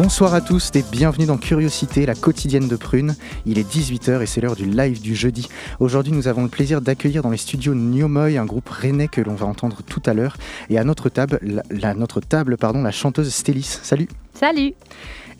Bonsoir 0.00 0.32
à 0.32 0.40
tous 0.40 0.70
et 0.76 0.84
bienvenue 0.92 1.26
dans 1.26 1.38
Curiosité, 1.38 2.06
la 2.06 2.14
quotidienne 2.14 2.68
de 2.68 2.76
Prune. 2.76 3.16
Il 3.46 3.58
est 3.58 3.68
18h 3.68 4.22
et 4.22 4.26
c'est 4.26 4.40
l'heure 4.40 4.54
du 4.54 4.64
live 4.64 5.00
du 5.00 5.16
jeudi. 5.16 5.48
Aujourd'hui, 5.80 6.12
nous 6.12 6.28
avons 6.28 6.44
le 6.44 6.48
plaisir 6.48 6.80
d'accueillir 6.80 7.20
dans 7.24 7.30
les 7.30 7.36
studios 7.36 7.74
Niomoy, 7.74 8.38
un 8.38 8.44
groupe 8.44 8.68
rennais 8.68 9.08
que 9.08 9.20
l'on 9.20 9.34
va 9.34 9.46
entendre 9.46 9.78
tout 9.82 10.00
à 10.06 10.14
l'heure. 10.14 10.36
Et 10.70 10.78
à 10.78 10.84
notre 10.84 11.08
table, 11.08 11.40
la, 11.68 11.94
notre 11.94 12.20
table, 12.20 12.56
pardon, 12.56 12.80
la 12.80 12.92
chanteuse 12.92 13.34
Stélis. 13.34 13.80
Salut 13.82 14.06
Salut 14.34 14.74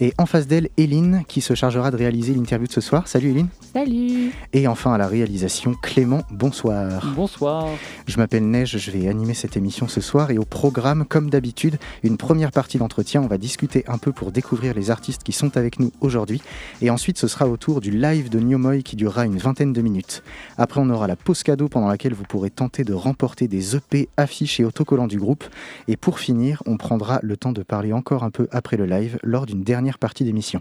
et 0.01 0.15
en 0.19 0.27
face 0.27 0.47
d'elle, 0.47 0.69
Eline, 0.77 1.25
qui 1.27 1.41
se 1.41 1.55
chargera 1.55 1.91
de 1.91 1.97
réaliser 1.97 2.35
l'interview 2.35 2.67
de 2.67 2.73
ce 2.73 2.81
soir. 2.81 3.09
Salut 3.09 3.31
Eline. 3.31 3.49
Salut. 3.73 4.33
Et 4.53 4.69
enfin 4.69 4.93
à 4.93 4.99
la 4.99 5.09
réalisation, 5.09 5.75
Clément, 5.83 6.23
bonsoir. 6.31 7.13
Bonsoir. 7.17 7.67
Je 8.07 8.17
m'appelle 8.17 8.49
Neige, 8.49 8.79
je 8.79 8.91
vais 8.91 9.09
animer 9.09 9.35
cette 9.35 9.57
émission 9.57 9.89
ce 9.89 10.01
soir 10.01 10.31
et 10.31 10.39
au 10.39 10.45
programme, 10.45 11.05
comme 11.05 11.31
d'habitude, 11.31 11.79
une 12.03 12.17
première 12.17 12.53
partie 12.53 12.79
d'entretien. 12.79 13.23
On 13.23 13.27
va 13.27 13.39
discuter 13.39 13.85
un 13.89 13.99
peu 13.99 14.13
pour 14.13 14.31
découvrir 14.31 14.75
les 14.75 14.91
artistes 14.91 15.23
qui 15.23 15.33
sont 15.33 15.57
avec 15.57 15.81
nous 15.81 15.93
aujourd'hui. 16.01 16.43
Et 16.81 16.91
ensuite, 16.91 17.19
ce 17.19 17.27
sera 17.27 17.49
au 17.49 17.57
tour 17.57 17.81
du 17.81 17.91
live 17.91 18.29
de 18.29 18.39
Niomoy 18.39 18.83
qui 18.83 18.97
durera 18.97 19.25
une 19.25 19.39
vingtaine 19.39 19.73
de 19.73 19.83
minutes. 19.83 20.23
Après, 20.57 20.81
on 20.81 20.91
aura 20.91 21.07
la 21.07 21.17
pause 21.17 21.43
cadeau 21.43 21.69
pendant 21.69 21.89
laquelle 21.89 22.15
vous 22.15 22.25
pourrez 22.25 22.51
tenter 22.51 22.85
de 22.85 22.95
remporter 22.95 23.49
des 23.49 23.77
EP, 23.77 24.09
affiches 24.17 24.61
et 24.61 24.65
autocollants 24.65 25.09
du 25.09 25.19
groupe. 25.19 25.45
Et 25.89 25.97
pour 25.97 26.21
finir, 26.21 26.63
on 26.67 26.77
prendra 26.77 27.19
le 27.23 27.37
temps 27.37 27.53
de 27.53 27.63
parler 27.63 27.93
encore 27.93 28.23
un 28.23 28.31
peu 28.31 28.49
après 28.53 28.77
le 28.77 28.87
live 28.87 29.19
lors 29.23 29.47
d'une 29.47 29.65
dernière 29.65 29.88
partie 29.97 30.25
d'émission. 30.25 30.61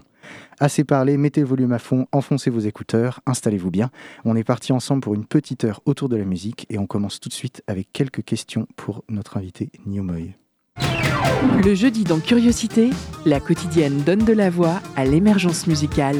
Assez 0.58 0.84
parlé, 0.84 1.18
mettez 1.18 1.42
le 1.42 1.46
volume 1.46 1.72
à 1.72 1.78
fond, 1.78 2.06
enfoncez 2.12 2.48
vos 2.48 2.60
écouteurs, 2.60 3.20
installez-vous 3.26 3.70
bien. 3.70 3.90
On 4.24 4.36
est 4.36 4.44
parti 4.44 4.72
ensemble 4.72 5.02
pour 5.02 5.14
une 5.14 5.26
petite 5.26 5.64
heure 5.64 5.82
autour 5.84 6.08
de 6.08 6.16
la 6.16 6.24
musique 6.24 6.64
et 6.70 6.78
on 6.78 6.86
commence 6.86 7.20
tout 7.20 7.28
de 7.28 7.34
suite 7.34 7.62
avec 7.66 7.92
quelques 7.92 8.24
questions 8.24 8.66
pour 8.76 9.04
notre 9.10 9.36
invité 9.36 9.70
Niomoy. 9.84 10.32
Le 11.62 11.74
jeudi 11.74 12.04
dans 12.04 12.20
Curiosité, 12.20 12.90
la 13.26 13.40
quotidienne 13.40 14.02
donne 14.04 14.24
de 14.24 14.32
la 14.32 14.48
voix 14.48 14.80
à 14.96 15.04
l'émergence 15.04 15.66
musicale. 15.66 16.16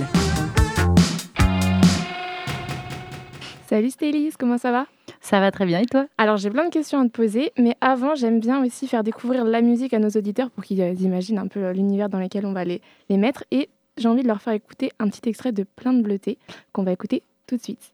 Salut 3.69 3.91
Stélis, 3.91 4.33
comment 4.39 4.59
ça 4.59 4.73
va? 4.73 4.86
Ça 5.20 5.41
va 5.41 5.50
très 5.50 5.66
bien 5.66 5.80
et 5.80 5.86
toi? 5.86 6.06
Alors 6.16 6.36
j'ai 6.36 6.50
plein 6.50 6.64
de 6.64 6.70
questions 6.70 7.00
à 7.00 7.05
te 7.05 7.11
poser, 7.11 7.52
mais 7.58 7.77
avant 7.80 8.14
j'aime 8.14 8.41
bien 8.41 8.64
aussi 8.64 8.86
faire 8.86 9.02
découvrir 9.02 9.44
la 9.44 9.61
musique 9.61 9.92
à 9.94 9.98
nos 9.98 10.08
auditeurs 10.08 10.50
pour 10.50 10.64
qu'ils 10.64 10.80
euh, 10.80 10.92
imaginent 10.94 11.38
un 11.38 11.48
peu 11.48 11.61
euh, 11.61 11.72
l'univers 11.72 12.08
dans 12.08 12.20
lequel 12.20 12.47
on 12.47 12.52
va 12.52 12.64
les, 12.64 12.80
les 13.08 13.16
mettre. 13.16 13.44
Et 13.50 13.69
j'ai 13.96 14.08
envie 14.08 14.22
de 14.22 14.28
leur 14.28 14.41
faire 14.41 14.52
écouter 14.52 14.92
un 14.98 15.08
petit 15.08 15.28
extrait 15.28 15.52
de 15.52 15.64
Plein 15.64 15.92
de 15.92 16.02
bleuté 16.02 16.39
qu'on 16.72 16.83
va 16.83 16.92
écouter 16.92 17.22
tout 17.46 17.56
de 17.56 17.62
suite. 17.62 17.92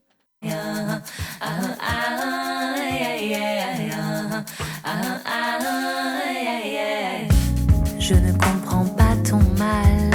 Je 8.00 8.14
ne 8.14 8.32
comprends 8.32 8.84
pas 8.84 9.16
ton 9.28 9.38
mal, 9.58 10.10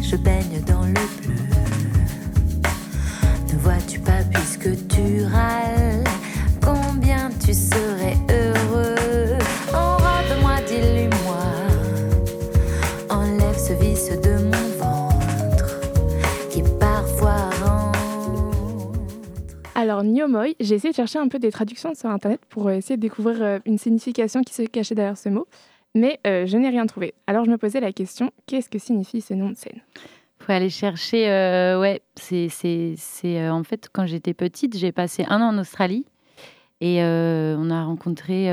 je 0.00 0.16
baigne 0.16 0.62
dans 0.66 0.84
le 0.84 0.98
vois-tu 3.58 4.00
pas 4.00 4.22
puisque 4.32 4.70
tu 4.88 5.24
râles? 5.24 5.77
Niomoy, 20.08 20.56
j'ai 20.58 20.76
essayé 20.76 20.90
de 20.90 20.96
chercher 20.96 21.18
un 21.18 21.28
peu 21.28 21.38
des 21.38 21.52
traductions 21.52 21.94
sur 21.94 22.08
internet 22.10 22.40
pour 22.48 22.70
essayer 22.70 22.96
de 22.96 23.02
découvrir 23.02 23.42
euh, 23.42 23.58
une 23.66 23.78
signification 23.78 24.42
qui 24.42 24.54
se 24.54 24.62
cachait 24.62 24.94
derrière 24.94 25.18
ce 25.18 25.28
mot, 25.28 25.46
mais 25.94 26.18
euh, 26.26 26.46
je 26.46 26.56
n'ai 26.56 26.68
rien 26.68 26.86
trouvé. 26.86 27.14
Alors 27.26 27.44
je 27.44 27.50
me 27.50 27.58
posais 27.58 27.80
la 27.80 27.92
question, 27.92 28.30
qu'est-ce 28.46 28.68
que 28.68 28.78
signifie 28.78 29.20
ce 29.20 29.34
nom 29.34 29.50
de 29.50 29.56
scène? 29.56 29.80
Faut 30.40 30.52
aller 30.52 30.70
chercher. 30.70 31.28
Euh, 31.28 31.80
ouais, 31.80 32.00
c'est, 32.14 32.48
c'est, 32.48 32.94
c'est 32.96 33.40
euh, 33.40 33.52
en 33.52 33.64
fait 33.64 33.88
quand 33.92 34.06
j'étais 34.06 34.34
petite, 34.34 34.76
j'ai 34.76 34.92
passé 34.92 35.24
un 35.28 35.42
an 35.42 35.54
en 35.54 35.58
Australie 35.58 36.06
et 36.80 37.02
euh, 37.02 37.56
on 37.58 37.70
a 37.70 37.84
rencontré, 37.84 38.48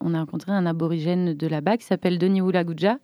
on 0.00 0.14
a 0.14 0.20
rencontré 0.20 0.52
un 0.52 0.66
aborigène 0.66 1.34
de 1.34 1.46
là-bas 1.48 1.76
qui 1.76 1.84
s'appelle 1.84 2.16
Denis 2.16 2.40
Wulaguja, 2.40 2.98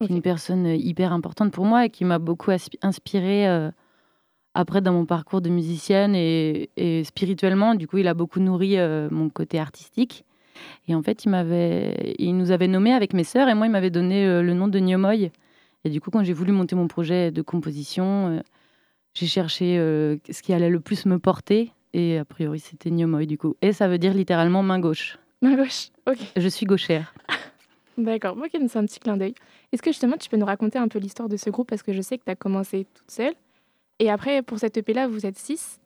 qui 0.00 0.06
est 0.06 0.14
une 0.14 0.22
personne 0.22 0.66
hyper 0.66 1.12
importante 1.12 1.52
pour 1.52 1.64
moi 1.64 1.86
et 1.86 1.90
qui 1.90 2.04
m'a 2.04 2.20
beaucoup 2.20 2.52
inspirée 2.82 3.70
après 4.56 4.80
dans 4.80 4.92
mon 4.92 5.06
parcours 5.06 5.40
de 5.40 5.50
musicienne 5.50 6.14
et, 6.14 6.70
et, 6.76 7.04
spirituellement. 7.04 7.74
Du 7.74 7.86
coup, 7.86 7.98
il 7.98 8.08
a 8.08 8.14
beaucoup 8.14 8.40
nourri 8.40 8.76
mon 9.10 9.28
côté 9.28 9.58
artistique. 9.58 10.24
Et 10.88 10.94
en 10.94 11.02
fait, 11.02 11.24
il 11.24 11.28
m'avait, 11.28 12.14
il 12.18 12.36
nous 12.36 12.50
avait 12.50 12.68
nommé 12.68 12.92
avec 12.92 13.12
mes 13.12 13.24
sœurs 13.24 13.48
et 13.48 13.54
moi, 13.54 13.66
il 13.66 13.70
m'avait 13.70 13.90
donné 13.90 14.42
le 14.42 14.54
nom 14.54 14.68
de 14.68 14.78
Nyomoy. 14.78 15.30
Et 15.86 15.88
du 15.88 16.00
coup, 16.00 16.10
quand 16.10 16.24
j'ai 16.24 16.32
voulu 16.32 16.50
monter 16.50 16.74
mon 16.74 16.88
projet 16.88 17.30
de 17.30 17.42
composition, 17.42 18.26
euh, 18.26 18.40
j'ai 19.14 19.28
cherché 19.28 19.78
euh, 19.78 20.16
ce 20.28 20.42
qui 20.42 20.52
allait 20.52 20.68
le 20.68 20.80
plus 20.80 21.06
me 21.06 21.20
porter. 21.20 21.70
Et 21.92 22.18
a 22.18 22.24
priori, 22.24 22.58
c'était 22.58 22.90
Nyomoy, 22.90 23.28
du 23.28 23.38
coup. 23.38 23.54
Et 23.62 23.72
ça 23.72 23.86
veut 23.86 23.98
dire 23.98 24.12
littéralement 24.12 24.64
main 24.64 24.80
gauche. 24.80 25.16
Main 25.42 25.54
gauche, 25.54 25.90
ok. 26.08 26.18
Je 26.36 26.48
suis 26.48 26.66
gauchère. 26.66 27.14
D'accord, 27.98 28.36
ok, 28.36 28.50
c'est 28.50 28.76
un 28.76 28.84
petit 28.84 28.98
clin 28.98 29.16
d'œil. 29.16 29.34
Est-ce 29.70 29.80
que 29.80 29.90
justement, 29.90 30.16
tu 30.16 30.28
peux 30.28 30.36
nous 30.36 30.44
raconter 30.44 30.76
un 30.76 30.88
peu 30.88 30.98
l'histoire 30.98 31.28
de 31.28 31.36
ce 31.36 31.50
groupe? 31.50 31.68
Parce 31.68 31.84
que 31.84 31.92
je 31.92 32.02
sais 32.02 32.18
que 32.18 32.24
tu 32.24 32.32
as 32.32 32.36
commencé 32.36 32.88
toute 32.92 33.10
seule. 33.12 33.34
Et 33.98 34.10
après, 34.10 34.42
pour 34.42 34.58
cette 34.58 34.76
EP-là, 34.76 35.08
vous 35.08 35.26
êtes 35.26 35.38
six? 35.38 35.80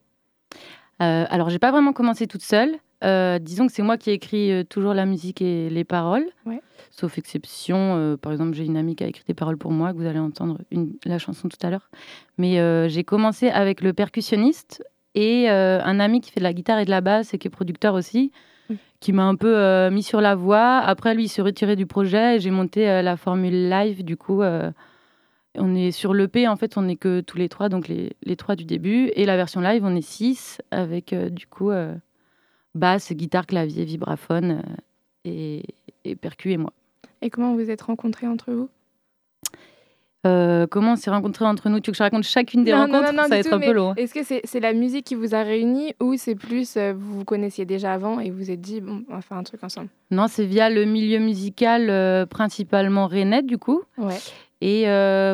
Euh, 1.03 1.25
Alors, 1.29 1.51
j'ai 1.51 1.59
pas 1.59 1.71
vraiment 1.71 1.93
commencé 1.93 2.27
toute 2.27 2.43
seule. 2.43 2.77
Euh, 3.03 3.39
disons 3.39 3.67
que 3.67 3.73
c'est 3.73 3.83
moi 3.83 3.97
qui 3.97 4.11
ai 4.11 4.15
écrit 4.15 4.67
toujours 4.67 4.93
la 4.93 5.07
musique 5.07 5.41
et 5.41 5.71
les 5.71 5.85
paroles. 5.85 6.27
Ouais 6.45 6.61
sauf 6.91 7.19
exception. 7.19 7.97
Euh, 7.97 8.17
par 8.17 8.33
exemple, 8.33 8.55
j'ai 8.55 8.65
une 8.65 8.77
amie 8.77 8.95
qui 8.97 9.05
a 9.05 9.07
écrit 9.07 9.25
des 9.27 9.35
paroles 9.35 9.57
pour 9.57 9.73
moi, 9.73 9.93
que 9.93 9.99
vous 9.99 10.07
allez 10.07 10.19
entendre 10.19 10.59
une, 10.71 10.93
la 11.05 11.19
chanson 11.19 11.49
tout 11.49 11.59
à 11.63 11.71
l'heure. 11.71 11.91
Mais 12.39 12.61
euh, 12.61 12.89
j'ai 12.89 13.05
commencé 13.05 13.49
avec 13.49 13.81
le 13.81 13.93
percussionniste 13.93 14.85
et 15.15 15.51
euh, 15.51 15.81
un 15.83 15.99
ami 15.99 16.21
qui 16.21 16.31
fait 16.31 16.41
de 16.41 16.45
la 16.45 16.53
guitare 16.53 16.79
et 16.79 16.85
de 16.85 16.91
la 16.91 17.01
basse 17.01 17.35
et 17.35 17.39
qui 17.39 17.49
est 17.49 17.51
producteur 17.51 17.95
aussi, 17.95 18.31
qui 19.01 19.13
m'a 19.13 19.25
un 19.25 19.35
peu 19.35 19.89
mis 19.91 20.03
sur 20.03 20.21
la 20.21 20.35
voie. 20.35 20.79
Après, 20.79 21.15
lui, 21.15 21.25
il 21.25 21.29
s'est 21.29 21.43
retiré 21.43 21.75
du 21.75 21.87
projet 21.87 22.37
et 22.37 22.39
j'ai 22.39 22.51
monté 22.51 22.85
la 23.03 23.17
formule 23.17 23.69
live. 23.69 24.05
Du 24.05 24.17
coup, 24.17 24.43
on 25.57 25.75
est 25.75 25.91
sur 25.91 26.15
l'EP, 26.15 26.47
en 26.49 26.57
fait, 26.57 26.77
on 26.77 26.83
n'est 26.83 26.97
que 26.97 27.21
tous 27.21 27.37
les 27.37 27.49
trois, 27.49 27.69
donc 27.69 27.89
les, 27.89 28.13
les, 28.23 28.37
trois 28.37 28.57
du 28.57 28.65
début. 28.65 29.11
Et 29.15 29.27
la 29.27 29.37
version 29.37 29.61
live, 29.61 29.85
on 29.85 29.95
est 29.97 30.03
six 30.03 30.61
avec, 30.71 31.15
du 31.15 31.47
coup, 31.47 31.71
basse, 32.75 33.13
guitare, 33.13 33.47
clavier, 33.47 33.85
vibraphone 33.85 34.63
et, 35.25 35.65
et 36.05 36.17
percu 36.17 36.53
et 36.53 36.57
moi. 36.57 36.73
Et 37.23 37.31
comment 37.31 37.55
vous 37.55 37.71
êtes 37.71 37.83
rencontrés 37.83 38.27
entre 38.27 38.53
vous? 38.53 38.69
Euh, 40.27 40.67
comment 40.67 40.93
on 40.93 40.97
s'est 40.97 41.11
rencontrés 41.11 41.47
entre 41.47 41.71
nous? 41.71 41.81
Tu 41.81 41.91
veux 41.91 41.93
que 41.93 41.99
je 41.99 42.03
raconte 42.03 42.25
chacune 42.25 42.63
des 42.63 42.75
rencontres? 42.75 43.15
Ça 43.15 43.29
va 43.29 43.39
être 43.39 43.53
un 43.53 43.59
peu 43.59 43.73
long. 43.73 43.95
Est-ce 43.95 44.13
que 44.13 44.23
c'est 44.23 44.61
la 44.61 44.75
musique 44.75 45.07
qui 45.07 45.15
vous 45.15 45.35
a 45.35 45.43
réunis 45.43 45.95
ou 45.99 46.17
c'est 46.17 46.35
plus 46.35 46.77
euh, 46.77 46.93
vous 46.95 47.19
vous 47.19 47.25
connaissiez 47.25 47.65
déjà 47.65 47.95
avant 47.95 48.21
et 48.21 48.31
vous 48.31 48.37
vous 48.37 48.51
êtes 48.51 48.61
dit 48.61 48.83
bon, 48.83 49.03
on 49.09 49.15
va 49.15 49.23
faire 49.23 49.39
un 49.39 49.43
truc 49.43 49.65
ensemble? 49.65 49.89
Non, 50.11 50.27
c'est 50.29 50.45
via 50.45 50.69
le 50.69 50.85
milieu 50.85 51.21
musical 51.21 51.89
euh, 51.89 52.27
principalement 52.27 53.07
rennais 53.07 53.43
du 53.43 53.57
coup. 53.57 53.83
Ouais. 53.97 54.19
Et 54.61 54.85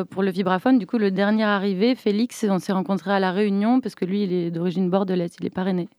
pour 0.09 0.23
le 0.23 0.31
vibraphone, 0.31 0.79
du 0.79 0.87
coup, 0.87 0.97
le 0.97 1.11
dernier 1.11 1.43
arrivé, 1.43 1.95
Félix, 1.95 2.45
on 2.49 2.59
s'est 2.59 2.71
rencontrés 2.71 3.11
à 3.11 3.19
La 3.19 3.31
Réunion 3.31 3.81
parce 3.81 3.95
que 3.95 4.05
lui, 4.05 4.23
il 4.23 4.33
est 4.33 4.51
d'origine 4.51 4.89
bordelaise, 4.89 5.35
il 5.39 5.45
est 5.45 5.57
rennais. 5.57 5.89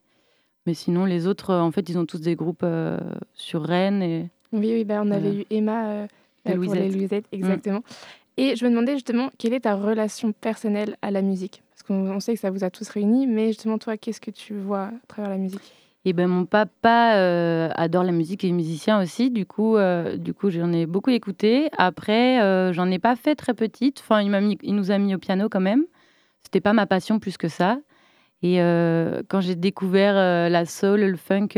Mais 0.66 0.74
sinon, 0.74 1.04
les 1.04 1.26
autres, 1.26 1.54
en 1.54 1.70
fait, 1.70 1.88
ils 1.88 1.98
ont 1.98 2.06
tous 2.06 2.20
des 2.20 2.36
groupes 2.36 2.64
sur 3.34 3.62
Rennes 3.62 4.02
et 4.02 4.30
oui, 4.52 4.72
oui 4.72 4.84
bah, 4.84 5.02
on 5.04 5.10
avait 5.10 5.34
eu 5.34 5.44
Emma 5.50 5.88
euh, 5.88 6.06
euh 6.48 6.54
pour 6.54 6.74
les 6.74 6.90
Louisettes, 6.90 7.26
mm. 7.32 7.36
exactement. 7.36 7.82
Et 8.36 8.56
je 8.56 8.64
me 8.64 8.70
demandais 8.70 8.94
justement, 8.94 9.30
quelle 9.38 9.52
est 9.52 9.60
ta 9.60 9.74
relation 9.74 10.32
personnelle 10.32 10.96
à 11.02 11.10
la 11.10 11.22
musique? 11.22 11.62
Parce 11.70 11.82
qu'on 11.82 12.20
sait 12.20 12.34
que 12.34 12.40
ça 12.40 12.50
vous 12.50 12.64
a 12.64 12.70
tous 12.70 12.88
réunis, 12.88 13.26
mais 13.26 13.48
justement, 13.48 13.78
toi, 13.78 13.96
qu'est-ce 13.96 14.20
que 14.20 14.30
tu 14.30 14.54
vois 14.54 14.84
à 14.84 14.92
travers 15.08 15.30
la 15.30 15.38
musique? 15.38 15.72
Eh 16.08 16.12
ben, 16.12 16.28
mon 16.28 16.44
papa 16.44 17.16
euh, 17.16 17.68
adore 17.74 18.04
la 18.04 18.12
musique 18.12 18.44
et 18.44 18.48
est 18.48 18.52
musicien 18.52 19.00
aussi. 19.00 19.30
Du 19.30 19.46
coup, 19.46 19.76
euh, 19.76 20.16
du 20.16 20.34
coup 20.34 20.50
j'en 20.50 20.72
ai 20.72 20.86
beaucoup 20.86 21.10
écouté. 21.10 21.68
Après, 21.76 22.72
j'en 22.72 22.90
ai 22.90 22.98
pas 22.98 23.16
fait 23.16 23.34
très 23.34 23.54
petite. 23.54 24.00
Enfin, 24.00 24.22
il, 24.22 24.30
mis, 24.30 24.58
il 24.62 24.74
nous 24.74 24.90
a 24.90 24.98
mis 24.98 25.14
au 25.14 25.18
piano 25.18 25.48
quand 25.48 25.60
même. 25.60 25.84
C'était 26.42 26.60
pas 26.60 26.72
ma 26.72 26.86
passion 26.86 27.18
plus 27.18 27.36
que 27.36 27.48
ça. 27.48 27.78
Et 28.42 28.58
quand 29.28 29.40
j'ai 29.40 29.56
découvert 29.56 30.14
la 30.14 30.64
soul, 30.64 31.00
le 31.00 31.16
funk 31.16 31.48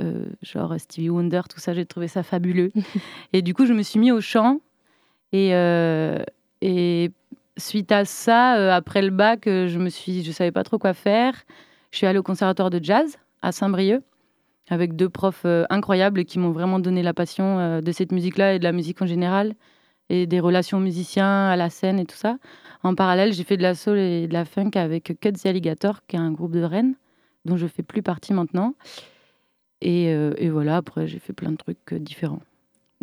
euh, 0.00 0.24
genre 0.42 0.74
Stevie 0.78 1.10
Wonder, 1.10 1.42
tout 1.48 1.60
ça, 1.60 1.74
j'ai 1.74 1.86
trouvé 1.86 2.08
ça 2.08 2.22
fabuleux. 2.22 2.70
et 3.32 3.42
du 3.42 3.54
coup, 3.54 3.66
je 3.66 3.72
me 3.72 3.82
suis 3.82 3.98
mis 3.98 4.12
au 4.12 4.20
chant. 4.20 4.60
Et, 5.32 5.54
euh, 5.54 6.22
et 6.60 7.10
suite 7.56 7.92
à 7.92 8.04
ça, 8.04 8.56
euh, 8.56 8.72
après 8.72 9.02
le 9.02 9.10
bac, 9.10 9.46
euh, 9.46 9.68
je 9.68 9.78
me 9.78 9.88
suis, 9.88 10.24
je 10.24 10.32
savais 10.32 10.52
pas 10.52 10.64
trop 10.64 10.78
quoi 10.78 10.94
faire. 10.94 11.34
Je 11.90 11.98
suis 11.98 12.06
allée 12.06 12.18
au 12.18 12.22
conservatoire 12.22 12.70
de 12.70 12.82
jazz 12.82 13.18
à 13.42 13.52
Saint-Brieuc 13.52 14.02
avec 14.70 14.94
deux 14.94 15.08
profs 15.08 15.42
euh, 15.44 15.64
incroyables 15.68 16.24
qui 16.24 16.38
m'ont 16.38 16.52
vraiment 16.52 16.78
donné 16.78 17.02
la 17.02 17.12
passion 17.12 17.58
euh, 17.58 17.80
de 17.80 17.92
cette 17.92 18.12
musique-là 18.12 18.54
et 18.54 18.58
de 18.58 18.64
la 18.64 18.72
musique 18.72 19.02
en 19.02 19.06
général 19.06 19.54
et 20.08 20.26
des 20.26 20.40
relations 20.40 20.80
musiciens 20.80 21.48
à 21.48 21.56
la 21.56 21.70
scène 21.70 21.98
et 21.98 22.06
tout 22.06 22.16
ça. 22.16 22.38
En 22.82 22.94
parallèle, 22.94 23.32
j'ai 23.32 23.44
fait 23.44 23.56
de 23.56 23.62
la 23.62 23.74
soul 23.74 23.98
et 23.98 24.26
de 24.26 24.32
la 24.32 24.44
funk 24.44 24.70
avec 24.74 25.12
Cut 25.20 25.32
the 25.32 25.46
Alligator, 25.46 26.00
qui 26.06 26.16
est 26.16 26.20
un 26.20 26.32
groupe 26.32 26.52
de 26.52 26.62
Rennes 26.62 26.94
dont 27.44 27.56
je 27.56 27.66
fais 27.66 27.82
plus 27.82 28.02
partie 28.02 28.32
maintenant. 28.32 28.74
Et, 29.80 30.12
euh, 30.12 30.32
et 30.36 30.50
voilà, 30.50 30.76
après, 30.76 31.06
j'ai 31.06 31.18
fait 31.18 31.32
plein 31.32 31.52
de 31.52 31.56
trucs 31.56 31.94
différents. 31.94 32.42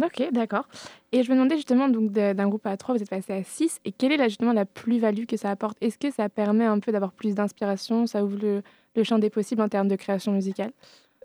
Ok, 0.03 0.31
d'accord. 0.31 0.67
Et 1.11 1.23
je 1.23 1.31
me 1.31 1.35
demandais 1.35 1.55
justement, 1.55 1.89
donc 1.89 2.11
d'un 2.11 2.47
groupe 2.47 2.67
à 2.67 2.77
3, 2.77 2.95
vous 2.95 3.01
êtes 3.01 3.09
passé 3.09 3.33
à 3.33 3.43
6. 3.43 3.79
Et 3.83 3.91
quelle 3.91 4.11
est 4.11 4.23
justement 4.25 4.53
la 4.53 4.65
plus-value 4.65 5.25
que 5.25 5.37
ça 5.37 5.49
apporte? 5.49 5.75
Est-ce 5.81 5.97
que 5.97 6.11
ça 6.11 6.29
permet 6.29 6.65
un 6.65 6.79
peu 6.79 6.91
d'avoir 6.91 7.13
plus 7.13 7.33
d'inspiration? 7.33 8.05
Ça 8.05 8.23
ouvre 8.23 8.37
le, 8.39 8.61
le 8.97 9.03
champ 9.03 9.19
des 9.19 9.29
possibles 9.29 9.61
en 9.61 9.69
termes 9.69 9.87
de 9.87 9.95
création 9.95 10.31
musicale 10.33 10.71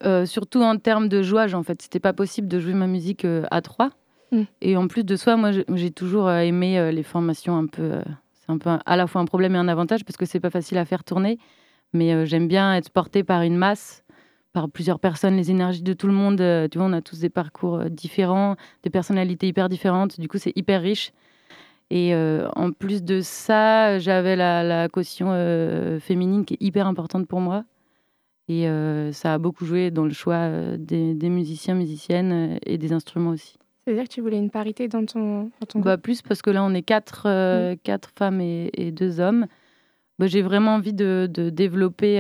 Euh, 0.05 0.27
surtout 0.27 0.63
en 0.63 0.77
termes 0.79 1.09
de 1.09 1.23
jouage, 1.23 1.55
en 1.55 1.63
fait. 1.63 1.81
C'était 1.81 2.01
pas 2.01 2.13
possible 2.13 2.49
de 2.49 2.59
jouer 2.59 2.75
ma 2.75 2.87
musique 2.89 3.25
euh, 3.25 3.45
à 3.53 3.61
trois. 3.63 3.91
Mm. 4.33 4.43
Et 4.61 4.77
en 4.77 4.89
plus 4.89 5.05
de 5.05 5.15
ça, 5.17 5.37
moi, 5.37 5.51
j'ai- 5.53 5.91
toujours 5.93 6.27
euh, 6.29 6.41
aimé 6.41 6.77
euh, 6.79 6.91
les 6.91 7.03
formations 7.05 7.57
un 7.57 7.67
peu. 7.67 8.01
c'est 8.33 8.51
un 8.51 8.59
peu 8.59 8.71
un- 8.71 8.81
à 8.85 8.97
la 8.97 9.07
fois 9.07 9.21
un 9.21 9.27
problème 9.27 9.55
et 9.55 9.59
un 9.59 9.69
avantage 9.69 10.05
parce 10.05 10.17
que 10.17 10.27
c'est 10.27 10.41
pas 10.41 10.51
facile 10.51 10.79
à 10.79 10.85
faire 10.85 11.05
tourner. 11.05 11.39
Mais 11.93 12.27
j'aime 12.27 12.49
bien 12.49 12.75
être 12.75 12.91
portée 12.91 13.23
par 13.23 13.43
une 13.43 13.57
masse, 13.57 14.03
par 14.53 14.69
plusieurs 14.69 14.99
personnes, 14.99 15.37
les 15.37 15.51
énergies 15.51 15.83
de 15.83 15.93
tout 15.93 16.07
le 16.09 16.15
monde. 16.15 16.39
tu 16.71 16.79
vois, 16.79 16.87
on 16.89 16.93
a 16.95 17.03
tous 17.03 17.21
des 17.21 17.29
parcours 17.31 17.85
différents, 17.91 18.57
des 18.83 18.91
personnalités 18.91 19.47
hyper 19.47 19.69
différentes. 19.69 20.19
Du 20.19 20.27
coup, 20.27 20.39
c'est 20.39 20.53
hyper 20.57 20.81
riche. 20.83 21.13
Et 21.91 22.15
euh, 22.15 22.49
en 22.57 22.73
plus 22.73 23.03
de 23.03 23.21
ça, 23.21 23.99
j'avais 23.99 24.35
la, 24.37 24.63
la 24.63 24.89
caution 24.89 25.29
euh, 25.31 26.01
féminine 26.01 26.45
qui 26.45 26.55
est 26.55 26.63
hyper 26.63 26.87
importante 26.87 27.27
pour 27.27 27.41
moi. 27.41 27.65
Et 28.49 28.69
euh, 28.69 29.13
ça 29.13 29.35
a 29.35 29.39
beaucoup 29.39 29.65
joué 29.65 29.91
dans 29.91 30.05
le 30.05 30.13
choix 30.13 30.49
des, 30.79 31.15
des 31.15 31.29
musiciens, 31.29 31.75
musiciennes 31.75 32.59
et 32.65 32.79
des 32.79 32.93
instruments 32.93 33.31
aussi. 33.31 33.57
C'est-à-dire 33.85 34.05
que 34.05 34.09
tu 34.09 34.21
voulais 34.21 34.39
une 34.39 34.51
parité 34.51 34.89
dans 34.89 35.05
ton, 35.05 35.45
dans 35.61 35.67
ton 35.69 35.81
Bah, 35.81 35.99
plus 35.99 36.23
parce 36.23 36.41
que 36.41 36.51
là, 36.51 36.65
on 36.65 36.73
est 36.73 36.83
quatre, 36.83 37.75
quatre 37.83 38.11
femmes 38.17 38.41
et, 38.41 38.71
et 38.75 38.91
deux 38.91 39.21
hommes. 39.21 39.47
Bah, 40.19 40.27
J'ai 40.27 40.43
vraiment 40.43 40.75
envie 40.75 40.93
de, 40.95 41.29
de 41.31 41.51
développer 41.51 42.19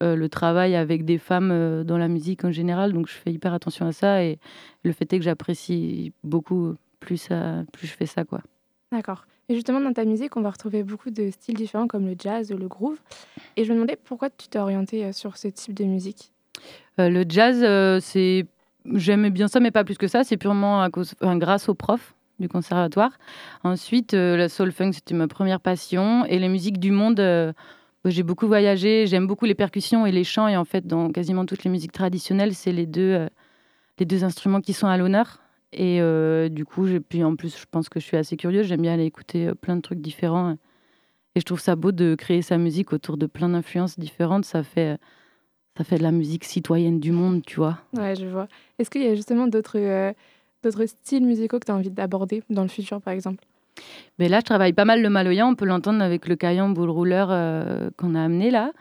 le 0.00 0.26
travail 0.28 0.76
avec 0.76 1.04
des 1.04 1.18
femmes 1.18 1.84
dans 1.84 1.98
la 1.98 2.08
musique 2.08 2.44
en 2.44 2.50
général. 2.50 2.92
Donc, 2.92 3.08
je 3.08 3.14
fais 3.14 3.32
hyper 3.32 3.54
attention 3.54 3.86
à 3.86 3.92
ça. 3.92 4.22
Et 4.24 4.38
le 4.82 4.92
fait 4.92 5.12
est 5.12 5.18
que 5.18 5.24
j'apprécie 5.24 6.12
beaucoup 6.22 6.74
plus, 7.00 7.16
ça, 7.16 7.64
plus 7.72 7.86
je 7.86 7.92
fais 7.92 8.06
ça. 8.06 8.24
quoi. 8.24 8.40
D'accord. 8.92 9.26
Et 9.50 9.54
justement, 9.54 9.80
dans 9.80 9.92
ta 9.92 10.04
musique, 10.04 10.36
on 10.36 10.42
va 10.42 10.50
retrouver 10.50 10.82
beaucoup 10.82 11.10
de 11.10 11.30
styles 11.30 11.56
différents 11.56 11.86
comme 11.86 12.06
le 12.06 12.14
jazz 12.18 12.50
le 12.50 12.68
groove. 12.68 12.98
Et 13.56 13.64
je 13.64 13.70
me 13.70 13.76
demandais 13.76 13.96
pourquoi 14.02 14.28
tu 14.30 14.48
t'es 14.48 14.58
orientée 14.58 15.04
euh, 15.04 15.12
sur 15.12 15.36
ce 15.36 15.48
type 15.48 15.74
de 15.74 15.84
musique? 15.84 16.32
Euh, 16.98 17.08
le 17.08 17.24
jazz, 17.28 17.60
euh, 17.62 17.98
c'est 18.00 18.46
j'aimais 18.94 19.30
bien 19.30 19.48
ça, 19.48 19.60
mais 19.60 19.70
pas 19.70 19.84
plus 19.84 19.96
que 19.96 20.06
ça. 20.06 20.24
C'est 20.24 20.36
purement 20.36 20.82
à 20.82 20.90
cause, 20.90 21.14
enfin, 21.22 21.36
grâce 21.36 21.68
aux 21.68 21.74
profs 21.74 22.14
du 22.40 22.48
conservatoire. 22.48 23.12
Ensuite, 23.64 24.14
euh, 24.14 24.36
la 24.36 24.48
soul 24.48 24.72
funk, 24.72 24.92
c'était 24.92 25.14
ma 25.14 25.28
première 25.28 25.60
passion. 25.60 26.24
Et 26.26 26.38
les 26.38 26.48
musiques 26.48 26.78
du 26.78 26.90
monde, 26.90 27.16
bah, 27.16 27.52
j'ai 28.10 28.22
beaucoup 28.22 28.46
voyagé. 28.46 29.06
J'aime 29.06 29.26
beaucoup 29.26 29.44
les 29.44 29.54
percussions 29.54 30.06
et 30.06 30.12
les 30.12 30.24
chants. 30.24 30.48
Et 30.48 30.56
en 30.56 30.64
fait, 30.64 30.86
dans 30.86 31.10
quasiment 31.10 31.46
toutes 31.46 31.64
les 31.64 31.70
musiques 31.70 31.92
traditionnelles, 31.92 32.54
c'est 32.54 32.72
les 32.72 32.86
deux, 32.86 33.28
les 33.98 34.06
deux 34.06 34.24
instruments 34.24 34.60
qui 34.60 34.72
sont 34.72 34.86
à 34.86 34.96
l'honneur. 34.96 35.40
Et 35.72 36.00
euh, 36.00 36.48
du 36.48 36.64
coup, 36.64 36.86
puis 37.08 37.22
en 37.22 37.36
plus, 37.36 37.58
je 37.58 37.66
pense 37.70 37.88
que 37.88 38.00
je 38.00 38.04
suis 38.04 38.16
assez 38.16 38.36
curieuse. 38.36 38.66
J'aime 38.66 38.82
bien 38.82 38.94
aller 38.94 39.04
écouter 39.04 39.48
euh, 39.48 39.54
plein 39.54 39.76
de 39.76 39.82
trucs 39.82 40.00
différents. 40.00 40.56
Et 41.34 41.40
je 41.40 41.44
trouve 41.44 41.60
ça 41.60 41.76
beau 41.76 41.92
de 41.92 42.14
créer 42.14 42.42
sa 42.42 42.58
musique 42.58 42.92
autour 42.92 43.16
de 43.16 43.26
plein 43.26 43.50
d'influences 43.50 43.98
différentes. 43.98 44.44
Ça 44.44 44.62
fait, 44.62 44.98
ça 45.76 45.84
fait 45.84 45.98
de 45.98 46.02
la 46.02 46.10
musique 46.10 46.44
citoyenne 46.44 46.98
du 46.98 47.12
monde, 47.12 47.42
tu 47.46 47.56
vois. 47.56 47.78
Ouais, 47.96 48.16
je 48.16 48.26
vois. 48.26 48.48
Est-ce 48.78 48.90
qu'il 48.90 49.02
y 49.02 49.06
a 49.06 49.14
justement 49.14 49.46
d'autres 49.46 49.78
euh, 49.78 50.12
d'autres 50.64 50.86
styles 50.86 51.24
musicaux 51.24 51.60
que 51.60 51.66
tu 51.66 51.72
as 51.72 51.74
envie 51.76 51.90
d'aborder 51.90 52.42
dans 52.50 52.62
le 52.62 52.68
futur, 52.68 53.00
par 53.00 53.12
exemple? 53.12 53.44
Mais 54.18 54.28
là, 54.28 54.40
je 54.40 54.44
travaille 54.44 54.72
pas 54.72 54.84
mal 54.84 55.02
le 55.02 55.08
maloya. 55.08 55.46
On 55.46 55.54
peut 55.54 55.66
l'entendre 55.66 56.02
avec 56.02 56.26
le 56.26 56.34
caillan 56.34 56.70
boule 56.70 56.90
rouleur 56.90 57.28
euh, 57.30 57.90
qu'on 57.96 58.16
a 58.16 58.22
amené 58.24 58.50
là. 58.50 58.72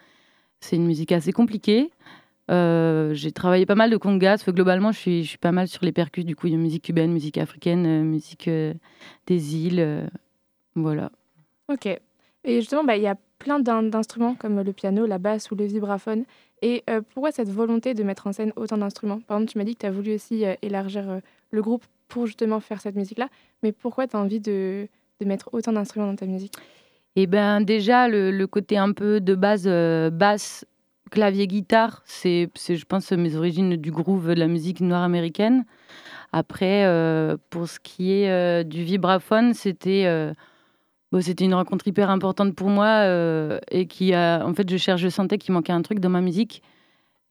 C'est 0.60 0.76
une 0.76 0.88
musique 0.88 1.12
assez 1.12 1.32
compliquée. 1.32 1.92
Euh, 2.50 3.14
j'ai 3.14 3.32
travaillé 3.32 3.66
pas 3.66 3.76
mal 3.76 3.90
de 3.90 3.98
congas. 3.98 4.44
Globalement, 4.48 4.92
je 4.92 5.00
suis, 5.00 5.24
je 5.24 5.30
suis 5.30 5.38
pas 5.38 5.52
mal 5.52 5.68
sur 5.68 5.84
les 5.84 5.92
percus. 5.92 6.26
Du 6.26 6.36
coup, 6.36 6.48
il 6.48 6.54
y 6.54 6.56
a 6.56 6.60
musique 6.60 6.84
cubaine, 6.84 7.12
musique 7.12 7.38
africaine, 7.38 7.86
euh, 7.86 8.04
musique 8.04 8.48
euh, 8.48 8.74
des 9.26 9.56
îles. 9.56 9.80
euh, 9.80 10.08
voilà. 10.76 11.12
Ok. 11.70 11.86
Et 11.88 12.62
justement, 12.62 12.84
bah, 12.84 12.96
il 12.96 13.04
y 13.04 13.08
a 13.08 13.18
plein 13.40 13.60
d'in- 13.60 13.84
d'instruments 13.84 14.36
comme 14.36 14.62
le 14.62 14.74
piano, 14.74 15.06
la 15.06 15.18
basse 15.18 15.52
ou 15.52 15.56
le 15.56 15.66
vibraphone. 15.66 16.24
Et 16.64 16.84
pourquoi 17.14 17.32
cette 17.32 17.50
volonté 17.50 17.94
de 17.94 18.02
mettre 18.02 18.26
en 18.26 18.32
scène 18.32 18.52
autant 18.56 18.80
d'instruments? 18.80 19.20
Par 19.20 19.38
exemple, 19.38 19.52
tu 19.52 19.58
m'as 19.60 19.64
dit 19.64 19.76
que 19.76 19.82
tu 19.82 19.86
as 19.86 19.92
voulu 19.92 20.16
aussi 20.16 20.44
élargir 20.64 21.20
le 21.52 21.62
groupe 21.62 21.84
pour 22.08 22.26
justement 22.26 22.60
faire 22.60 22.82
cette 22.82 22.96
musique-là. 22.96 23.28
Mais 23.62 23.72
pourquoi 23.72 24.08
tu 24.08 24.16
as 24.16 24.20
envie 24.20 24.40
de, 24.40 24.88
de 25.22 25.26
mettre 25.28 25.50
autant 25.54 25.72
d'instruments 25.74 26.08
dans 26.08 26.16
ta 26.16 26.26
musique? 26.26 26.54
Et 27.16 27.28
ben 27.28 27.62
déjà, 27.62 28.08
le, 28.08 28.32
le 28.32 28.48
côté 28.48 28.76
un 28.76 28.92
peu 28.92 29.20
de 29.22 29.36
base, 29.36 29.68
basse, 30.14 30.66
clavier, 31.10 31.48
guitare, 31.48 32.02
c'est, 32.06 32.50
je 32.56 32.86
pense, 32.86 33.12
mes 33.12 33.36
origines 33.36 33.76
du 33.76 33.92
groove 33.92 34.30
de 34.30 34.40
la 34.40 34.48
musique 34.48 34.82
noire 34.82 35.04
américaine. 35.04 35.66
Après, 36.34 36.86
euh, 36.86 37.38
pour 37.50 37.68
ce 37.68 37.80
qui 37.80 38.12
est 38.12 38.30
euh, 38.30 38.64
du 38.64 38.84
vibraphone, 38.84 39.54
c'était, 39.54 40.06
euh, 40.06 40.34
c'était 41.22 41.46
une 41.46 41.54
rencontre 41.54 41.88
hyper 41.88 42.10
importante 42.10 42.56
pour 42.56 42.70
moi 42.70 43.06
et 43.72 43.88
qui 43.88 44.14
a, 44.14 44.46
en 44.46 44.54
fait, 44.54 44.70
je 44.70 44.78
cherche, 44.78 45.02
je 45.02 45.10
sentais 45.10 45.38
qu'il 45.38 45.54
manquait 45.54 45.74
un 45.74 45.82
truc 45.82 46.00
dans 46.00 46.10
ma 46.10 46.22
musique. 46.22 46.62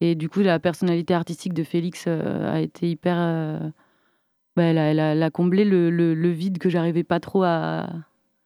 Et 0.01 0.15
du 0.15 0.29
coup, 0.29 0.41
la 0.41 0.59
personnalité 0.59 1.13
artistique 1.13 1.53
de 1.53 1.63
Félix 1.63 2.07
a 2.07 2.59
été 2.59 2.89
hyper. 2.89 3.15
bah, 4.55 4.63
elle, 4.63 5.23
a, 5.23 5.29
comblé 5.31 5.65
le, 5.65 6.29
vide 6.29 6.57
que 6.57 6.69
j'arrivais 6.69 7.03
pas 7.03 7.19
trop 7.19 7.43
à, 7.43 7.87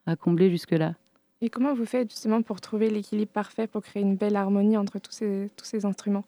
à 0.06 0.16
combler 0.16 0.50
jusque-là. 0.50 0.94
Et 1.44 1.50
comment 1.50 1.74
vous 1.74 1.86
faites 1.86 2.08
justement 2.08 2.40
pour 2.40 2.60
trouver 2.60 2.88
l'équilibre 2.88 3.32
parfait 3.32 3.66
pour 3.66 3.82
créer 3.82 4.02
une 4.02 4.14
belle 4.14 4.36
harmonie 4.36 4.76
entre 4.76 5.00
tous 5.00 5.10
ces, 5.10 5.50
tous 5.56 5.64
ces 5.64 5.84
instruments? 5.84 6.24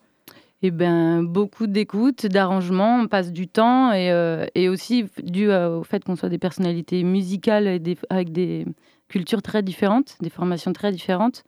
Eh 0.62 0.72
ben, 0.72 1.22
beaucoup 1.22 1.68
d'écoute, 1.68 2.26
d'arrangement, 2.26 2.98
on 2.98 3.06
passe 3.06 3.32
du 3.32 3.46
temps 3.46 3.92
et, 3.92 4.10
euh, 4.10 4.46
et 4.56 4.68
aussi 4.68 5.06
dû 5.22 5.50
euh, 5.50 5.78
au 5.78 5.84
fait 5.84 6.02
qu'on 6.02 6.16
soit 6.16 6.30
des 6.30 6.38
personnalités 6.38 7.04
musicales 7.04 7.68
et 7.68 7.78
des- 7.78 7.96
avec 8.10 8.32
des 8.32 8.66
cultures 9.06 9.40
très 9.40 9.62
différentes, 9.62 10.16
des 10.20 10.30
formations 10.30 10.72
très 10.72 10.90
différentes. 10.90 11.44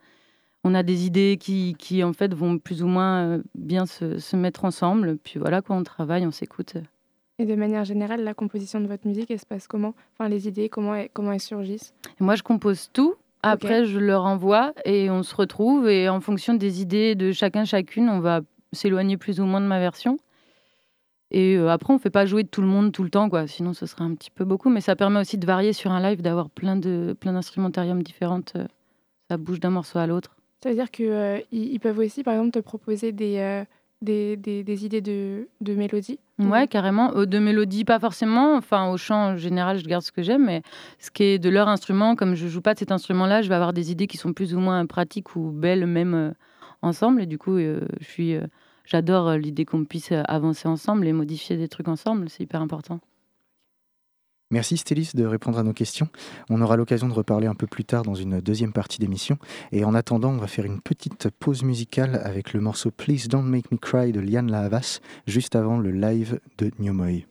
On 0.62 0.73
a 0.73 0.85
des 0.85 1.04
idées 1.06 1.37
qui, 1.40 1.75
qui 1.76 2.04
en 2.04 2.12
fait 2.12 2.32
vont 2.35 2.58
plus 2.58 2.85
ou 2.85 2.87
moins 2.87 3.25
euh, 3.25 3.42
bien 3.56 3.85
se, 3.87 4.18
se 4.18 4.37
mettre 4.37 4.64
ensemble. 4.64 5.16
Puis 5.16 5.40
voilà, 5.40 5.61
quoi, 5.61 5.75
on 5.75 5.82
travaille, 5.82 6.25
on 6.25 6.30
s'écoute. 6.30 6.75
Et 7.40 7.46
de 7.46 7.54
manière 7.56 7.85
générale, 7.85 8.23
la 8.23 8.35
composition 8.35 8.80
de 8.80 8.87
votre 8.87 9.08
musique, 9.08 9.30
elle 9.30 9.40
se 9.40 9.46
passe 9.46 9.66
comment? 9.66 9.94
Enfin, 10.12 10.28
les 10.28 10.46
idées, 10.46 10.68
comment 10.68 10.94
elles, 10.94 11.08
comment 11.12 11.32
elles 11.32 11.40
surgissent? 11.40 11.94
Et 12.20 12.23
moi, 12.23 12.37
je 12.37 12.44
compose 12.44 12.90
tout. 12.92 13.16
Après, 13.50 13.85
je 13.85 13.99
leur 13.99 14.25
envoie 14.25 14.73
et 14.85 15.11
on 15.11 15.23
se 15.23 15.35
retrouve. 15.35 15.88
Et 15.88 16.09
en 16.09 16.21
fonction 16.21 16.55
des 16.55 16.83
idées 16.83 17.15
de 17.15 17.33
chacun, 17.33 17.65
chacune, 17.65 18.09
on 18.09 18.21
va 18.21 18.41
s'éloigner 18.73 19.17
plus 19.17 19.41
ou 19.41 19.45
moins 19.45 19.61
de 19.61 19.67
ma 19.67 19.79
version. 19.79 20.19
Et 21.31 21.57
euh, 21.57 21.71
après, 21.71 21.93
on 21.93 21.99
fait 21.99 22.11
pas 22.11 22.26
jouer 22.26 22.45
tout 22.45 22.61
le 22.61 22.69
monde 22.69 22.93
tout 22.93 23.03
le 23.03 23.11
temps, 23.11 23.29
quoi. 23.29 23.47
Sinon, 23.47 23.73
ce 23.73 23.87
serait 23.87 24.05
un 24.05 24.15
petit 24.15 24.31
peu 24.31 24.45
beaucoup. 24.45 24.71
Mais 24.71 24.81
ça 24.81 24.95
permet 24.95 25.21
aussi 25.21 25.38
de 25.38 25.47
varier 25.47 25.73
sur 25.73 25.91
un 25.91 26.00
live, 26.00 26.23
d'avoir 26.23 26.50
plein 26.50 26.76
de 26.76 27.17
plein 27.19 27.33
d'instrumentariums 27.33 28.03
différentes. 28.03 28.53
Euh, 28.57 28.67
Ça 29.29 29.37
bouge 29.37 29.59
d'un 29.59 29.71
morceau 29.71 29.99
à 29.99 30.07
l'autre. 30.07 30.37
Ça 30.62 30.71
veut 30.71 30.76
dire 30.76 30.91
qu'ils 30.91 31.45
ils 31.53 31.81
peuvent 31.81 31.99
aussi, 31.99 32.23
par 32.23 32.35
exemple, 32.35 32.53
te 32.53 32.61
proposer 32.61 33.12
des, 33.12 33.38
euh, 33.38 33.65
des, 34.03 34.37
des, 34.37 34.62
des 34.62 34.85
idées 34.85 35.00
de, 35.00 35.49
de 35.61 35.75
mélodies 35.75 36.19
Ouais, 36.38 36.69
carrément. 36.69 37.17
Euh, 37.17 37.25
de 37.25 37.38
mélodie, 37.38 37.85
pas 37.85 37.99
forcément. 37.99 38.57
Enfin, 38.57 38.91
au 38.91 38.97
chant, 38.99 39.33
en 39.33 39.37
général, 39.37 39.79
je 39.79 39.87
garde 39.87 40.03
ce 40.03 40.12
que 40.12 40.23
j'aime. 40.23 40.45
Mais 40.45 40.62
ce 40.99 41.11
qui 41.11 41.23
est 41.23 41.38
de 41.38 41.49
leur 41.49 41.69
instrument, 41.69 42.15
comme 42.15 42.35
je 42.35 42.47
joue 42.47 42.61
pas 42.61 42.75
de 42.75 42.79
cet 42.79 42.93
instrument-là, 42.93 43.43
je 43.43 43.49
vais 43.49 43.55
avoir 43.55 43.73
des 43.73 43.91
idées 43.91 44.07
qui 44.07 44.19
sont 44.19 44.33
plus 44.33 44.55
ou 44.55 44.61
moins 44.61 44.85
pratiques 44.87 45.35
ou 45.35 45.50
belles, 45.50 45.87
même 45.87 46.15
euh, 46.15 46.31
ensemble. 46.83 47.23
Et 47.23 47.26
du 47.26 47.38
coup, 47.38 47.57
euh, 47.57 47.81
je 48.00 48.07
suis, 48.07 48.35
euh, 48.35 48.47
j'adore 48.85 49.33
l'idée 49.33 49.65
qu'on 49.65 49.85
puisse 49.85 50.12
avancer 50.12 50.69
ensemble 50.69 51.07
et 51.07 51.12
modifier 51.15 51.57
des 51.57 51.69
trucs 51.69 51.88
ensemble. 51.88 52.29
C'est 52.29 52.43
hyper 52.43 52.61
important. 52.61 53.00
Merci 54.50 54.76
Stélis 54.76 55.11
de 55.15 55.25
répondre 55.25 55.59
à 55.59 55.65
nos 55.65 55.73
questions. 55.73 56.09
On 56.50 56.61
aura 56.61 56.76
l'occasion 56.76 57.09
de 57.09 57.12
reparler 57.12 57.49
un 57.49 57.55
peu 57.55 57.67
plus 57.67 57.85
tard 57.85 58.05
dans 58.05 58.15
une 58.15 58.41
deuxième 58.41 58.73
partie 58.73 59.00
d'émission. 59.00 59.38
Et 59.73 59.85
en 59.85 59.93
attendant, 59.93 60.31
on 60.31 60.38
va 60.38 60.47
faire 60.47 60.65
une 60.65 60.81
petite 60.81 61.31
pause 61.31 61.65
musicale 61.65 62.21
avec 62.23 62.53
le 62.53 62.61
morceau 62.61 62.93
Please 62.93 63.26
Don't 63.29 63.43
Make 63.43 63.73
Me 63.73 63.76
Cry 63.76 64.12
de 64.12 64.21
Liane 64.21 64.50
Lahavas, 64.50 65.00
juste 65.26 65.57
avant 65.57 65.79
le 65.79 65.91
live 65.91 66.38
de 66.59 66.71
Newmoy. 66.79 67.26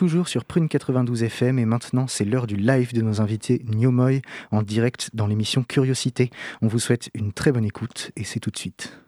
Toujours 0.00 0.28
sur 0.28 0.46
Prune 0.46 0.66
92 0.66 1.24
FM 1.24 1.58
et 1.58 1.66
maintenant 1.66 2.06
c'est 2.06 2.24
l'heure 2.24 2.46
du 2.46 2.56
live 2.56 2.94
de 2.94 3.02
nos 3.02 3.20
invités 3.20 3.60
Nyomoy 3.68 4.22
en 4.50 4.62
direct 4.62 5.10
dans 5.12 5.26
l'émission 5.26 5.62
Curiosité. 5.62 6.30
On 6.62 6.68
vous 6.68 6.78
souhaite 6.78 7.10
une 7.12 7.34
très 7.34 7.52
bonne 7.52 7.66
écoute 7.66 8.10
et 8.16 8.24
c'est 8.24 8.40
tout 8.40 8.50
de 8.50 8.56
suite. 8.56 8.98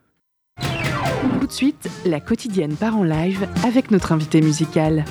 Tout 1.41 1.47
de 1.47 1.51
suite, 1.51 1.89
la 2.05 2.21
quotidienne 2.21 2.77
part 2.77 2.99
en 2.99 3.05
live 3.05 3.49
avec 3.65 3.91
notre 3.91 4.13
invité 4.13 4.43
musical. 4.43 5.07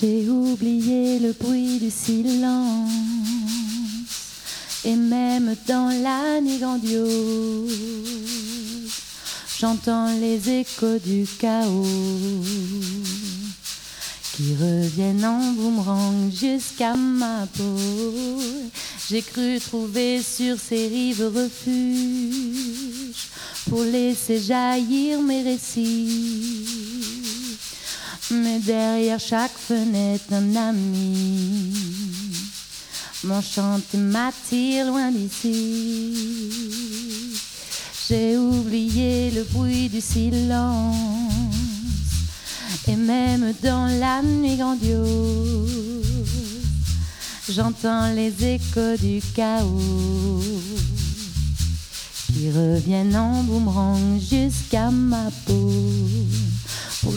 J'ai 0.00 0.26
oublié 0.30 1.18
le 1.18 1.34
bruit 1.34 1.78
du 1.78 1.90
silence 1.90 2.90
et 4.82 4.96
même 4.96 5.54
dans 5.68 5.90
la 6.02 6.40
nuit 6.40 6.56
grandiose, 6.56 7.70
j'entends 9.58 10.10
les 10.18 10.60
échos 10.60 10.98
du 11.04 11.26
chaos 11.38 11.84
qui 14.32 14.54
reviennent 14.54 15.26
en 15.26 15.52
boomerang 15.52 16.32
jusqu'à 16.32 16.94
ma 16.94 17.46
peau. 17.58 18.40
J'ai 19.10 19.20
cru 19.20 19.60
trouver 19.60 20.22
sur 20.22 20.56
ces 20.58 20.88
rives 20.88 21.30
refuge 21.36 23.28
pour 23.68 23.82
laisser 23.82 24.40
jaillir 24.40 25.20
mes 25.20 25.42
récits. 25.42 27.39
Mais 28.30 28.60
derrière 28.60 29.18
chaque 29.18 29.56
fenêtre, 29.56 30.32
un 30.32 30.54
ami 30.54 31.72
m'enchante 33.24 33.82
et 33.92 33.96
m'attire 33.96 34.86
loin 34.86 35.10
d'ici. 35.10 36.14
J'ai 38.08 38.36
oublié 38.36 39.30
le 39.30 39.42
bruit 39.44 39.88
du 39.88 40.00
silence 40.00 40.96
et 42.86 42.96
même 42.96 43.52
dans 43.62 43.86
la 44.00 44.22
nuit 44.22 44.56
grandiose, 44.56 45.68
j'entends 47.48 48.12
les 48.12 48.32
échos 48.44 48.96
du 49.00 49.20
chaos 49.34 50.42
qui 52.26 52.50
reviennent 52.50 53.16
en 53.16 53.42
boomerang 53.42 54.20
jusqu'à 54.20 54.90
ma 54.90 55.30
peau 55.46 55.70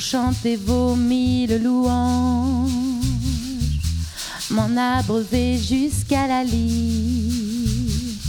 pour 0.04 0.10
chanter 0.10 0.56
vos 0.58 0.96
mille 0.96 1.62
louanges, 1.64 2.70
m'en 4.50 4.76
abreuver 4.76 5.58
jusqu'à 5.58 6.28
la 6.28 6.44
lit. 6.44 8.20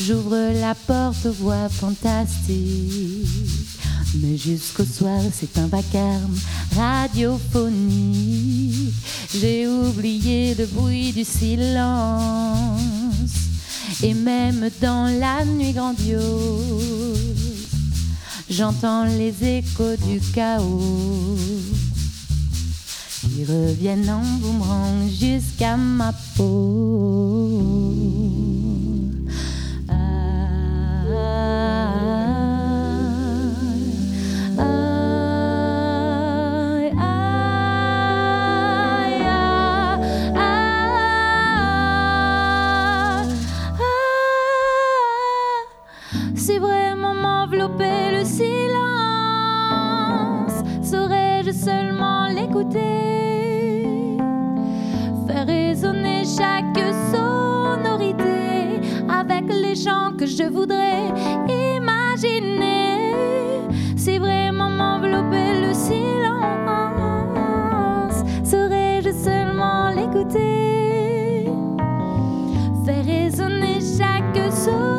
J'ouvre 0.00 0.52
la 0.60 0.74
porte 0.74 1.26
aux 1.26 1.32
voix 1.32 1.68
fantastiques, 1.68 3.26
mais 4.22 4.38
jusqu'au 4.38 4.84
soir 4.84 5.20
c'est 5.32 5.58
un 5.58 5.66
vacarme, 5.66 6.38
radiophonique. 6.74 7.34
J'ai 9.34 9.66
oublié 9.66 10.54
le 10.54 10.66
bruit 10.66 11.12
du 11.12 11.24
silence. 11.24 12.80
Et 14.02 14.14
même 14.14 14.70
dans 14.80 15.06
la 15.18 15.44
nuit 15.44 15.72
grandiose, 15.72 17.45
j'entends 18.56 19.04
les 19.04 19.34
échos 19.44 19.96
du 20.08 20.18
chaos 20.32 21.36
qui 23.20 23.44
reviennent 23.44 24.08
en 24.08 24.22
boomerang 24.40 25.10
jusqu'à 25.10 25.76
ma 25.76 26.14
peau. 26.36 27.60
Aïe, 29.90 29.96
silence, 48.26 48.56
saurais-je 50.82 51.52
seulement 51.52 52.26
l'écouter, 52.28 54.18
faire 55.26 55.46
résonner 55.46 56.24
chaque 56.24 56.78
sonorité 57.12 58.80
avec 59.08 59.44
les 59.52 59.76
chants 59.76 60.12
que 60.18 60.26
je 60.26 60.44
voudrais 60.44 61.12
imaginer. 61.48 63.12
Si 63.96 64.18
vraiment 64.18 64.70
m'enveloppait 64.70 65.60
le 65.60 65.72
silence, 65.72 67.04
saurais-je 68.44 69.12
seulement 69.12 69.90
l'écouter, 69.90 71.48
faire 72.84 73.04
résonner 73.04 73.80
chaque 73.80 74.36
sonorité 74.52 74.95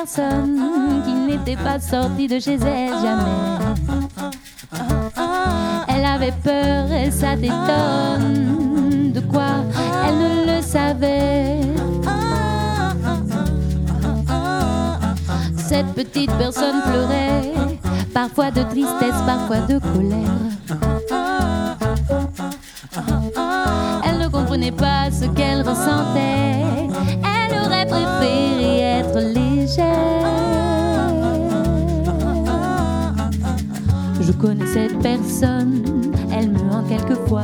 personne 0.00 1.02
qui 1.04 1.12
n'était 1.12 1.62
pas 1.62 1.78
sortie 1.78 2.26
de 2.26 2.38
chez 2.38 2.54
elle 2.54 2.94
jamais. 3.02 3.58
Elle 5.88 6.04
avait 6.04 6.32
peur 6.42 6.90
et 6.90 7.10
ça 7.10 7.36
t'étonne. 7.36 9.12
De 9.12 9.20
quoi 9.20 9.62
elle 10.06 10.18
ne 10.18 10.56
le 10.56 10.62
savait. 10.62 11.60
Cette 15.56 15.92
petite 15.94 16.32
personne 16.38 16.80
pleurait, 16.82 17.52
parfois 18.14 18.50
de 18.50 18.62
tristesse, 18.62 19.20
parfois 19.26 19.60
de 19.60 19.78
colère. 19.78 20.48
Elle 24.04 24.18
ne 24.18 24.28
comprenait 24.28 24.72
pas 24.72 25.10
ce 25.10 25.26
qu'elle 25.26 25.60
ressentait. 25.60 26.64
Elle 27.22 27.66
aurait 27.66 27.86
préféré 27.86 28.80
être 29.00 29.18
légère. 29.18 29.49
Connais 34.40 34.66
cette 34.66 34.98
personne, 35.00 35.82
elle 36.32 36.50
me 36.50 36.60
hante 36.72 36.88
quelquefois, 36.88 37.42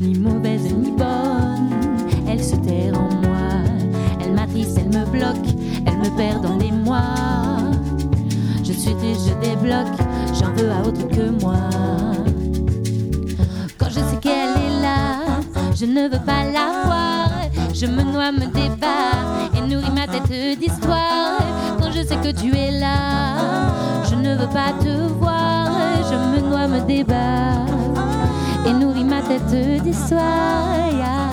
ni 0.00 0.18
mauvaise 0.18 0.62
ni 0.74 0.90
bonne. 0.90 1.70
Elle 2.28 2.42
se 2.42 2.56
terre 2.56 2.92
en 2.94 3.14
moi, 3.26 3.48
elle 4.20 4.32
m'attriste, 4.34 4.78
elle 4.78 4.88
me 4.88 5.06
bloque, 5.06 5.48
elle 5.86 5.96
me 5.98 6.14
perd 6.16 6.42
dans 6.42 6.56
les 6.58 6.72
mois. 6.72 7.14
Je 8.64 8.72
suis 8.72 8.94
triste, 8.96 9.28
je 9.28 9.48
débloque, 9.48 9.98
j'en 10.38 10.52
veux 10.52 10.70
à 10.70 10.86
autre 10.86 11.08
que 11.08 11.30
moi. 11.42 11.56
Quand 13.78 13.88
je 13.88 14.00
sais 14.00 14.18
qu'elle 14.20 14.56
est 14.56 14.82
là, 14.82 15.40
je 15.74 15.86
ne 15.86 16.02
veux 16.02 16.24
pas 16.24 16.44
la 16.44 16.84
voir. 16.84 17.30
Je 17.72 17.86
me 17.86 18.02
noie, 18.02 18.32
me 18.32 18.46
débat 18.46 19.48
et 19.56 19.60
nourris 19.60 19.92
ma 19.94 20.06
tête 20.06 20.58
d'histoire. 20.58 21.38
Quand 21.80 21.92
je 21.92 22.02
sais 22.02 22.16
que 22.16 22.32
tu 22.32 22.54
es 22.54 22.78
là, 22.78 23.72
je 24.10 24.16
ne 24.16 24.36
veux 24.36 24.48
pas 24.48 24.72
te. 24.82 24.88
Je 24.88 25.07
me 26.68 26.80
débat 26.86 27.64
et 28.66 28.72
nourris 28.72 29.04
ma 29.04 29.22
tête 29.22 29.82
d'histoire. 29.82 30.74
Hey. 30.74 31.27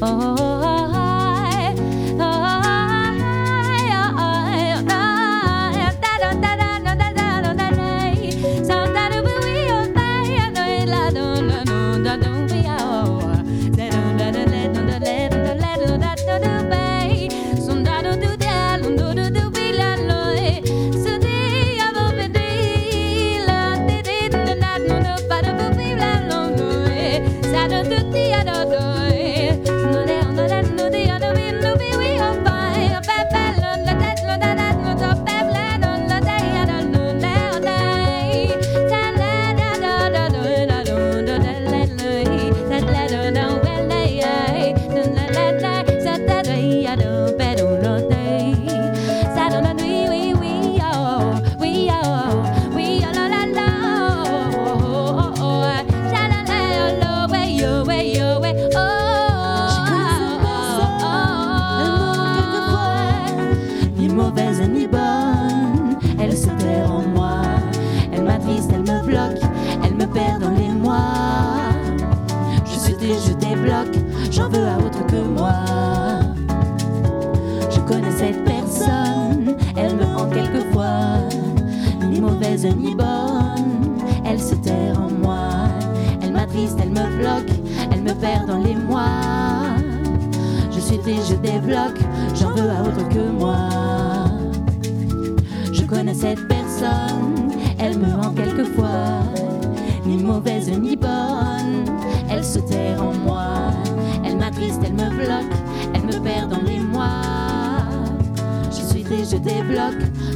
哦。 0.00 0.57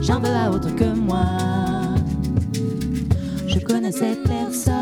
J'en 0.01 0.20
veux 0.20 0.35
à 0.35 0.51
autre 0.51 0.75
que 0.75 0.85
moi. 0.85 1.25
Je 3.46 3.59
connais 3.61 3.92
cette 3.92 4.22
personne, 4.25 4.75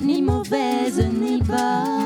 ni 0.00 0.22
mauvaise 0.22 1.02
ni 1.20 1.40
bonne. 1.42 1.97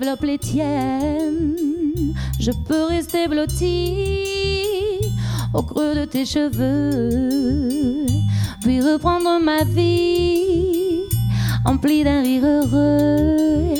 Développe 0.00 0.22
les 0.22 0.38
tiennes. 0.38 1.56
Je 2.38 2.50
peux 2.66 2.84
rester 2.84 3.28
blotti 3.28 3.92
au 5.52 5.62
creux 5.62 5.94
de 5.94 6.04
tes 6.06 6.24
cheveux, 6.24 8.06
puis 8.62 8.80
reprendre 8.80 9.40
ma 9.42 9.64
vie 9.64 11.02
emplie 11.66 12.02
d'un 12.02 12.22
rire 12.22 12.44
heureux. 12.44 13.74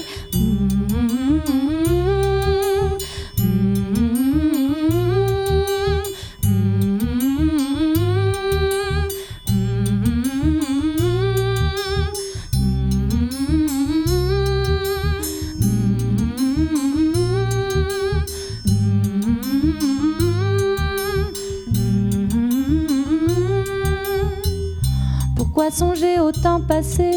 Pourquoi 25.71 25.87
songer 25.87 26.19
au 26.19 26.33
temps 26.33 26.61
passé 26.61 27.13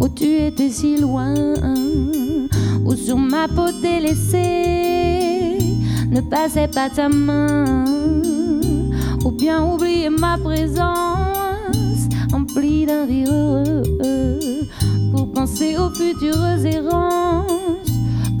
où 0.00 0.08
tu 0.08 0.24
étais 0.24 0.70
si 0.70 0.96
loin, 0.96 1.34
où 2.84 2.96
sur 2.96 3.16
ma 3.16 3.46
peau 3.46 3.70
délaissée 3.80 5.58
ne 6.10 6.20
passait 6.20 6.66
pas 6.68 6.90
ta 6.90 7.08
main, 7.08 7.84
ou 9.24 9.30
bien 9.30 9.62
oublier 9.62 10.10
ma 10.10 10.36
présence 10.38 12.08
emplie 12.32 12.86
d'un 12.86 13.06
rire 13.06 13.72
pour 15.14 15.30
penser 15.30 15.76
aux 15.76 15.90
futures 15.90 16.66
errances, 16.66 17.46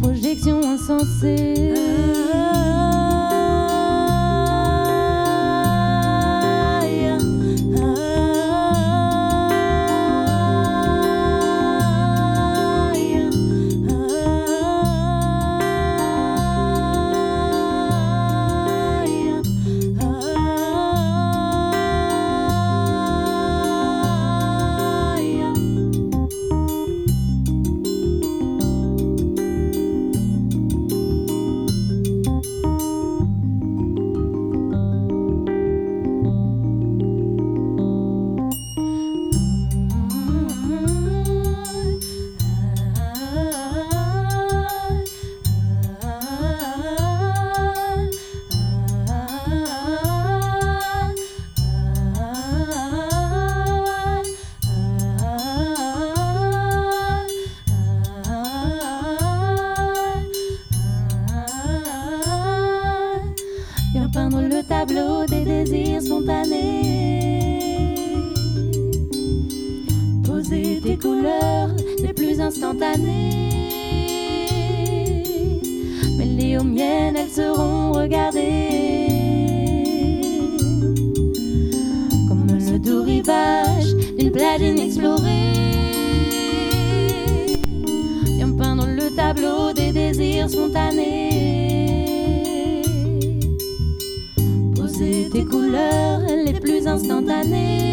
projections 0.00 0.60
insensées. 0.64 1.74
Les 72.52 72.58
instantanées. 72.58 73.60
Mêlées 76.16 76.58
aux 76.58 76.64
miennes, 76.64 77.16
elles 77.16 77.30
seront 77.30 77.92
regardées. 77.92 78.40
Comme 82.28 82.46
le 82.48 82.78
doux 82.78 83.02
rivage 83.02 83.94
d'une 84.18 84.30
plage 84.30 84.60
inexplorée. 84.60 85.30
Viens 88.36 88.52
peindre 88.52 88.86
le 88.86 89.14
tableau 89.14 89.72
des 89.72 89.92
désirs 89.92 90.50
spontanés. 90.50 91.22
Poser 94.76 95.28
tes 95.32 95.44
couleurs 95.44 96.20
les 96.44 96.58
plus 96.60 96.86
instantanées. 96.86 97.91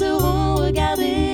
Seront 0.00 0.54
regardées. 0.54 1.29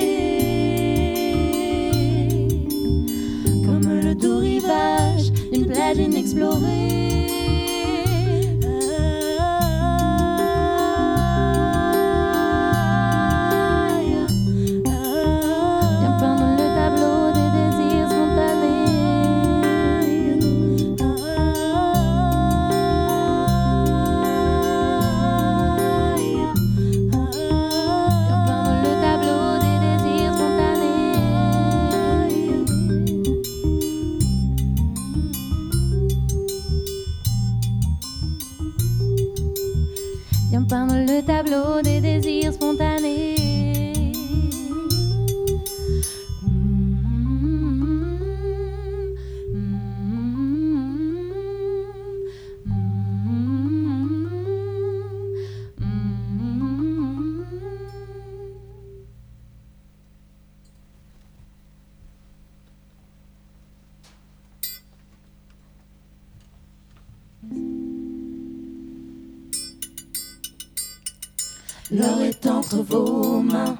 L'or 71.89 72.19
est 72.21 72.45
entre 72.45 72.83
vos 72.83 73.39
mains. 73.39 73.77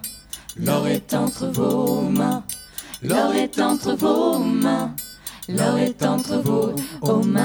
L'or 0.57 0.87
est 0.87 1.13
entre 1.13 1.47
vos 1.47 2.01
mains. 2.03 2.41
L'or 3.03 3.33
est 3.33 3.59
entre 3.59 3.95
vos 3.95 4.39
mains. 4.39 4.95
L'or 5.49 5.77
est 5.77 6.05
entre 6.05 6.37
vos 6.37 6.83
mains. 6.85 7.35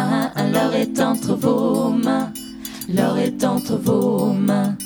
L'or 0.47 0.79
est 0.79 1.01
entre 1.01 1.35
vos 1.35 1.91
mains. 1.91 2.31
L'or 2.95 3.19
est 3.19 3.45
entre 3.45 3.77
vos 3.77 4.33
mains. 4.33 4.77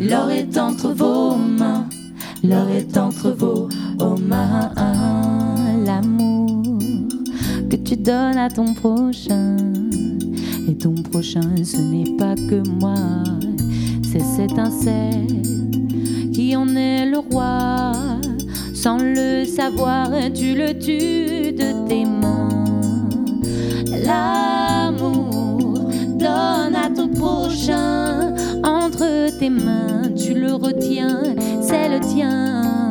L'or 0.00 0.30
est 0.32 0.58
entre 0.58 0.92
vos 0.92 1.36
mains. 1.36 1.86
L'or 2.42 2.68
est 2.70 2.98
entre 2.98 3.30
vos 3.30 3.68
mains. 4.18 4.72
L'amour 5.86 6.80
que 7.70 7.76
tu 7.76 7.96
donnes 7.96 8.36
à 8.36 8.50
ton 8.50 8.74
prochain. 8.74 9.56
Et 10.68 10.76
ton 10.76 10.94
prochain, 10.94 11.54
ce 11.62 11.76
n'est 11.76 12.16
pas 12.16 12.34
que 12.34 12.66
moi. 12.68 12.96
C'est 14.12 14.18
cette 14.18 14.50
étincelle 14.50 15.42
qui 16.32 16.56
en 16.56 16.74
est 16.74 17.06
le 17.06 17.18
roi? 17.18 17.92
Sans 18.74 18.98
le 18.98 19.44
savoir, 19.44 20.10
tu 20.34 20.56
le 20.56 20.76
tues 20.76 21.52
de 21.52 21.86
tes 21.86 22.04
mains? 22.04 22.64
L'amour 24.04 25.90
donne 26.18 26.74
à 26.74 26.90
ton 26.92 27.06
prochain 27.06 28.34
entre 28.64 29.30
tes 29.38 29.50
mains, 29.50 30.10
tu 30.16 30.34
le 30.34 30.54
retiens, 30.54 31.22
c'est 31.60 31.88
le 31.88 32.00
tien. 32.00 32.90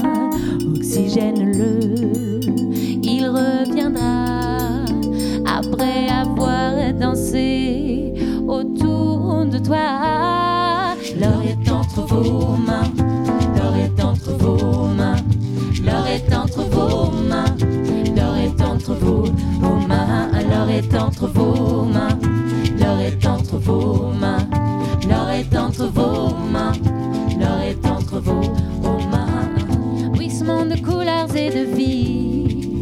Oxygène-le, 0.74 2.40
il 3.04 3.28
reviendra 3.28 4.86
après 5.46 6.08
avoir 6.08 6.94
dansé 6.98 8.14
autour 8.48 9.46
de 9.52 9.58
toi. 9.58 9.99
Vos 12.22 12.58
mains, 12.58 12.92
l'or 13.56 13.76
est 13.78 14.04
entre 14.04 14.32
vos 14.32 14.88
mains, 14.88 15.16
l'or 15.86 16.06
est 16.06 16.34
entre 16.36 16.64
vos 16.64 17.12
mains, 17.30 17.56
l'or 18.14 18.36
est 18.36 18.62
entre 18.62 18.94
vos, 18.94 19.24
mains, 19.88 20.30
l'or 20.50 20.70
est 20.70 20.96
entre 20.96 21.28
vos 21.28 21.86
mains, 21.86 22.20
l'or 22.78 23.00
est 23.00 23.26
entre 23.26 23.58
vos 23.58 24.12
mains, 24.20 24.46
l'or 25.08 25.30
est 25.30 25.56
entre 25.58 25.88
vos 25.88 26.36
mains, 26.52 26.74
l'or 27.40 27.62
est 27.62 27.86
entre 27.88 28.20
vos, 28.20 28.42
vos 28.82 29.00
mains. 29.10 30.10
Bruissement 30.12 30.66
de 30.66 30.76
couleurs 30.76 31.34
et 31.38 31.50
de 31.52 31.74
vie, 31.74 32.76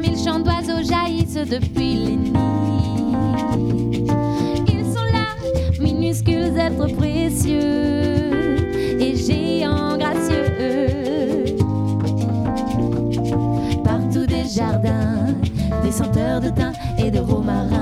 mille 0.00 0.16
chants 0.16 0.38
d'oiseaux 0.38 0.88
jaillissent 0.88 1.48
depuis 1.50 1.94
les 1.96 2.16
nids. 2.16 2.32
Ils 4.68 4.84
sont 4.84 5.10
là, 5.12 5.34
minuscules 5.80 6.56
êtres 6.56 6.86
précieux 6.96 7.79
senteurs 15.92 16.40
de 16.40 16.50
thym 16.50 16.72
et 16.98 17.10
de 17.10 17.18
romarin, 17.18 17.79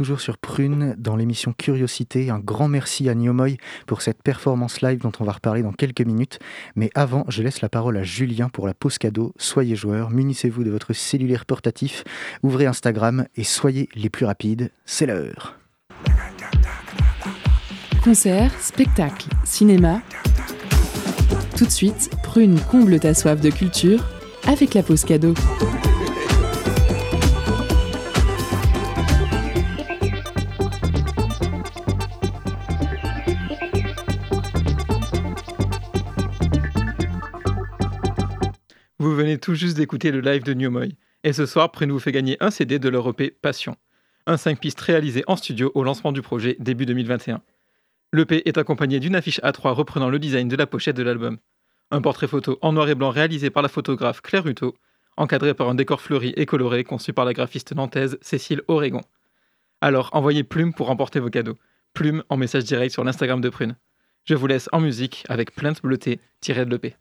toujours 0.00 0.22
sur 0.22 0.38
Prune 0.38 0.94
dans 0.96 1.14
l'émission 1.14 1.52
Curiosité. 1.52 2.30
Un 2.30 2.38
grand 2.38 2.68
merci 2.68 3.10
à 3.10 3.14
Niomoy 3.14 3.58
pour 3.86 4.00
cette 4.00 4.22
performance 4.22 4.80
live 4.80 4.98
dont 5.00 5.12
on 5.20 5.24
va 5.24 5.32
reparler 5.32 5.62
dans 5.62 5.74
quelques 5.74 6.00
minutes. 6.00 6.38
Mais 6.74 6.88
avant, 6.94 7.26
je 7.28 7.42
laisse 7.42 7.60
la 7.60 7.68
parole 7.68 7.98
à 7.98 8.02
Julien 8.02 8.48
pour 8.48 8.66
la 8.66 8.72
pause 8.72 8.96
cadeau. 8.96 9.34
Soyez 9.36 9.76
joueurs, 9.76 10.08
munissez-vous 10.08 10.64
de 10.64 10.70
votre 10.70 10.94
cellulaire 10.94 11.44
portatif, 11.44 12.02
ouvrez 12.42 12.64
Instagram 12.64 13.26
et 13.36 13.44
soyez 13.44 13.90
les 13.94 14.08
plus 14.08 14.24
rapides. 14.24 14.70
C'est 14.86 15.04
l'heure. 15.04 15.58
Concert, 18.02 18.58
spectacle, 18.58 19.28
cinéma. 19.44 20.00
Tout 21.58 21.66
de 21.66 21.70
suite, 21.70 22.10
Prune 22.22 22.58
comble 22.70 22.98
ta 23.00 23.12
soif 23.12 23.38
de 23.38 23.50
culture 23.50 24.02
avec 24.46 24.72
la 24.72 24.82
pause 24.82 25.04
cadeau. 25.04 25.34
Vous 39.00 39.16
venez 39.16 39.38
tout 39.38 39.54
juste 39.54 39.78
d'écouter 39.78 40.10
le 40.10 40.20
live 40.20 40.42
de 40.42 40.52
New 40.52 40.70
Moy. 40.70 40.94
Et 41.24 41.32
ce 41.32 41.46
soir, 41.46 41.72
Prune 41.72 41.90
vous 41.90 41.98
fait 41.98 42.12
gagner 42.12 42.36
un 42.40 42.50
CD 42.50 42.78
de 42.78 42.90
leur 42.90 43.08
EP 43.08 43.30
Passion. 43.30 43.74
Un 44.26 44.36
5 44.36 44.60
pistes 44.60 44.80
réalisé 44.82 45.24
en 45.26 45.36
studio 45.36 45.72
au 45.74 45.84
lancement 45.84 46.12
du 46.12 46.20
projet 46.20 46.54
début 46.58 46.84
2021. 46.84 47.40
L'EP 48.12 48.42
est 48.46 48.58
accompagné 48.58 49.00
d'une 49.00 49.16
affiche 49.16 49.40
A3 49.40 49.70
reprenant 49.70 50.10
le 50.10 50.18
design 50.18 50.48
de 50.48 50.56
la 50.56 50.66
pochette 50.66 50.96
de 50.96 51.02
l'album. 51.02 51.38
Un 51.90 52.02
portrait 52.02 52.28
photo 52.28 52.58
en 52.60 52.74
noir 52.74 52.90
et 52.90 52.94
blanc 52.94 53.08
réalisé 53.08 53.48
par 53.48 53.62
la 53.62 53.70
photographe 53.70 54.20
Claire 54.20 54.46
Hutto, 54.46 54.76
encadré 55.16 55.54
par 55.54 55.70
un 55.70 55.74
décor 55.74 56.02
fleuri 56.02 56.34
et 56.36 56.44
coloré 56.44 56.84
conçu 56.84 57.14
par 57.14 57.24
la 57.24 57.32
graphiste 57.32 57.74
nantaise 57.74 58.18
Cécile 58.20 58.60
Oregon. 58.68 59.00
Alors 59.80 60.10
envoyez 60.12 60.44
Plume 60.44 60.74
pour 60.74 60.88
remporter 60.88 61.20
vos 61.20 61.30
cadeaux. 61.30 61.56
Plume 61.94 62.22
en 62.28 62.36
message 62.36 62.64
direct 62.64 62.92
sur 62.92 63.04
l'Instagram 63.04 63.40
de 63.40 63.48
Prune. 63.48 63.76
Je 64.26 64.34
vous 64.34 64.46
laisse 64.46 64.68
en 64.72 64.80
musique 64.80 65.24
avec 65.30 65.54
Plainte 65.54 65.80
bleutée 65.80 66.20
tirée 66.42 66.66
de 66.66 66.70
l'EP. 66.70 66.96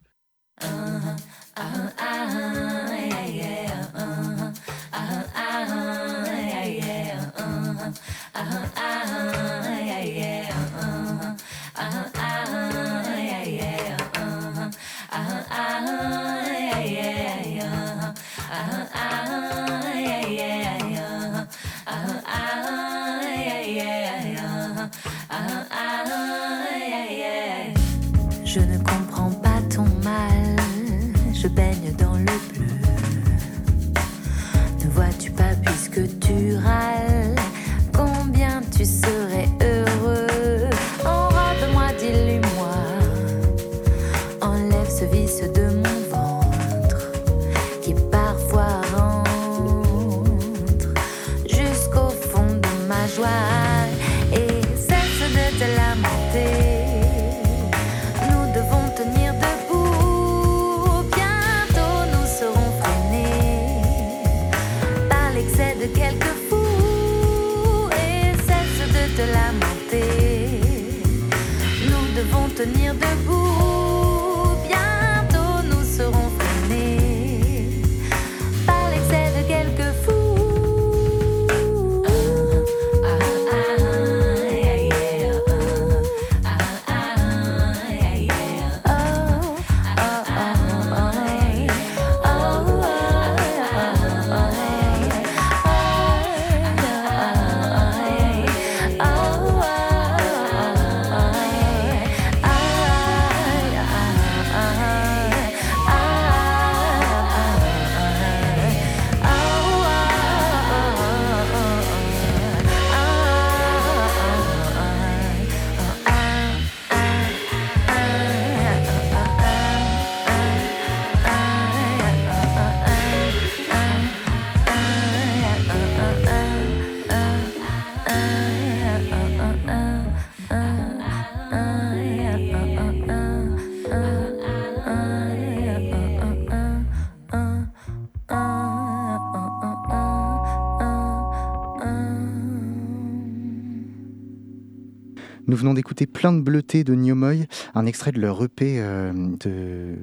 Nous 145.50 145.58
venons 145.58 145.74
d'écouter 145.74 146.06
plein 146.06 146.32
de 146.32 146.42
bleutés 146.42 146.84
de 146.84 146.94
Niomoy, 146.94 147.48
un 147.74 147.88
extrait 147.88 148.12
de 148.12 148.22
leur 148.22 148.44
EP, 148.44 148.80
euh, 148.80 149.12
de, 149.40 149.96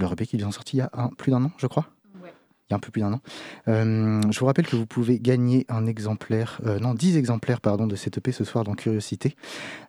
leur 0.00 0.12
EP 0.14 0.26
qui 0.26 0.36
vient 0.36 0.50
sorti 0.50 0.78
il 0.78 0.80
y 0.80 0.82
a 0.82 0.90
plus 1.16 1.30
d'un 1.30 1.44
an, 1.44 1.52
je 1.56 1.68
crois. 1.68 1.86
Il 2.68 2.72
y 2.72 2.74
a 2.74 2.76
un 2.76 2.80
peu 2.80 2.90
plus 2.90 3.00
d'un 3.00 3.14
an. 3.14 3.20
Euh, 3.68 4.20
je 4.30 4.38
vous 4.38 4.44
rappelle 4.44 4.66
que 4.66 4.76
vous 4.76 4.84
pouvez 4.84 5.18
gagner 5.18 5.64
un 5.70 5.86
exemplaire, 5.86 6.60
euh, 6.66 6.78
non, 6.78 6.92
10 6.92 7.16
exemplaires 7.16 7.62
pardon, 7.62 7.86
de 7.86 7.96
cette 7.96 8.18
EP 8.18 8.30
ce 8.30 8.44
soir 8.44 8.62
dans 8.62 8.74
Curiosité, 8.74 9.36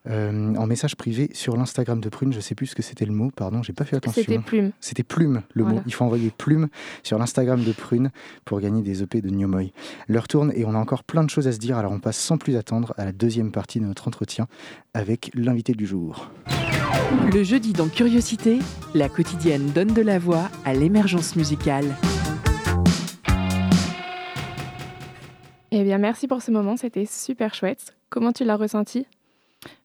euh, 0.07 0.55
en 0.55 0.65
message 0.65 0.95
privé 0.95 1.30
sur 1.34 1.57
l'Instagram 1.57 1.99
de 1.99 2.07
Prune. 2.07 2.32
Je 2.32 2.39
sais 2.39 2.55
plus 2.55 2.67
ce 2.67 2.75
que 2.75 2.82
c'était 2.82 3.03
le 3.03 3.11
mot, 3.11 3.32
pardon, 3.36 3.61
j'ai 3.63 3.73
pas 3.73 3.84
fait 3.84 3.97
attention. 3.97 4.21
C'était 4.21 4.39
plume. 4.39 4.71
C'était 4.80 5.03
plume, 5.03 5.41
le 5.53 5.65
mot. 5.65 5.82
Il 5.88 5.93
faut 5.93 6.05
envoyer 6.05 6.32
plume 6.38 6.69
sur 7.03 7.19
l'Instagram 7.19 7.61
de 7.61 7.71
Prune 7.73 8.11
pour 8.45 8.61
gagner 8.61 8.82
des 8.82 9.03
EP 9.03 9.21
de 9.21 9.30
Niomoy. 9.30 9.73
L'heure 10.07 10.30
tourne 10.30 10.53
et 10.55 10.63
on 10.63 10.73
a 10.73 10.77
encore 10.77 11.03
plein 11.03 11.25
de 11.25 11.30
choses 11.30 11.49
à 11.49 11.51
se 11.51 11.57
dire, 11.57 11.77
alors 11.77 11.91
on 11.91 11.99
passe 11.99 12.17
sans 12.17 12.38
plus 12.38 12.55
attendre 12.55 12.93
à 12.97 13.03
la 13.03 13.11
deuxième 13.11 13.51
partie 13.51 13.82
de 13.82 13.86
notre 13.86 14.07
entretien 14.07 14.47
avec 14.93 15.32
l'invité 15.36 15.73
du 15.73 15.86
jour. 15.86 16.32
Le 17.34 17.43
jeudi 17.43 17.73
dans 17.73 17.89
Curiosité, 17.89 18.59
la 18.93 19.09
quotidienne 19.09 19.71
donne 19.73 19.93
de 19.93 20.01
la 20.01 20.17
voix 20.17 20.49
à 20.63 20.73
l'émergence 20.73 21.36
musicale. 21.36 21.86
Eh 25.72 25.84
bien, 25.84 25.97
merci 25.99 26.28
pour 26.28 26.41
ce 26.41 26.51
moment, 26.51 26.78
c'était 26.78 27.05
super 27.05 27.53
chouette. 27.53 27.95
Comment 28.09 28.32
tu 28.32 28.43
l'as 28.43 28.55
ressenti? 28.55 29.05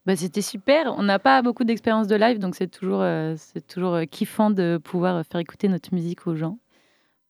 Bah, 0.06 0.16
c'était 0.16 0.40
super. 0.40 0.94
On 0.96 1.02
n'a 1.02 1.18
pas 1.18 1.42
beaucoup 1.42 1.64
d'expérience 1.64 2.06
de 2.06 2.16
live, 2.16 2.38
donc 2.38 2.54
c'est 2.54 2.68
toujours, 2.68 3.00
euh, 3.02 3.34
c'est 3.36 3.66
toujours 3.66 3.94
euh, 3.94 4.04
kiffant 4.04 4.50
de 4.50 4.80
pouvoir 4.82 5.24
faire 5.30 5.40
écouter 5.40 5.68
notre 5.68 5.92
musique 5.94 6.26
aux 6.26 6.36
gens. 6.36 6.58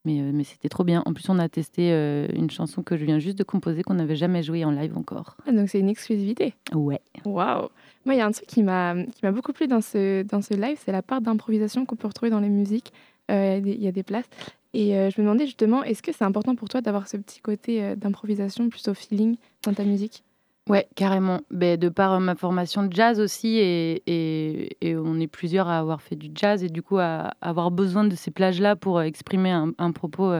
Mais, 0.04 0.20
euh, 0.20 0.30
mais 0.32 0.44
c'était 0.44 0.68
trop 0.68 0.84
bien. 0.84 1.02
En 1.06 1.14
plus, 1.14 1.28
on 1.30 1.38
a 1.38 1.48
testé 1.48 1.90
euh, 1.92 2.28
une 2.34 2.50
chanson 2.50 2.82
que 2.82 2.96
je 2.96 3.04
viens 3.04 3.18
juste 3.18 3.38
de 3.38 3.44
composer 3.44 3.82
qu'on 3.82 3.94
n'avait 3.94 4.16
jamais 4.16 4.42
jouée 4.42 4.64
en 4.64 4.70
live 4.70 4.96
encore. 4.96 5.36
Ah, 5.46 5.52
Donc, 5.52 5.68
c'est 5.70 5.80
une 5.80 5.88
exclusivité? 5.88 6.54
Ouais. 6.74 7.00
Waouh 7.24 7.68
Moi, 8.04 8.14
il 8.14 8.18
y 8.18 8.20
a 8.20 8.26
un 8.26 8.30
truc 8.30 8.46
qui 8.46 8.62
m'a 8.62 8.94
qui 8.94 9.24
m'a 9.24 9.32
beaucoup 9.32 9.52
plu 9.52 9.66
dans 9.66 9.80
ce, 9.80 10.22
dans 10.22 10.42
ce 10.42 10.54
live, 10.54 10.78
c'est 10.84 10.92
la 10.92 11.02
part 11.02 11.22
d'improvisation 11.22 11.86
qu'on 11.86 11.96
peut 11.96 12.06
retrouver 12.06 12.30
dans 12.30 12.40
les 12.40 12.50
musiques. 12.50 12.92
Il 13.30 13.82
y 13.82 13.88
a 13.88 13.92
des 13.92 14.02
places. 14.02 14.28
Et 14.74 14.96
euh, 14.96 15.08
je 15.08 15.20
me 15.20 15.26
demandais 15.26 15.46
justement, 15.46 15.84
est-ce 15.84 16.02
que 16.02 16.10
c'est 16.12 16.24
important 16.24 16.56
pour 16.56 16.68
toi 16.68 16.80
d'avoir 16.80 17.06
ce 17.06 17.16
petit 17.16 17.40
côté 17.40 17.82
euh, 17.82 17.94
d'improvisation, 17.94 18.68
plutôt 18.68 18.92
feeling 18.92 19.36
dans 19.62 19.72
ta 19.72 19.84
musique? 19.84 20.24
Ouais, 20.68 20.88
carrément. 20.96 21.40
Ben, 21.50 21.78
de 21.78 21.88
par 21.88 22.14
euh, 22.14 22.18
ma 22.18 22.34
formation 22.34 22.82
de 22.82 22.92
jazz 22.92 23.20
aussi, 23.20 23.58
et, 23.58 24.02
et, 24.06 24.96
on 24.96 25.20
est 25.20 25.28
plusieurs 25.28 25.68
à 25.68 25.78
avoir 25.78 26.02
fait 26.02 26.16
du 26.16 26.30
jazz, 26.34 26.64
et 26.64 26.68
du 26.68 26.82
coup 26.82 26.98
à 26.98 27.34
avoir 27.40 27.70
besoin 27.70 28.04
de 28.04 28.16
ces 28.16 28.32
plages-là 28.32 28.74
pour 28.74 29.00
exprimer 29.00 29.50
un, 29.50 29.92
propos 29.92 30.32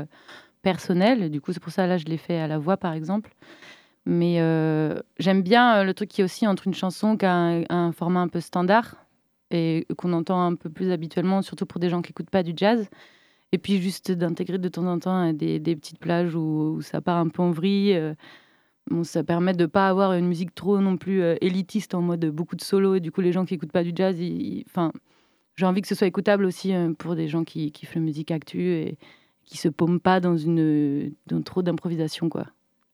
personnel. 0.62 1.30
Du 1.30 1.40
coup, 1.40 1.52
c'est 1.52 1.62
pour 1.62 1.72
ça, 1.72 1.86
là, 1.86 1.96
je 1.96 2.06
l'ai 2.06 2.16
fait 2.16 2.38
à 2.38 2.48
la 2.48 2.58
voix, 2.58 2.76
par 2.76 2.94
exemple. 2.94 3.30
Mais 4.06 4.36
j'aime 5.18 5.42
bien 5.42 5.84
le 5.84 5.94
truc 5.94 6.08
qui 6.08 6.22
est 6.22 6.24
aussi 6.24 6.46
entre 6.46 6.66
une 6.66 6.74
chanson 6.74 7.16
qui 7.16 7.26
a 7.26 7.62
un 7.68 7.92
format 7.92 8.20
un 8.20 8.28
peu 8.28 8.40
standard, 8.40 8.96
et 9.50 9.86
qu'on 9.98 10.12
entend 10.14 10.44
un 10.44 10.54
peu 10.54 10.70
plus 10.70 10.90
habituellement, 10.90 11.42
surtout 11.42 11.66
pour 11.66 11.80
des 11.80 11.90
gens 11.90 12.02
qui 12.02 12.10
n'écoutent 12.10 12.30
pas 12.30 12.42
du 12.42 12.54
jazz. 12.56 12.88
Et 13.54 13.58
puis 13.58 13.80
juste 13.80 14.10
d'intégrer 14.10 14.58
de 14.58 14.68
temps 14.68 14.84
en 14.84 14.98
temps 14.98 15.28
euh, 15.28 15.32
des, 15.32 15.76
petites 15.76 16.00
plages 16.00 16.34
où, 16.34 16.80
ça 16.82 17.00
part 17.00 17.18
un 17.18 17.28
peu 17.28 17.40
en 17.40 17.52
vrille. 17.52 17.94
euh, 17.94 18.14
ça 19.04 19.22
permet 19.22 19.52
de 19.52 19.64
pas 19.64 19.88
avoir 19.88 20.12
une 20.14 20.26
musique 20.26 20.56
trop 20.56 20.80
non 20.80 20.96
plus 20.96 21.22
euh, 21.22 21.36
élitiste 21.40 21.94
en 21.94 22.02
mode 22.02 22.26
beaucoup 22.30 22.56
de 22.56 22.62
solos. 22.62 22.96
Et 22.96 23.00
du 23.00 23.12
coup, 23.12 23.20
les 23.20 23.30
gens 23.30 23.44
qui 23.44 23.54
écoutent 23.54 23.70
pas 23.70 23.84
du 23.84 23.92
jazz, 23.94 24.16
enfin, 24.66 24.90
j'ai 25.54 25.66
envie 25.66 25.82
que 25.82 25.86
ce 25.86 25.94
soit 25.94 26.08
écoutable 26.08 26.44
aussi 26.44 26.74
pour 26.98 27.14
des 27.14 27.28
gens 27.28 27.44
qui 27.44 27.70
kiffent 27.70 27.94
la 27.94 28.00
musique 28.00 28.32
actu 28.32 28.72
et 28.72 28.98
qui 29.44 29.56
se 29.56 29.68
paument 29.68 30.00
pas 30.00 30.18
dans 30.18 30.36
une 30.36 31.14
dans 31.28 31.40
trop 31.40 31.62
d'improvisation, 31.62 32.28
quoi. 32.28 32.46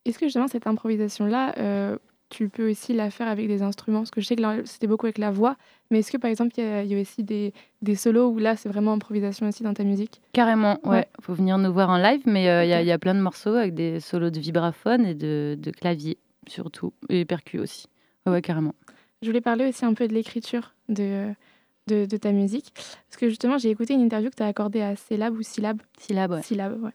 Est-ce 0.05 0.19
que 0.19 0.27
justement 0.27 0.47
cette 0.47 0.67
improvisation-là, 0.67 1.99
tu 2.31 2.49
peux 2.49 2.71
aussi 2.71 2.95
la 2.95 3.11
faire 3.11 3.29
avec 3.29 3.47
des 3.49 3.61
instruments 3.63 3.99
Parce 4.01 4.11
que 4.11 4.21
je 4.21 4.27
sais 4.27 4.37
que 4.37 4.43
c'était 4.65 4.87
beaucoup 4.87 5.07
avec 5.07 5.19
la 5.19 5.31
voix, 5.31 5.57
mais 5.91 5.99
est-ce 5.99 6.11
que 6.11 6.17
par 6.17 6.31
exemple, 6.31 6.53
il 6.57 6.65
y, 6.85 6.89
y 6.89 6.97
a 6.97 7.01
aussi 7.01 7.23
des, 7.23 7.53
des 7.83 7.95
solos 7.97 8.29
où 8.31 8.39
là, 8.39 8.57
c'est 8.57 8.69
vraiment 8.69 8.93
improvisation 8.95 9.47
aussi 9.49 9.63
dans 9.63 9.75
ta 9.75 9.85
musique? 9.85 10.21
Carrément, 10.33 10.79
ouais. 10.85 10.91
Ouais. 10.99 11.09
Faut 11.21 11.35
venir 11.35 11.59
nous 11.59 11.73
voir 11.73 11.91
en 11.91 11.99
live, 11.99 12.23
mais 12.27 12.49
euh, 12.49 12.65
il 12.65 12.71
y, 12.71 12.73
a- 12.73 12.79
Ok. 12.79 12.85
il 12.85 12.89
y 12.89 12.93
a 12.93 12.99
plein 12.99 13.15
de 13.15 13.21
morceaux 13.21 13.55
avec 13.55 13.75
des 13.75 14.01
solos 14.01 14.31
de 14.31 14.41
vibraphone 14.41 15.05
et 15.05 15.15
de, 15.15 15.57
de 15.61 15.71
clavier, 15.71 16.17
surtout, 16.47 16.93
et 17.09 17.25
percus 17.25 17.61
aussi. 17.61 17.87
Ouais, 18.27 18.33
ouais, 18.33 18.43
carrément. 18.43 18.75
Je 19.23 19.27
voulais 19.29 19.41
parler 19.43 19.69
aussi 19.69 19.85
un 19.85 19.93
peu 19.95 20.09
de 20.09 20.15
l'écriture 20.15 20.73
de, 20.89 21.33
de, 21.89 22.07
de 22.07 22.17
ta 22.17 22.33
musique. 22.33 22.73
Parce 22.75 23.17
que 23.19 23.29
justement, 23.29 23.59
j'ai 23.59 23.71
écouté 23.71 23.93
une 23.95 24.01
interview 24.03 24.31
que 24.31 24.37
tu 24.37 24.43
as 24.43 24.47
accordée 24.47 24.81
à 24.83 24.97
Syllab 24.97 25.35
ou 25.37 25.43
Syllab. 25.43 25.81
Syllabe, 25.99 26.31
ouais. 26.33 26.43
Syllab, 26.43 26.83
ouais. 26.83 26.91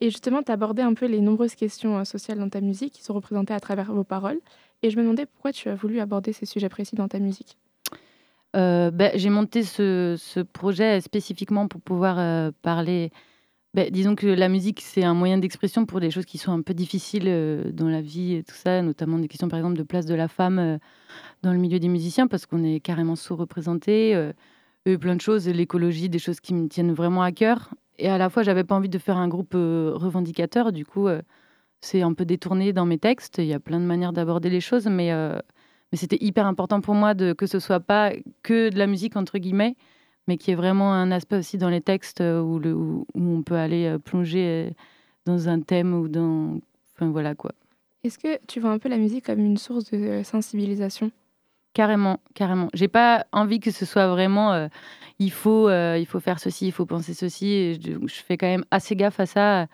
Et 0.00 0.08
justement, 0.10 0.42
tu 0.42 0.50
abordé 0.50 0.80
un 0.80 0.94
peu 0.94 1.04
les 1.06 1.20
nombreuses 1.20 1.54
questions 1.54 1.98
euh, 1.98 2.04
sociales 2.04 2.38
dans 2.38 2.48
ta 2.48 2.62
musique 2.62 2.94
qui 2.94 3.02
sont 3.02 3.12
représentées 3.12 3.52
à 3.52 3.60
travers 3.60 3.92
vos 3.92 4.04
paroles. 4.04 4.40
Et 4.82 4.90
je 4.90 4.96
me 4.96 5.02
demandais 5.02 5.26
pourquoi 5.26 5.52
tu 5.52 5.68
as 5.68 5.74
voulu 5.74 6.00
aborder 6.00 6.32
ces 6.32 6.46
sujets 6.46 6.68
précis 6.68 6.96
dans 6.96 7.08
ta 7.08 7.18
musique. 7.18 7.56
Euh, 8.54 8.90
ben, 8.90 9.12
j'ai 9.14 9.28
monté 9.28 9.62
ce, 9.62 10.16
ce 10.18 10.40
projet 10.40 11.00
spécifiquement 11.00 11.68
pour 11.68 11.80
pouvoir 11.80 12.18
euh, 12.18 12.50
parler. 12.62 13.10
ben, 13.74 13.90
disons 13.90 14.14
que 14.14 14.26
la 14.26 14.48
musique, 14.48 14.80
c'est 14.80 15.04
un 15.04 15.14
moyen 15.14 15.38
d'expression 15.38 15.84
pour 15.84 16.00
des 16.00 16.10
choses 16.10 16.24
qui 16.24 16.38
sont 16.38 16.52
un 16.52 16.62
peu 16.62 16.72
difficiles 16.72 17.26
euh, 17.26 17.70
dans 17.72 17.88
la 17.88 18.00
vie 18.00 18.34
et 18.34 18.42
tout 18.42 18.54
ça, 18.54 18.80
notamment 18.82 19.18
des 19.18 19.28
questions, 19.28 19.48
par 19.48 19.58
exemple, 19.58 19.76
de 19.76 19.82
place 19.82 20.06
de 20.06 20.14
la 20.14 20.28
femme 20.28 20.58
euh, 20.58 20.78
dans 21.42 21.52
le 21.52 21.58
milieu 21.58 21.78
des 21.78 21.88
musiciens, 21.88 22.28
parce 22.28 22.46
qu'on 22.46 22.64
est 22.64 22.80
carrément 22.80 23.16
sous-représenté. 23.16 24.30
plein 25.00 25.16
de 25.16 25.20
choses, 25.20 25.48
l'écologie, 25.48 26.08
des 26.08 26.20
choses 26.20 26.40
qui 26.40 26.54
me 26.54 26.68
tiennent 26.68 26.92
vraiment 26.92 27.22
à 27.22 27.32
cœur. 27.32 27.74
Et 27.98 28.08
à 28.08 28.18
la 28.18 28.30
fois, 28.30 28.42
j'avais 28.42 28.64
pas 28.64 28.74
envie 28.74 28.88
de 28.88 28.98
faire 28.98 29.16
un 29.16 29.28
groupe 29.28 29.54
revendicateur, 29.54 30.72
du 30.72 30.86
coup, 30.86 31.08
c'est 31.80 32.02
un 32.02 32.12
peu 32.14 32.24
détourné 32.24 32.72
dans 32.72 32.86
mes 32.86 32.98
textes. 32.98 33.38
Il 33.38 33.46
y 33.46 33.54
a 33.54 33.60
plein 33.60 33.80
de 33.80 33.84
manières 33.84 34.12
d'aborder 34.12 34.50
les 34.50 34.60
choses, 34.60 34.86
mais, 34.86 35.12
euh, 35.12 35.38
mais 35.92 35.98
c'était 35.98 36.18
hyper 36.20 36.46
important 36.46 36.80
pour 36.80 36.94
moi 36.94 37.14
de, 37.14 37.32
que 37.32 37.46
ce 37.46 37.58
soit 37.58 37.80
pas 37.80 38.12
que 38.42 38.70
de 38.70 38.78
la 38.78 38.86
musique, 38.86 39.16
entre 39.16 39.38
guillemets, 39.38 39.76
mais 40.28 40.36
qu'il 40.36 40.50
y 40.50 40.52
ait 40.52 40.56
vraiment 40.56 40.92
un 40.92 41.10
aspect 41.12 41.36
aussi 41.36 41.58
dans 41.58 41.70
les 41.70 41.80
textes 41.80 42.20
euh, 42.20 42.40
où, 42.40 42.58
le, 42.58 42.74
où, 42.74 43.06
où 43.14 43.22
on 43.22 43.42
peut 43.42 43.56
aller 43.56 43.86
euh, 43.86 43.98
plonger 43.98 44.72
dans 45.24 45.48
un 45.48 45.60
thème 45.60 45.94
ou 45.94 46.08
dans. 46.08 46.58
Enfin, 46.94 47.10
voilà 47.10 47.34
quoi. 47.34 47.52
Est-ce 48.04 48.18
que 48.18 48.38
tu 48.46 48.60
vois 48.60 48.70
un 48.70 48.78
peu 48.78 48.88
la 48.88 48.98
musique 48.98 49.26
comme 49.26 49.40
une 49.40 49.56
source 49.56 49.90
de 49.90 50.22
sensibilisation? 50.22 51.10
Carrément, 51.74 52.20
carrément. 52.34 52.68
J'ai 52.72 52.88
pas 52.88 53.26
envie 53.32 53.60
que 53.60 53.70
ce 53.70 53.84
soit 53.84 54.08
vraiment 54.08 54.52
euh, 54.52 54.68
il 55.18 55.30
faut 55.30 55.68
euh, 55.68 55.98
il 55.98 56.06
faut 56.06 56.20
faire 56.20 56.38
ceci, 56.38 56.68
il 56.68 56.72
faut 56.72 56.86
penser 56.86 57.12
ceci. 57.14 57.48
Et 57.48 57.74
je, 57.74 57.92
je 58.06 58.22
fais 58.22 58.38
quand 58.38 58.46
même 58.46 58.64
assez 58.70 58.96
gaffe 58.96 59.20
à 59.20 59.26
ça, 59.26 59.66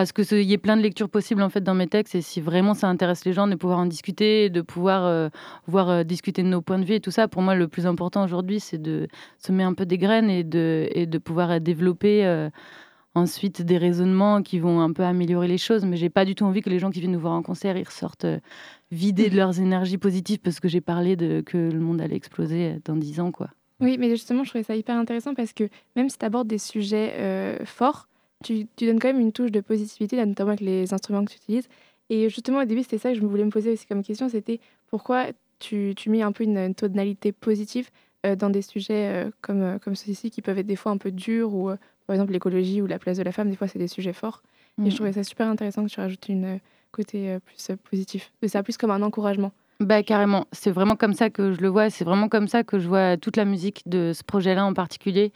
à 0.00 0.06
ce 0.06 0.12
que 0.12 0.22
ce- 0.22 0.36
il 0.36 0.48
y 0.48 0.52
ait 0.52 0.58
plein 0.58 0.76
de 0.76 0.82
lectures 0.82 1.08
possibles 1.10 1.42
en 1.42 1.48
fait 1.50 1.60
dans 1.60 1.74
mes 1.74 1.88
textes. 1.88 2.14
Et 2.14 2.22
si 2.22 2.40
vraiment 2.40 2.74
ça 2.74 2.88
intéresse 2.88 3.24
les 3.24 3.32
gens, 3.32 3.48
de 3.48 3.56
pouvoir 3.56 3.80
en 3.80 3.86
discuter, 3.86 4.48
de 4.48 4.60
pouvoir 4.60 5.04
euh, 5.04 5.28
voir 5.66 5.90
euh, 5.90 6.04
discuter 6.04 6.42
de 6.44 6.48
nos 6.48 6.62
points 6.62 6.78
de 6.78 6.84
vue 6.84 6.94
et 6.94 7.00
tout 7.00 7.10
ça. 7.10 7.26
Pour 7.28 7.42
moi, 7.42 7.54
le 7.56 7.66
plus 7.68 7.86
important 7.86 8.22
aujourd'hui, 8.24 8.60
c'est 8.60 8.80
de 8.80 9.08
semer 9.38 9.64
un 9.64 9.74
peu 9.74 9.86
des 9.86 9.98
graines 9.98 10.30
et 10.30 10.44
de 10.44 10.88
et 10.92 11.06
de 11.06 11.18
pouvoir 11.18 11.60
développer. 11.60 12.24
euh, 12.24 12.48
Ensuite, 13.14 13.62
des 13.62 13.78
raisonnements 13.78 14.42
qui 14.42 14.60
vont 14.60 14.80
un 14.80 14.92
peu 14.92 15.02
améliorer 15.02 15.48
les 15.48 15.58
choses, 15.58 15.84
mais 15.84 15.96
j'ai 15.96 16.10
pas 16.10 16.24
du 16.24 16.36
tout 16.36 16.44
envie 16.44 16.60
que 16.60 16.70
les 16.70 16.78
gens 16.78 16.90
qui 16.90 17.00
viennent 17.00 17.10
nous 17.12 17.18
voir 17.18 17.32
en 17.32 17.42
concert, 17.42 17.76
ils 17.76 17.82
ressortent 17.82 18.26
vidés 18.92 19.28
de 19.28 19.36
leurs 19.36 19.58
énergies 19.58 19.98
positives 19.98 20.38
parce 20.38 20.60
que 20.60 20.68
j'ai 20.68 20.82
parlé 20.82 21.16
de 21.16 21.40
que 21.40 21.56
le 21.56 21.80
monde 21.80 22.00
allait 22.00 22.14
exploser 22.14 22.76
dans 22.84 22.94
10 22.94 23.18
ans, 23.18 23.32
quoi. 23.32 23.48
Oui, 23.80 23.96
mais 23.98 24.08
justement, 24.10 24.44
je 24.44 24.50
trouvais 24.50 24.62
ça 24.62 24.76
hyper 24.76 24.96
intéressant 24.96 25.34
parce 25.34 25.52
que 25.52 25.68
même 25.96 26.08
si 26.10 26.18
tu 26.18 26.24
abordes 26.26 26.46
des 26.48 26.58
sujets 26.58 27.58
forts, 27.64 28.07
tu, 28.44 28.66
tu 28.76 28.86
donnes 28.86 29.00
quand 29.00 29.08
même 29.08 29.20
une 29.20 29.32
touche 29.32 29.50
de 29.50 29.60
positivité, 29.60 30.16
là, 30.16 30.26
notamment 30.26 30.50
avec 30.50 30.60
les 30.60 30.92
instruments 30.92 31.24
que 31.24 31.32
tu 31.32 31.36
utilises. 31.36 31.68
Et 32.10 32.28
justement, 32.28 32.60
au 32.60 32.64
début, 32.64 32.82
c'était 32.82 32.98
ça 32.98 33.10
que 33.10 33.18
je 33.18 33.24
voulais 33.24 33.44
me 33.44 33.50
poser 33.50 33.72
aussi 33.72 33.86
comme 33.86 34.02
question, 34.02 34.28
c'était 34.28 34.60
pourquoi 34.88 35.26
tu, 35.58 35.92
tu 35.96 36.10
mets 36.10 36.22
un 36.22 36.32
peu 36.32 36.44
une, 36.44 36.56
une 36.56 36.74
tonalité 36.74 37.32
positive 37.32 37.90
euh, 38.24 38.36
dans 38.36 38.50
des 38.50 38.62
sujets 38.62 39.26
euh, 39.26 39.30
comme, 39.42 39.62
euh, 39.62 39.78
comme 39.78 39.94
ceux-ci 39.94 40.30
qui 40.30 40.40
peuvent 40.40 40.58
être 40.58 40.66
des 40.66 40.76
fois 40.76 40.92
un 40.92 40.96
peu 40.96 41.10
durs 41.10 41.54
ou, 41.54 41.70
euh, 41.70 41.76
par 42.06 42.14
exemple, 42.14 42.32
l'écologie 42.32 42.80
ou 42.80 42.86
la 42.86 42.98
place 42.98 43.18
de 43.18 43.22
la 43.22 43.32
femme, 43.32 43.50
des 43.50 43.56
fois, 43.56 43.68
c'est 43.68 43.78
des 43.78 43.88
sujets 43.88 44.12
forts. 44.12 44.42
Mm. 44.78 44.86
Et 44.86 44.90
je 44.90 44.96
trouvais 44.96 45.12
ça 45.12 45.24
super 45.24 45.48
intéressant 45.48 45.84
que 45.84 45.90
tu 45.90 46.00
rajoutes 46.00 46.28
une 46.28 46.60
côté 46.90 47.36
plus 47.44 47.76
positif. 47.90 48.32
De 48.40 48.48
ça 48.48 48.62
plus 48.62 48.78
comme 48.78 48.90
un 48.90 49.02
encouragement. 49.02 49.52
Bah 49.80 50.02
carrément, 50.02 50.46
c'est 50.50 50.70
vraiment 50.70 50.96
comme 50.96 51.12
ça 51.12 51.30
que 51.30 51.52
je 51.52 51.60
le 51.60 51.68
vois, 51.68 51.90
c'est 51.90 52.04
vraiment 52.04 52.28
comme 52.28 52.48
ça 52.48 52.64
que 52.64 52.80
je 52.80 52.88
vois 52.88 53.16
toute 53.16 53.36
la 53.36 53.44
musique 53.44 53.82
de 53.86 54.12
ce 54.12 54.24
projet-là 54.24 54.64
en 54.64 54.72
particulier. 54.74 55.32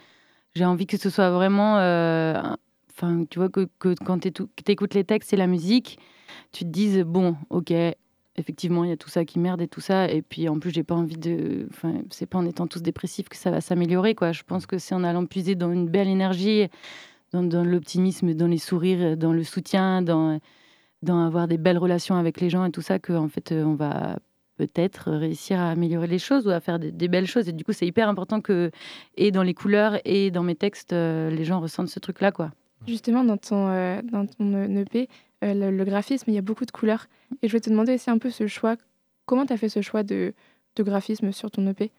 J'ai 0.56 0.64
envie 0.64 0.86
que 0.86 0.96
ce 0.96 1.10
soit 1.10 1.30
vraiment, 1.30 1.76
enfin, 2.94 3.24
tu 3.28 3.38
vois, 3.38 3.48
que, 3.48 3.68
quand 3.78 4.20
tu 4.20 4.32
écoutes 4.66 4.94
les 4.94 5.04
textes 5.04 5.32
et 5.32 5.36
la 5.36 5.46
musique, 5.46 5.98
tu 6.52 6.64
te 6.64 6.70
dises, 6.70 7.00
bon, 7.00 7.36
ok, 7.50 7.72
effectivement, 8.36 8.84
il 8.84 8.90
y 8.90 8.92
a 8.92 8.96
tout 8.96 9.08
ça 9.08 9.24
qui 9.24 9.38
merde 9.38 9.60
et 9.60 9.68
tout 9.68 9.80
ça, 9.80 10.10
et 10.10 10.22
puis 10.22 10.48
en 10.48 10.58
plus, 10.58 10.70
j'ai 10.70 10.82
pas 10.82 10.94
envie 10.94 11.16
de, 11.16 11.66
enfin, 11.70 11.94
c'est 12.10 12.26
pas 12.26 12.38
en 12.38 12.46
étant 12.46 12.66
tous 12.66 12.82
dépressifs 12.82 13.28
que 13.28 13.36
ça 13.36 13.50
va 13.50 13.60
s'améliorer, 13.60 14.14
quoi. 14.14 14.32
Je 14.32 14.42
pense 14.42 14.66
que 14.66 14.78
c'est 14.78 14.94
en 14.94 15.04
allant 15.04 15.26
puiser 15.26 15.54
dans 15.54 15.72
une 15.72 15.88
belle 15.88 16.08
énergie, 16.08 16.68
dans, 17.32 17.64
l'optimisme, 17.64 18.34
dans 18.34 18.46
les 18.46 18.58
sourires, 18.58 19.16
dans 19.16 19.32
le 19.32 19.44
soutien, 19.44 20.02
dans, 20.02 20.38
avoir 21.08 21.48
des 21.48 21.58
belles 21.58 21.78
relations 21.78 22.16
avec 22.16 22.40
les 22.40 22.50
gens 22.50 22.64
et 22.64 22.70
tout 22.70 22.82
ça, 22.82 22.98
que 22.98 23.12
en 23.12 23.28
fait, 23.28 23.52
on 23.52 23.74
va 23.74 24.18
peut-être 24.56 25.10
réussir 25.10 25.58
à 25.58 25.70
améliorer 25.70 26.06
les 26.06 26.18
choses 26.18 26.46
ou 26.46 26.50
à 26.50 26.60
faire 26.60 26.78
des, 26.78 26.92
des 26.92 27.08
belles 27.08 27.26
choses. 27.26 27.48
Et 27.48 27.52
du 27.52 27.64
coup, 27.64 27.72
c'est 27.72 27.86
hyper 27.86 28.08
important 28.08 28.40
que, 28.40 28.70
et 29.16 29.30
dans 29.30 29.42
les 29.42 29.54
couleurs 29.54 29.98
et 30.04 30.30
dans 30.30 30.42
mes 30.42 30.54
textes, 30.54 30.92
euh, 30.92 31.30
les 31.30 31.44
gens 31.44 31.60
ressentent 31.60 31.88
ce 31.88 31.98
truc-là, 31.98 32.32
quoi. 32.32 32.52
Justement, 32.86 33.24
dans 33.24 33.36
ton, 33.36 33.68
euh, 33.68 34.00
dans 34.02 34.26
ton 34.26 34.54
euh, 34.54 34.80
EP, 34.82 35.08
euh, 35.44 35.54
le, 35.54 35.76
le 35.76 35.84
graphisme, 35.84 36.30
il 36.30 36.34
y 36.34 36.38
a 36.38 36.42
beaucoup 36.42 36.64
de 36.64 36.70
couleurs. 36.70 37.06
Et 37.42 37.48
je 37.48 37.52
voulais 37.52 37.60
te 37.60 37.70
demander 37.70 37.94
aussi 37.94 38.10
un 38.10 38.18
peu 38.18 38.30
ce 38.30 38.46
choix. 38.46 38.76
Comment 39.26 39.46
tu 39.46 39.52
as 39.52 39.56
fait 39.56 39.68
ce 39.68 39.80
choix 39.82 40.02
de, 40.02 40.34
de 40.76 40.82
graphisme 40.82 41.32
sur 41.32 41.50
ton 41.50 41.66
E 41.66 41.70
EP 41.70 41.90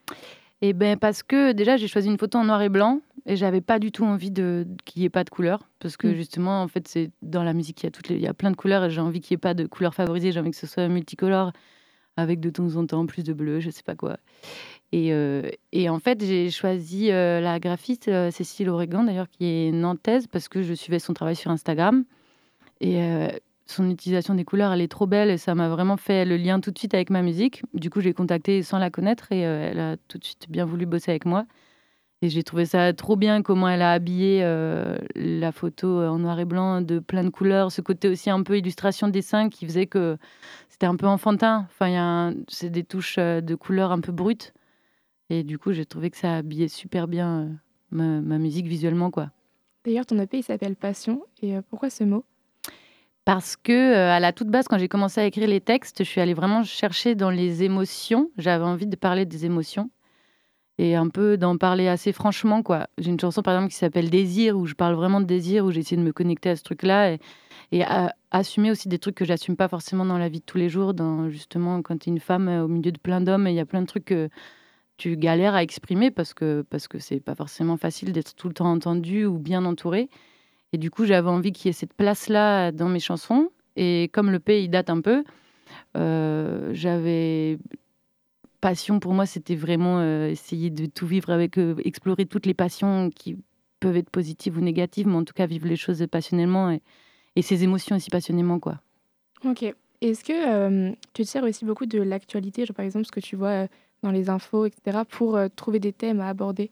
Et 0.61 0.73
ben 0.73 0.97
parce 0.97 1.23
que 1.23 1.51
déjà, 1.53 1.77
j'ai 1.77 1.87
choisi 1.87 2.07
une 2.09 2.17
photo 2.17 2.37
en 2.37 2.45
noir 2.45 2.61
et 2.61 2.69
blanc 2.69 2.99
et 3.25 3.35
j'avais 3.37 3.61
pas 3.61 3.79
du 3.79 3.91
tout 3.91 4.03
envie 4.03 4.31
de 4.31 4.67
qu'il 4.85 5.01
y 5.01 5.05
ait 5.05 5.09
pas 5.09 5.23
de 5.23 5.29
couleurs 5.29 5.69
parce 5.79 5.95
que 5.95 6.07
Mm. 6.07 6.15
justement, 6.15 6.61
en 6.61 6.67
fait, 6.67 6.87
c'est 6.87 7.11
dans 7.21 7.43
la 7.43 7.53
musique, 7.53 7.81
il 7.81 7.85
y 7.85 7.87
a 7.87 7.91
toutes 7.91 8.09
les, 8.09 8.15
il 8.15 8.21
y 8.21 8.27
a 8.27 8.33
plein 8.33 8.51
de 8.51 8.57
couleurs 8.57 8.83
et 8.83 8.89
j'ai 8.89 9.01
envie 9.01 9.21
qu'il 9.21 9.31
y 9.31 9.35
ait 9.35 9.37
pas 9.37 9.53
de 9.53 9.65
couleurs 9.65 9.95
favorisées. 9.95 10.31
J'ai 10.31 10.39
envie 10.41 10.51
que 10.51 10.57
ce 10.57 10.67
soit 10.67 10.87
multicolore 10.89 11.53
avec 12.17 12.39
de 12.39 12.49
temps 12.49 12.75
en 12.75 12.85
temps 12.85 13.05
plus 13.05 13.23
de 13.23 13.33
bleu, 13.33 13.59
je 13.59 13.69
sais 13.69 13.83
pas 13.83 13.95
quoi. 13.95 14.17
Et, 14.91 15.11
euh, 15.11 15.49
et 15.71 15.89
en 15.89 15.99
fait, 15.99 16.23
j'ai 16.23 16.51
choisi 16.51 17.11
euh, 17.11 17.41
la 17.41 17.59
graphiste 17.59 18.09
euh, 18.09 18.29
Cécile 18.29 18.69
Oregan, 18.69 19.03
d'ailleurs, 19.03 19.27
qui 19.27 19.45
est 19.45 19.71
nantaise, 19.71 20.27
parce 20.27 20.47
que 20.47 20.61
je 20.61 20.75
suivais 20.75 20.99
son 20.99 21.13
travail 21.13 21.35
sur 21.35 21.49
Instagram. 21.49 22.05
Et 22.81 22.99
son 23.65 23.89
utilisation 23.89 24.35
des 24.35 24.43
couleurs, 24.43 24.73
elle 24.73 24.81
est 24.81 24.91
trop 24.91 25.07
belle 25.07 25.29
et 25.29 25.37
ça 25.37 25.55
m'a 25.55 25.69
vraiment 25.69 25.95
fait 25.95 26.25
le 26.25 26.35
lien 26.35 26.59
tout 26.59 26.69
de 26.69 26.77
suite 26.77 26.93
avec 26.93 27.09
ma 27.09 27.21
musique. 27.21 27.61
Du 27.73 27.89
coup, 27.89 28.01
j'ai 28.01 28.11
contacté 28.11 28.61
sans 28.61 28.77
la 28.77 28.89
connaître 28.89 29.31
et 29.31 29.39
elle 29.39 29.79
a 29.79 29.95
tout 30.09 30.17
de 30.17 30.25
suite 30.25 30.47
bien 30.49 30.65
voulu 30.65 30.85
bosser 30.85 31.11
avec 31.11 31.25
moi. 31.25 31.45
Et 32.23 32.29
j'ai 32.29 32.43
trouvé 32.43 32.65
ça 32.65 32.93
trop 32.93 33.17
bien 33.17 33.41
comment 33.41 33.67
elle 33.67 33.81
a 33.81 33.91
habillé 33.91 34.39
euh, 34.43 34.97
la 35.13 35.51
photo 35.51 35.99
en 35.99 36.19
noir 36.19 36.39
et 36.39 36.45
blanc 36.45 36.79
de 36.79 36.99
plein 36.99 37.25
de 37.25 37.29
couleurs, 37.29 37.69
ce 37.69 37.81
côté 37.81 38.07
aussi 38.07 38.29
un 38.29 38.43
peu 38.43 38.57
illustration 38.57 39.09
dessin 39.09 39.49
qui 39.49 39.65
faisait 39.65 39.87
que 39.87 40.17
c'était 40.69 40.85
un 40.85 40.95
peu 40.95 41.05
enfantin. 41.05 41.67
Enfin, 41.69 42.33
c'est 42.47 42.69
des 42.69 42.85
touches 42.85 43.17
euh, 43.19 43.41
de 43.41 43.55
couleurs 43.55 43.91
un 43.91 43.99
peu 43.99 44.13
brutes. 44.13 44.53
Et 45.29 45.43
du 45.43 45.59
coup, 45.59 45.73
j'ai 45.73 45.85
trouvé 45.85 46.11
que 46.11 46.17
ça 46.17 46.37
habillait 46.37 46.69
super 46.69 47.09
bien 47.09 47.41
euh, 47.41 47.49
ma, 47.91 48.21
ma 48.21 48.37
musique 48.37 48.67
visuellement, 48.67 49.11
quoi. 49.11 49.31
D'ailleurs, 49.83 50.05
ton 50.05 50.17
EP, 50.17 50.37
il 50.37 50.43
s'appelle 50.43 50.77
Passion. 50.77 51.23
Et 51.41 51.57
euh, 51.57 51.61
pourquoi 51.69 51.89
ce 51.89 52.05
mot? 52.05 52.23
Parce 53.25 53.57
que 53.57 53.73
euh, 53.73 54.11
à 54.11 54.21
la 54.21 54.31
toute 54.31 54.47
base, 54.47 54.69
quand 54.69 54.77
j'ai 54.77 54.87
commencé 54.87 55.19
à 55.19 55.25
écrire 55.25 55.47
les 55.49 55.59
textes, 55.59 56.05
je 56.05 56.09
suis 56.09 56.21
allée 56.21 56.33
vraiment 56.33 56.63
chercher 56.63 57.15
dans 57.15 57.29
les 57.29 57.63
émotions. 57.63 58.29
J'avais 58.37 58.63
envie 58.63 58.87
de 58.87 58.95
parler 58.95 59.25
des 59.25 59.45
émotions 59.45 59.89
et 60.79 60.95
un 60.95 61.09
peu 61.09 61.37
d'en 61.37 61.57
parler 61.57 61.87
assez 61.87 62.11
franchement, 62.11 62.63
quoi. 62.63 62.87
J'ai 62.97 63.11
une 63.11 63.19
chanson 63.19 63.41
par 63.41 63.53
exemple 63.55 63.71
qui 63.71 63.77
s'appelle 63.77 64.09
Désir 64.09 64.57
où 64.57 64.65
je 64.65 64.73
parle 64.73 64.95
vraiment 64.95 65.21
de 65.21 65.25
désir, 65.25 65.65
où 65.65 65.71
j'ai 65.71 65.81
essayé 65.81 65.97
de 65.97 66.05
me 66.05 66.13
connecter 66.13 66.49
à 66.49 66.55
ce 66.55 66.63
truc-là 66.63 67.17
et, 67.71 67.83
à, 67.83 68.13
assumer 68.31 68.71
aussi 68.71 68.87
des 68.87 68.97
trucs 68.97 69.15
que 69.15 69.25
j'assume 69.25 69.55
pas 69.55 69.67
forcément 69.67 70.05
dans 70.05 70.17
la 70.17 70.29
vie 70.29 70.39
de 70.39 70.45
tous 70.45 70.57
les 70.57 70.69
jours. 70.69 70.93
Dans 70.93 71.29
justement 71.29 71.81
quand 71.81 71.97
tu 71.99 72.09
es 72.09 72.13
une 72.13 72.19
femme 72.19 72.47
euh, 72.49 72.65
au 72.65 72.67
milieu 72.67 72.91
de 72.91 72.97
plein 72.97 73.21
d'hommes, 73.21 73.47
il 73.47 73.53
y 73.53 73.59
a 73.59 73.65
plein 73.65 73.81
de 73.81 73.87
trucs 73.87 74.05
que 74.05 74.29
tu 74.97 75.17
galères 75.17 75.55
à 75.55 75.63
exprimer 75.63 76.11
parce 76.11 76.33
que 76.33 76.65
parce 76.69 76.87
que 76.87 76.99
c'est 76.99 77.19
pas 77.19 77.35
forcément 77.35 77.77
facile 77.77 78.11
d'être 78.11 78.35
tout 78.35 78.47
le 78.47 78.53
temps 78.53 78.71
entendu 78.71 79.25
ou 79.25 79.37
bien 79.37 79.65
entouré. 79.65 80.09
Et 80.71 80.77
du 80.79 80.89
coup, 80.89 81.05
j'avais 81.05 81.29
envie 81.29 81.51
qu'il 81.51 81.67
y 81.67 81.69
ait 81.69 81.73
cette 81.73 81.93
place-là 81.93 82.71
dans 82.71 82.89
mes 82.89 82.99
chansons. 82.99 83.49
Et 83.75 84.09
comme 84.11 84.31
le 84.31 84.39
pays 84.39 84.69
date 84.69 84.89
un 84.89 85.01
peu, 85.01 85.23
euh, 85.97 86.71
j'avais 86.73 87.59
passion 88.63 89.01
pour 89.01 89.13
moi, 89.13 89.25
c'était 89.25 89.57
vraiment 89.57 89.99
euh, 89.99 90.29
essayer 90.29 90.69
de 90.69 90.85
tout 90.85 91.05
vivre 91.05 91.31
avec, 91.31 91.57
euh, 91.57 91.75
explorer 91.83 92.25
toutes 92.25 92.45
les 92.45 92.53
passions 92.53 93.09
qui 93.09 93.35
peuvent 93.81 93.97
être 93.97 94.09
positives 94.09 94.57
ou 94.57 94.61
négatives, 94.61 95.05
mais 95.05 95.17
en 95.17 95.25
tout 95.25 95.33
cas 95.33 95.45
vivre 95.45 95.67
les 95.67 95.75
choses 95.75 96.01
passionnellement 96.09 96.71
et, 96.71 96.81
et 97.35 97.41
ses 97.41 97.65
émotions 97.65 97.97
aussi 97.97 98.09
passionnément, 98.09 98.59
quoi. 98.59 98.79
Ok. 99.43 99.65
Est-ce 99.99 100.23
que 100.23 100.31
euh, 100.31 100.93
tu 101.11 101.23
te 101.23 101.27
sers 101.27 101.43
aussi 101.43 101.65
beaucoup 101.65 101.85
de 101.85 102.01
l'actualité, 102.01 102.65
par 102.67 102.85
exemple 102.85 103.05
ce 103.05 103.11
que 103.11 103.19
tu 103.19 103.35
vois 103.35 103.49
euh, 103.49 103.67
dans 104.01 104.11
les 104.11 104.29
infos, 104.29 104.65
etc., 104.65 104.99
pour 105.09 105.37
trouver 105.57 105.79
des 105.79 105.91
thèmes 105.91 106.21
à 106.21 106.29
aborder? 106.29 106.71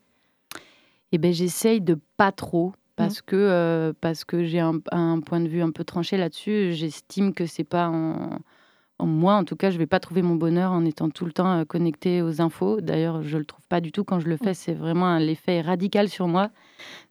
Eh 1.12 1.18
ben, 1.18 1.34
j'essaye 1.34 1.82
de 1.82 1.98
pas 2.16 2.32
trop 2.32 2.72
parce 2.96 3.22
que 3.22 3.36
euh, 3.36 3.94
parce 4.00 4.24
que 4.24 4.46
j'ai 4.46 4.60
un, 4.62 4.80
un 4.92 5.20
point 5.20 5.42
de 5.42 5.50
vue 5.50 5.62
un 5.62 5.72
peu 5.72 5.84
tranché 5.84 6.16
là-dessus. 6.16 6.72
J'estime 6.72 7.34
que 7.34 7.46
c'est 7.46 7.66
pas 7.66 7.90
en, 7.90 8.40
moi, 9.06 9.36
en 9.36 9.44
tout 9.44 9.56
cas, 9.56 9.70
je 9.70 9.78
vais 9.78 9.88
pas 9.88 10.00
trouver 10.00 10.22
mon 10.22 10.36
bonheur 10.36 10.72
en 10.72 10.86
étant 10.86 11.10
tout 11.10 11.26
le 11.26 11.32
temps 11.32 11.60
euh, 11.60 11.66
connecté 11.66 12.22
aux 12.22 12.42
infos. 12.42 12.82
D'ailleurs, 12.82 13.24
je 13.24 13.38
le 13.38 13.46
trouve 13.46 13.66
pas 13.68 13.82
du 13.82 13.92
tout 13.92 14.04
quand 14.04 14.20
je 14.20 14.28
le 14.28 14.38
fais. 14.38 14.54
C'est 14.54 14.74
vraiment 14.74 15.08
un 15.08 15.20
l'effet 15.20 15.62
radical 15.62 16.10
sur 16.10 16.28
moi. 16.28 16.50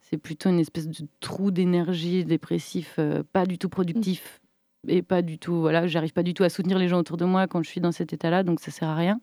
C'est 0.01 0.17
plutôt 0.17 0.49
une 0.51 0.59
espèce 0.59 0.89
de 0.89 1.07
trou 1.21 1.51
d'énergie 1.51 2.25
dépressif, 2.25 2.97
euh, 2.99 3.23
pas 3.33 3.47
du 3.47 3.59
tout 3.59 3.69
productif 3.69 4.41
et 4.89 5.03
pas 5.03 5.23
du 5.23 5.39
tout. 5.39 5.61
Voilà, 5.61 5.87
j'arrive 5.87 6.13
pas 6.13 6.23
du 6.23 6.35
tout 6.35 6.43
à 6.43 6.49
soutenir 6.49 6.79
les 6.79 6.89
gens 6.89 6.99
autour 6.99 7.17
de 7.17 7.25
moi 7.25 7.47
quand 7.47 7.63
je 7.63 7.69
suis 7.69 7.81
dans 7.81 7.93
cet 7.93 8.13
état-là, 8.13 8.43
donc 8.43 8.61
ça 8.61 8.71
sert 8.71 8.89
à 8.89 8.97
rien. 8.97 9.21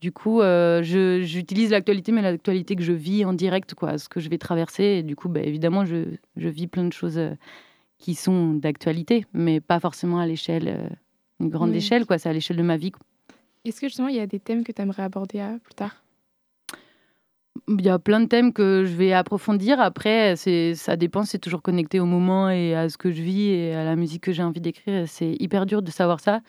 Du 0.00 0.10
coup, 0.10 0.40
euh, 0.40 0.82
j'utilise 0.82 1.70
l'actualité, 1.70 2.10
mais 2.10 2.22
l'actualité 2.22 2.74
que 2.74 2.82
je 2.82 2.92
vis 2.92 3.24
en 3.24 3.32
direct, 3.32 3.74
quoi, 3.74 3.98
ce 3.98 4.08
que 4.08 4.18
je 4.18 4.28
vais 4.28 4.38
traverser. 4.38 4.82
Et 4.82 5.02
du 5.04 5.14
coup, 5.14 5.28
bah, 5.28 5.40
évidemment, 5.40 5.84
je, 5.84 6.16
je 6.36 6.48
vis 6.48 6.66
plein 6.66 6.84
de 6.84 6.92
choses 6.92 7.20
qui 8.02 8.16
sont 8.16 8.54
d'actualité, 8.54 9.24
mais 9.32 9.60
pas 9.60 9.78
forcément 9.78 10.18
à 10.18 10.26
l'échelle, 10.26 10.68
euh, 10.68 10.88
une 11.42 11.50
grande 11.50 11.70
Oui. 11.70 11.76
échelle, 11.76 12.06
quoi. 12.06 12.18
C'est 12.18 12.28
à 12.28 12.32
l'échelle 12.32 12.56
de 12.56 12.62
ma 12.62 12.76
vie. 12.76 12.92
Est-ce 13.64 13.80
que 13.80 13.88
justement, 13.88 14.08
il 14.08 14.16
y 14.16 14.20
a 14.20 14.26
des 14.26 14.40
thèmes 14.40 14.64
que 14.64 14.72
tu 14.72 14.80
aimerais 14.82 15.02
aborder 15.02 15.40
euh, 15.40 15.58
plus 15.58 15.74
tard? 15.74 16.02
Il 17.68 17.82
y 17.84 17.88
a 17.88 17.98
plein 17.98 18.20
de 18.20 18.26
thèmes 18.26 18.52
que 18.52 18.84
je 18.84 18.94
vais 18.94 19.12
approfondir. 19.12 19.78
Après, 19.80 20.34
c'est, 20.36 20.74
ça 20.74 20.96
dépend, 20.96 21.24
c'est 21.24 21.38
toujours 21.38 21.62
connecté 21.62 22.00
au 22.00 22.06
moment 22.06 22.48
et 22.48 22.74
à 22.74 22.88
ce 22.88 22.96
que 22.96 23.12
je 23.12 23.22
vis 23.22 23.50
et 23.50 23.74
à 23.74 23.84
la 23.84 23.94
musique 23.94 24.22
que 24.22 24.32
j'ai 24.32 24.42
envie 24.42 24.60
d'écrire. 24.60 25.04
C'est 25.06 25.36
hyper 25.38 25.66
dur 25.66 25.82
de 25.82 25.90
savoir 25.90 26.18
ça. 26.20 26.40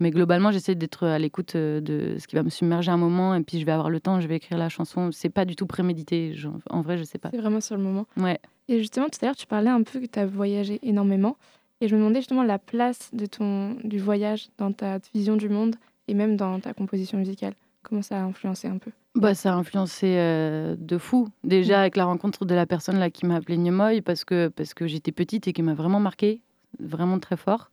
Mais 0.00 0.10
globalement, 0.10 0.50
j'essaie 0.50 0.74
d'être 0.74 1.06
à 1.06 1.18
l'écoute 1.18 1.56
euh, 1.56 1.80
de 1.80 2.16
ce 2.18 2.26
qui 2.26 2.34
va 2.34 2.42
me 2.42 2.48
submerger 2.48 2.90
un 2.90 2.96
moment 2.96 3.34
et 3.34 3.42
puis 3.42 3.60
je 3.60 3.66
vais 3.66 3.72
avoir 3.72 3.90
le 3.90 4.00
temps, 4.00 4.18
je 4.20 4.26
vais 4.28 4.36
écrire 4.36 4.56
la 4.58 4.70
chanson. 4.70 5.10
C'est 5.12 5.28
pas 5.28 5.44
du 5.44 5.56
tout 5.56 5.66
prémédité. 5.66 6.34
En 6.70 6.80
vrai, 6.80 6.96
je 6.98 7.04
sais 7.04 7.18
pas. 7.18 7.28
C'est 7.30 7.38
vraiment 7.40 7.60
sur 7.60 7.76
le 7.76 7.82
moment. 7.82 8.06
Ouais. 8.16 8.38
Et 8.68 8.78
justement, 8.78 9.08
tout 9.08 9.18
à 9.22 9.26
l'heure, 9.26 9.36
tu 9.36 9.46
parlais 9.46 9.68
un 9.70 9.82
peu 9.82 10.00
que 10.00 10.06
tu 10.06 10.18
as 10.18 10.26
voyagé 10.26 10.78
énormément. 10.82 11.36
Et 11.80 11.88
je 11.88 11.94
me 11.94 12.00
demandais 12.00 12.20
justement 12.20 12.42
la 12.42 12.58
place 12.58 13.10
de 13.12 13.26
ton, 13.26 13.76
du 13.84 13.98
voyage 13.98 14.48
dans 14.58 14.72
ta 14.72 14.98
vision 15.14 15.36
du 15.36 15.48
monde 15.48 15.76
et 16.08 16.14
même 16.14 16.36
dans 16.36 16.60
ta 16.60 16.74
composition 16.74 17.18
musicale. 17.18 17.54
Comment 17.82 18.02
ça 18.02 18.18
a 18.18 18.22
influencé 18.22 18.68
un 18.68 18.76
peu? 18.78 18.90
Bah, 19.14 19.34
ça 19.34 19.52
a 19.52 19.56
influencé 19.56 20.14
euh, 20.18 20.76
de 20.78 20.98
fou. 20.98 21.28
Déjà 21.42 21.80
avec 21.80 21.96
la 21.96 22.04
rencontre 22.04 22.44
de 22.44 22.54
la 22.54 22.66
personne 22.66 22.98
là 22.98 23.10
qui 23.10 23.26
m'a 23.26 23.36
appelée 23.36 23.56
Nyemoy 23.56 24.02
parce 24.02 24.24
que, 24.24 24.48
parce 24.48 24.74
que 24.74 24.86
j'étais 24.86 25.12
petite 25.12 25.48
et 25.48 25.52
qui 25.52 25.62
m'a 25.62 25.74
vraiment 25.74 26.00
marqué, 26.00 26.42
vraiment 26.78 27.18
très 27.18 27.36
fort. 27.36 27.70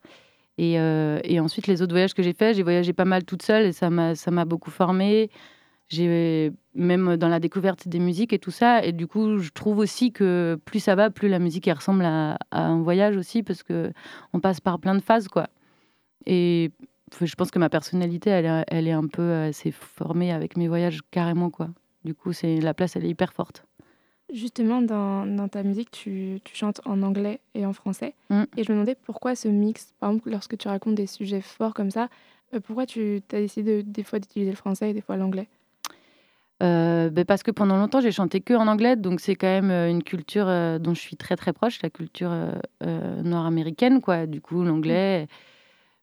Et, 0.58 0.80
euh, 0.80 1.20
et 1.24 1.40
ensuite, 1.40 1.68
les 1.68 1.82
autres 1.82 1.94
voyages 1.94 2.14
que 2.14 2.24
j'ai 2.24 2.34
faits, 2.34 2.56
j'ai 2.56 2.64
voyagé 2.64 2.94
pas 2.94 3.06
mal 3.06 3.26
toute 3.26 3.44
seule 3.44 3.66
et 3.66 3.74
ça 3.74 3.90
m'a 3.90 4.16
ça 4.16 4.32
m'a 4.32 4.46
beaucoup 4.46 4.72
formée. 4.72 5.30
J'ai 5.90 6.52
même 6.76 7.16
dans 7.16 7.30
la 7.30 7.40
découverte 7.40 7.88
des 7.88 8.00
musiques 8.00 8.34
et 8.34 8.40
tout 8.40 8.52
ça. 8.52 8.84
Et 8.84 8.92
du 8.92 9.08
coup, 9.08 9.38
je 9.40 9.52
trouve 9.52 9.78
aussi 9.78 10.12
que 10.12 10.60
plus 10.66 10.80
ça 10.80 10.96
va, 10.96 11.10
plus 11.10 11.30
la 11.30 11.40
musique 11.40 11.68
elle 11.68 11.78
ressemble 11.78 12.04
à, 12.04 12.38
à 12.52 12.66
un 12.66 12.82
voyage 12.82 13.16
aussi 13.16 13.42
parce 13.42 13.64
que 13.64 13.92
on 14.34 14.40
passe 14.40 14.60
par 14.60 14.80
plein 14.80 14.96
de 14.96 15.02
phases, 15.02 15.28
quoi. 15.28 15.48
Et 16.26 16.72
je 17.22 17.36
pense 17.36 17.52
que 17.52 17.60
ma 17.60 17.70
personnalité, 17.70 18.30
elle 18.30 18.46
est, 18.46 18.64
elle 18.68 18.88
est 18.88 18.92
un 18.92 19.08
peu 19.08 19.34
assez 19.34 19.72
formée 19.72 20.34
avec 20.34 20.58
mes 20.58 20.68
voyages 20.68 21.00
carrément, 21.10 21.50
quoi. 21.50 21.70
Du 22.04 22.14
coup, 22.14 22.34
c'est 22.34 22.60
la 22.60 22.74
place, 22.74 22.96
elle 22.96 23.06
est 23.06 23.10
hyper 23.10 23.32
forte. 23.32 23.64
Justement, 24.34 24.82
dans, 24.82 25.26
dans 25.26 25.48
ta 25.48 25.64
musique, 25.64 25.90
tu, 25.90 26.42
tu 26.44 26.54
chantes 26.54 26.82
en 26.86 27.02
anglais 27.02 27.40
et 27.56 27.66
en 27.66 27.72
français. 27.72 28.14
Mm. 28.30 28.44
Et 28.58 28.64
je 28.66 28.72
me 28.72 28.76
demandais 28.76 28.96
pourquoi 29.06 29.36
ce 29.36 29.48
mix, 29.48 29.94
par 30.02 30.10
exemple, 30.10 30.30
lorsque 30.32 30.58
tu 30.58 30.68
racontes 30.68 30.96
des 30.96 31.08
sujets 31.08 31.40
forts 31.40 31.74
comme 31.74 31.92
ça, 31.92 32.10
euh, 32.54 32.60
pourquoi 32.60 32.86
tu 32.86 33.22
as 33.32 33.40
décidé 33.40 33.84
de- 33.84 33.90
des 33.90 34.04
fois 34.04 34.20
d'utiliser 34.20 34.52
le 34.52 34.58
français 34.58 34.90
et 34.90 34.94
des 34.94 35.02
fois 35.02 35.16
l'anglais? 35.16 35.48
Euh, 36.64 37.12
ben 37.12 37.24
parce 37.24 37.44
que 37.44 37.52
pendant 37.52 37.78
longtemps, 37.78 38.02
j'ai 38.02 38.12
chanté 38.12 38.42
que 38.42 38.54
en 38.56 38.68
anglais, 38.68 38.96
donc 38.96 39.20
c'est 39.20 39.36
quand 39.36 39.48
même 39.48 39.70
euh, 39.70 39.90
une 39.90 40.02
culture 40.04 40.48
euh, 40.48 40.80
dont 40.80 40.96
je 40.96 41.00
suis 41.00 41.16
très 41.16 41.36
très 41.36 41.54
proche, 41.54 41.82
la 41.84 41.92
culture 41.92 42.32
euh, 42.32 42.52
euh, 42.84 43.22
nord-américaine, 43.22 44.02
quoi. 44.02 44.26
Du 44.26 44.42
coup, 44.42 44.64
l'anglais. 44.64 45.28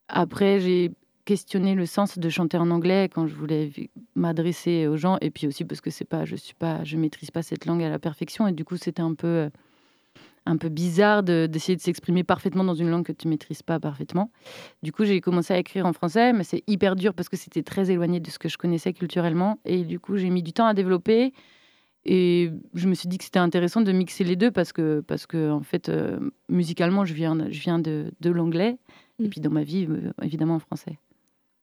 Après, 0.09 0.61
j'ai 0.61 0.93
questionné 1.25 1.75
le 1.75 1.87
sens 1.87 2.19
de 2.19 2.29
chanter 2.29 2.59
en 2.59 2.71
anglais 2.71 3.09
quand 3.13 3.27
je 3.27 3.35
voulais 3.35 3.73
m'adresser 4.15 4.87
aux 4.87 4.97
gens, 4.97 5.19
et 5.21 5.31
puis 5.31 5.47
aussi 5.49 5.65
parce 5.65 5.81
que 5.81 5.91
c'est 5.91 6.05
pas, 6.05 6.25
je 6.25 6.37
suis 6.37 6.55
pas, 6.55 6.85
je 6.85 6.97
maîtrise 6.99 7.31
pas 7.31 7.43
cette 7.43 7.67
langue 7.67 7.83
à 7.83 7.89
la 7.89 7.99
perfection, 7.99 8.47
et 8.47 8.53
du 8.53 8.65
coup, 8.65 8.77
c'était 8.77 9.03
un 9.03 9.15
peu, 9.15 9.51
un 10.47 10.57
peu 10.59 10.69
bizarre 10.69 11.23
de- 11.23 11.47
d'essayer 11.51 11.75
de 11.77 11.81
s'exprimer 11.81 12.23
parfaitement 12.25 12.65
dans 12.65 12.75
une 12.75 12.91
langue 12.91 13.05
que 13.07 13.13
tu 13.13 13.29
maîtrises 13.29 13.63
pas 13.63 13.81
parfaitement. 13.81 14.31
Du 14.83 14.93
coup, 14.93 15.05
j'ai 15.05 15.21
commencé 15.21 15.55
à 15.55 15.59
écrire 15.59 15.87
en 15.87 15.93
français, 15.93 16.33
mais 16.33 16.45
c'est 16.45 16.63
hyper 16.67 16.97
dur 16.97 17.15
parce 17.15 17.29
que 17.29 17.37
c'était 17.37 17.63
très 17.63 17.91
éloigné 17.91 18.21
de 18.21 18.29
ce 18.31 18.39
que 18.39 18.49
je 18.49 18.59
connaissais 18.59 18.93
culturellement. 18.93 19.59
Et 19.65 19.85
du 19.85 19.99
coup, 19.99 20.17
j'ai 20.17 20.29
mis 20.31 20.43
du 20.43 20.53
temps 20.53 20.67
à 20.67 20.75
développer. 20.75 21.33
Et 22.07 22.51
je 22.75 22.87
me 22.87 22.95
suis 22.95 23.09
dit 23.09 23.17
que 23.17 23.25
c'était 23.25 23.39
intéressant 23.39 23.81
de 23.81 23.91
mixer 23.91 24.25
les 24.25 24.37
deux 24.37 24.51
parce 24.51 24.73
que, 24.75 25.01
parce 25.07 25.27
que 25.27 25.51
en 25.51 25.63
fait, 25.63 25.89
euh, 25.89 26.19
musicalement, 26.51 27.07
je 27.07 27.15
viens, 27.15 27.35
je 27.51 27.61
viens 27.61 27.79
de, 27.79 28.13
de 28.21 28.31
l'anglais. 28.31 28.77
Et 29.21 29.25
Mm. 29.27 29.29
puis 29.31 29.41
dans 29.41 29.51
ma 29.51 29.63
vie, 29.63 29.87
euh, 29.89 30.13
évidemment, 30.23 30.57
en 30.57 30.59
français. 30.59 30.99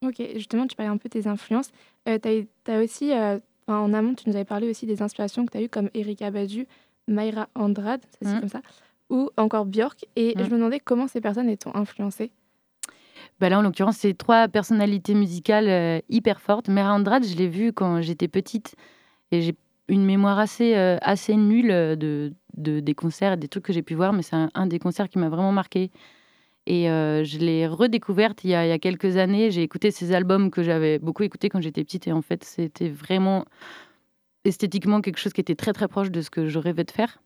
Ok, 0.03 0.19
justement, 0.35 0.65
tu 0.65 0.75
parlais 0.75 0.89
un 0.91 0.97
peu 0.97 1.09
de 1.09 1.19
tes 1.19 1.27
influences. 1.27 1.69
Euh, 2.09 2.17
tu 2.17 2.47
as, 2.71 2.79
aussi, 2.81 3.11
euh, 3.13 3.37
enfin, 3.67 3.79
en 3.81 3.93
amont, 3.93 4.15
tu 4.15 4.27
nous 4.27 4.35
avais 4.35 4.45
parlé 4.45 4.67
aussi 4.67 4.87
des 4.87 5.03
inspirations 5.03 5.45
que 5.45 5.51
tu 5.51 5.57
as 5.59 5.61
eues 5.61 5.69
comme 5.69 5.89
Erika 5.93 6.31
Badu, 6.31 6.65
Mayra 7.07 7.47
Andrade, 7.55 8.01
ça, 8.11 8.17
c'est 8.29 8.35
Mm. 8.35 8.39
comme 8.41 8.49
ça, 8.49 8.61
ou 9.09 9.29
encore 9.37 9.65
Björk. 9.65 10.05
Et 10.15 10.35
Mm. 10.37 10.43
je 10.45 10.49
me 10.51 10.57
demandais 10.57 10.79
comment 10.79 11.07
ces 11.07 11.21
personnes 11.21 11.55
t'ont 11.57 11.75
influencé. 11.75 12.31
Bah 13.39 13.49
là, 13.49 13.59
en 13.59 13.61
l'occurrence, 13.61 13.97
c'est 13.97 14.13
trois 14.17 14.47
personnalités 14.47 15.13
musicales 15.15 15.67
euh, 15.67 15.99
hyper 16.09 16.41
fortes. 16.41 16.67
Mera 16.69 16.93
Andrade, 16.93 17.25
je 17.25 17.35
l'ai 17.35 17.47
vue 17.47 17.73
quand 17.73 18.01
j'étais 18.01 18.27
petite 18.27 18.75
et 19.31 19.41
j'ai 19.41 19.55
une 19.87 20.05
mémoire 20.05 20.39
assez, 20.39 20.75
euh, 20.75 20.97
assez 21.01 21.35
nulle 21.35 21.71
euh, 21.71 21.95
de, 21.95 22.33
de- 22.55 22.79
des 22.79 22.93
concerts 22.93 23.33
et 23.33 23.37
des 23.37 23.47
trucs 23.47 23.63
que 23.65 23.73
j'ai 23.73 23.81
pu 23.81 23.95
voir, 23.95 24.13
mais 24.13 24.21
c'est 24.21 24.35
un, 24.35 24.49
un 24.53 24.67
des 24.67 24.79
concerts 24.79 25.09
qui 25.09 25.17
m'a 25.19 25.29
vraiment 25.29 25.51
marqué. 25.51 25.91
Et 26.67 26.89
euh, 26.89 27.23
je 27.23 27.39
l'ai 27.39 27.65
redécouverte 27.67 28.43
il 28.43 28.51
y, 28.51 28.55
a, 28.55 28.65
il 28.65 28.69
y 28.69 28.71
a 28.71 28.77
quelques 28.79 29.17
années. 29.17 29.49
J'ai 29.49 29.63
écouté 29.63 29.89
ses 29.89 30.13
albums 30.13 30.51
que 30.51 30.61
j'avais 30.61 30.99
beaucoup 30.99 31.23
écoutés 31.23 31.49
quand 31.49 31.59
j'étais 31.61 31.83
petite 31.83 32.07
et 32.07 32.11
en 32.11 32.21
fait, 32.21 32.43
c'était 32.43 32.89
vraiment 32.89 33.45
esthétiquement 34.45 35.01
quelque 35.01 35.17
chose 35.17 35.33
qui 35.33 35.41
était 35.41 35.55
très 35.55 35.73
très 35.73 35.87
proche 35.87 36.11
de 36.11 36.21
ce 36.21 36.29
que 36.29 36.47
je 36.47 36.59
rêvais 36.59 36.83
de 36.83 36.91
faire. 36.91 37.21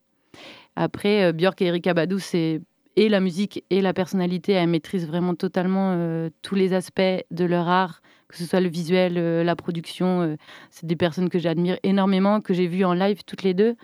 Après, 0.76 1.24
euh, 1.24 1.32
Björk 1.32 1.62
et 1.62 1.66
Erika 1.66 1.94
Badu, 1.94 2.20
c'est 2.20 2.62
et 2.98 3.10
la 3.10 3.20
musique 3.20 3.64
et 3.70 3.82
la 3.82 3.94
personnalité, 3.94 4.54
elles 4.54 4.70
maîtrisent 4.70 5.08
vraiment 5.08 5.36
totalement 5.36 5.94
euh, 5.96 6.30
tous 6.42 6.56
les 6.56 6.72
aspects 6.74 7.02
de 7.30 7.44
leur 7.44 7.68
art, 7.68 8.02
que 8.30 8.38
ce 8.38 8.46
soit 8.46 8.62
le 8.62 8.70
visuel, 8.70 9.18
euh, 9.18 9.44
la 9.44 9.56
production. 9.58 10.38
c'est 10.70 10.86
des 10.86 10.96
personnes 10.96 11.30
que 11.30 11.38
j'admire 11.38 11.78
énormément, 11.84 12.40
que 12.40 12.54
j'ai 12.54 12.68
vues 12.68 12.86
en 12.86 12.94
live 12.94 13.24
toutes 13.26 13.44
les 13.44 13.54
deux 13.54 13.76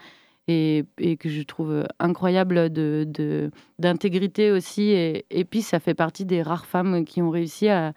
et, 0.47 0.85
que 1.19 1.29
je 1.29 1.43
trouve 1.43 1.85
incroyable 1.99 2.69
de, 2.71 3.05
de- 3.07 3.51
d'intégrité 3.79 4.51
aussi. 4.51 4.91
Et, 4.91 5.25
et 5.29 5.45
puis, 5.45 5.61
ça 5.61 5.79
fait 5.79 5.93
partie 5.93 6.25
des 6.25 6.41
rares 6.41 6.65
femmes 6.65 7.05
qui 7.05 7.21
ont 7.21 7.29
réussi 7.29 7.67
à, 7.67 7.93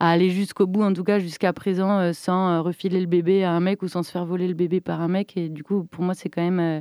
à 0.00 0.10
aller 0.10 0.30
jusqu'au 0.30 0.66
bout, 0.66 0.82
en 0.82 0.92
tout 0.92 1.04
cas 1.04 1.18
jusqu'à 1.18 1.52
présent, 1.52 1.98
euh, 1.98 2.12
sans 2.12 2.48
euh, 2.50 2.60
refiler 2.62 3.00
le 3.00 3.06
bébé 3.06 3.44
à 3.44 3.52
un 3.52 3.60
mec 3.60 3.82
ou 3.82 3.88
sans 3.88 4.02
se 4.02 4.10
faire 4.10 4.24
voler 4.24 4.48
le 4.48 4.54
bébé 4.54 4.80
par 4.80 5.00
un 5.00 5.08
mec. 5.08 5.36
Et 5.36 5.48
du 5.48 5.62
coup, 5.62 5.84
pour 5.84 6.02
moi, 6.02 6.14
c'est 6.14 6.30
quand 6.30 6.42
même 6.42 6.58
euh, 6.58 6.80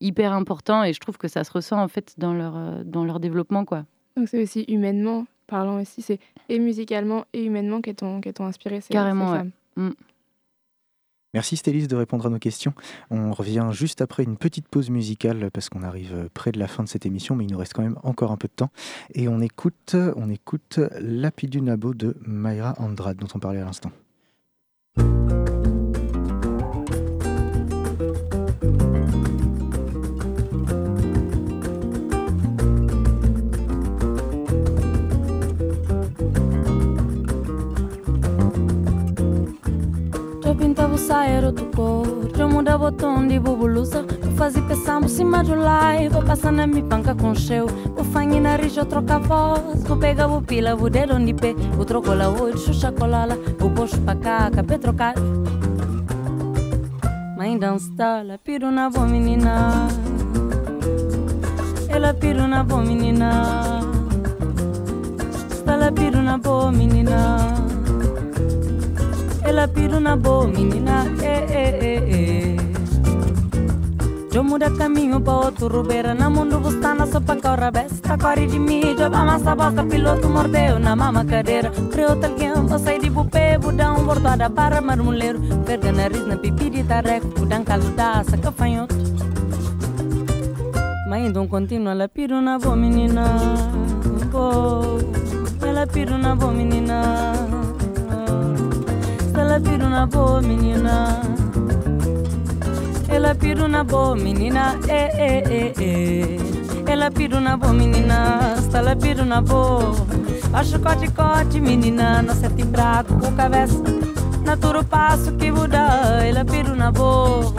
hyper 0.00 0.32
important 0.32 0.82
et 0.84 0.92
je 0.92 1.00
trouve 1.00 1.16
que 1.16 1.28
ça 1.28 1.44
se 1.44 1.52
ressent 1.52 1.80
en 1.80 1.88
fait 1.88 2.14
dans 2.18 2.34
leur, 2.34 2.84
dans 2.84 3.04
leur 3.04 3.20
développement. 3.20 3.64
quoi. 3.64 3.84
Donc 4.16 4.28
c'est 4.28 4.42
aussi 4.42 4.64
humainement 4.68 5.24
parlant 5.46 5.80
aussi, 5.80 6.02
c'est 6.02 6.18
et 6.50 6.58
musicalement 6.58 7.24
et 7.32 7.44
humainement 7.44 7.80
qu'elles 7.80 7.94
t'ont 7.94 8.20
t'ont 8.20 8.44
inspiré 8.44 8.80
ces, 8.80 8.92
Carrément, 8.92 9.28
ces 9.28 9.32
ouais. 9.32 9.50
femmes. 9.76 9.94
Merci 11.34 11.56
Stélis 11.56 11.88
de 11.88 11.96
répondre 11.96 12.26
à 12.26 12.30
nos 12.30 12.38
questions. 12.38 12.72
On 13.10 13.32
revient 13.32 13.68
juste 13.70 14.00
après 14.00 14.22
une 14.22 14.38
petite 14.38 14.66
pause 14.68 14.88
musicale 14.88 15.50
parce 15.52 15.68
qu'on 15.68 15.82
arrive 15.82 16.28
près 16.32 16.52
de 16.52 16.58
la 16.58 16.68
fin 16.68 16.82
de 16.82 16.88
cette 16.88 17.04
émission, 17.04 17.36
mais 17.36 17.44
il 17.44 17.52
nous 17.52 17.58
reste 17.58 17.74
quand 17.74 17.82
même 17.82 17.98
encore 18.02 18.32
un 18.32 18.36
peu 18.36 18.48
de 18.48 18.54
temps. 18.54 18.70
Et 19.14 19.28
on 19.28 19.40
écoute, 19.40 19.94
on 20.16 20.30
écoute 20.30 20.80
Lapidunabo 20.98 21.92
de 21.92 22.16
Mayra 22.26 22.74
Andrade 22.78 23.18
dont 23.18 23.28
on 23.34 23.38
parlait 23.38 23.60
à 23.60 23.64
l'instant. 23.64 23.90
Pintava 41.08 41.24
o 41.24 41.24
saia 41.24 41.46
outra 41.46 41.64
cor 41.74 42.30
Eu 42.38 42.48
mudava 42.48 42.88
o 42.88 42.92
tom 42.92 43.26
de 43.26 43.38
bubulusa. 43.38 44.04
Eu 44.22 44.32
fazia 44.32 44.62
pensar 44.62 45.00
por 45.00 45.08
cima 45.08 45.42
do 45.42 45.54
live. 45.54 46.08
Vou 46.08 46.22
passar 46.22 46.52
na 46.52 46.66
minha 46.66 46.84
panca 46.84 47.14
com 47.14 47.34
cheu. 47.34 47.66
Vou 47.94 48.04
fangue 48.04 48.38
na 48.38 48.56
rija, 48.56 48.82
eu 48.82 48.86
troco 48.86 49.12
a 49.12 49.18
voz. 49.18 49.82
Vou 49.84 49.96
pegar 49.96 50.28
o 50.28 50.42
pila, 50.42 50.76
vou 50.76 50.90
dedo 50.90 51.14
onde 51.14 51.34
pé. 51.34 51.54
Vou 51.74 51.84
troco 51.84 52.12
lá 52.12 52.28
hoje, 52.28 52.58
xuxa 52.58 52.92
colala. 52.92 53.36
Vou 53.58 53.70
posto 53.70 54.00
pra 54.02 54.14
cá, 54.14 54.46
acabei 54.46 54.78
trocar. 54.78 55.14
Mãe 57.36 57.58
dança, 57.58 58.20
ela 58.20 58.38
piro 58.38 58.70
na 58.70 58.90
boa 58.90 59.06
menina. 59.06 59.88
Ela 61.88 62.14
piro 62.14 62.46
na 62.46 62.62
boa 62.62 62.82
menina. 62.82 63.80
Ela 65.66 65.92
piro 65.92 66.22
na 66.22 66.38
boa 66.38 66.72
menina 66.72 67.77
ela 69.48 69.66
piro 69.66 69.98
na 69.98 70.14
boa 70.14 70.46
menina, 70.46 71.06
eh, 71.22 71.46
eh, 71.50 71.78
eh, 71.82 72.10
eh. 72.10 72.56
Jo 74.30 74.44
muda 74.44 74.70
caminho 74.70 75.20
pra 75.20 75.32
outro 75.32 75.68
rubeira 75.68 76.14
Na 76.14 76.28
mundo 76.28 76.60
bustana 76.60 77.06
só 77.06 77.18
pra 77.18 77.36
corra 77.36 77.70
besta 77.70 78.18
Corre 78.18 78.46
de 78.46 78.58
mim, 78.58 78.94
jo 78.94 79.08
massa 79.10 79.56
bosta 79.56 79.82
Piloto 79.84 80.28
mordeu 80.28 80.78
na 80.78 80.94
mama 80.94 81.24
cadeira. 81.24 81.70
Creu 81.90 82.10
alguém, 82.10 82.48
eu 82.48 82.78
saí 82.78 83.00
de 83.00 83.08
bupê 83.08 83.56
Budão, 83.58 84.04
bordoada 84.04 84.50
para 84.50 84.82
marmoleiro. 84.82 85.40
Verga 85.64 85.92
nariz 85.92 86.26
na 86.26 86.36
pipi 86.36 86.68
de 86.68 86.84
tareco 86.84 87.26
Budão 87.28 87.64
caludaça, 87.64 88.36
cafanhoto. 88.36 88.94
Mas 91.08 91.34
um 91.34 91.48
continua 91.48 91.92
Ela 91.92 92.06
piro 92.06 92.40
na 92.42 92.58
boa 92.58 92.76
menina 92.76 93.24
oh, 94.34 95.66
Ela 95.66 95.86
piro 95.86 96.18
na 96.18 96.36
boa 96.36 96.52
menina 96.52 97.57
Ela 99.58 99.70
piro 99.70 99.88
na 99.88 100.06
boa 100.06 100.40
menina 100.40 101.20
ela 103.08 103.34
piro 103.34 103.66
na 103.66 103.82
boa 103.82 104.14
menina, 104.14 104.78
eh, 104.86 105.10
eh, 105.18 105.42
eh, 105.50 105.72
eh. 105.80 106.38
Ela 106.86 107.10
piro 107.10 107.40
na 107.40 107.56
boa 107.56 107.72
menina, 107.72 108.54
ela 108.72 108.94
piro 108.94 109.24
na 109.24 109.40
boa. 109.40 109.96
Acho 110.52 110.78
cote 110.78 111.10
cote 111.10 111.60
menina, 111.60 112.22
na 112.22 112.36
sete 112.36 112.62
braco, 112.62 113.18
com 113.18 113.32
cabeça. 113.32 113.82
Naturo 114.44 114.84
passo 114.84 115.32
que 115.32 115.50
muda, 115.50 116.22
ela 116.24 116.44
piro 116.44 116.76
na 116.76 116.92
boa. 116.92 117.52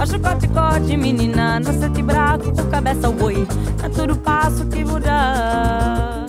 Acho 0.00 0.20
cote 0.20 0.46
cote 0.46 0.96
menina, 0.96 1.58
na 1.58 1.72
sete 1.72 2.00
braco, 2.00 2.52
com 2.54 2.70
cabeça, 2.70 3.08
oi. 3.08 3.44
Naturo 3.82 4.14
passo 4.14 4.64
que 4.66 4.84
muda. 4.84 6.19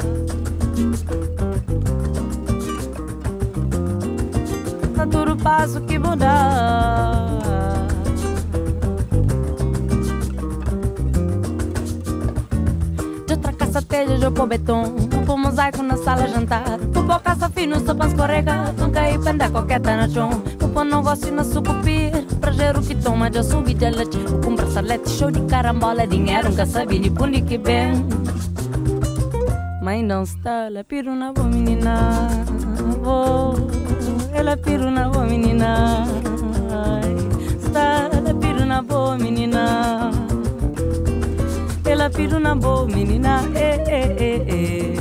Naturo 5.42 5.44
passo 5.44 5.82
que 5.82 5.98
muda. 5.98 6.28
caça 13.58 13.82
telha, 13.82 14.26
eu 14.26 14.32
pôr 14.32 14.48
betom 14.48 14.84
Pôr 15.26 15.38
mosaico 15.38 15.84
na 15.84 15.98
sala 15.98 16.28
jantar. 16.28 16.78
Pôr 16.94 17.20
caça 17.22 17.50
fino, 17.50 17.80
sopa 17.80 18.08
escorrega 18.08 18.74
Nunca 18.78 19.10
ir 19.10 19.20
penda 19.20 19.50
coqueta 19.50 19.96
na 19.98 20.10
chão. 20.10 20.30
Pôr 20.74 20.86
negócio 20.86 21.32
na 21.32 21.44
sucupir 21.44 22.12
Pra 22.40 22.52
o 22.78 22.82
que 22.82 22.96
toma, 22.96 23.32
já 23.32 23.44
subi 23.44 23.74
de 23.74 23.90
leite. 23.90 24.18
Com 24.44 24.56
bracelete, 24.56 25.10
show 25.10 25.32
de 25.32 25.42
carambola 25.42 26.08
Dinheiro, 26.08 26.50
nunca 26.50 26.66
sabe 26.66 27.00
de 27.00 27.10
pundi 27.10 27.42
que 27.42 27.58
bem 27.58 28.06
Mas 29.82 30.04
não 30.04 30.24
está, 30.24 30.66
ela 30.66 30.84
piro 30.84 31.16
na 31.16 31.34
boa 31.34 31.48
menina 31.48 32.28
oh, 33.06 33.81
Ela 34.34 34.58
piro 34.58 34.90
na 34.92 35.10
boa 35.10 35.26
menina 35.26 36.06
Está, 37.64 38.10
ela 38.12 38.34
piro 38.34 38.66
na 38.66 38.82
boa 38.82 39.18
menina 39.18 40.12
ela 42.02 42.10
piro 42.10 42.40
na 42.40 42.56
boa 42.56 42.88
menina, 42.88 43.44
eh, 43.54 43.84
eh, 43.88 44.16
eh, 44.18 44.46
eh. 44.48 44.96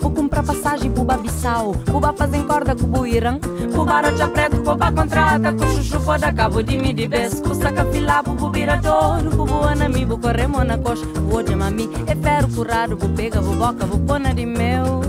Vou 0.00 0.12
comprar 0.12 0.44
passagem 0.44 0.92
pro 0.92 1.02
Babissal, 1.02 1.74
Cuba 1.90 2.12
fazem 2.12 2.44
corda 2.44 2.76
com 2.76 2.84
o 2.84 2.88
Buirã. 2.88 3.38
Cuba 3.74 4.02
já 4.16 4.28
preto, 4.28 4.58
Cuba 4.62 4.92
contrata, 4.92 5.52
com 5.52 5.66
chuchu 5.66 5.98
foda 5.98 6.32
cabo 6.32 6.62
de 6.62 6.76
mi 6.76 6.92
de 6.92 7.08
bes. 7.08 7.40
Cusaca 7.40 7.84
filabo, 7.86 8.34
bubirador, 8.34 9.22
bubu 9.34 9.64
anami, 9.64 10.04
bu 10.04 10.18
corremo 10.18 10.62
na 10.62 10.78
coxa. 10.78 11.04
Bu 11.06 11.42
de 11.42 11.56
mami, 11.56 11.88
é 12.06 12.14
ferro 12.14 12.48
curado, 12.54 12.94
bu 12.96 13.08
pega, 13.08 13.40
bu 13.40 13.56
boca, 13.56 13.86
bu 13.86 13.98
pona 14.00 14.32
de 14.32 14.46
meu. 14.46 15.00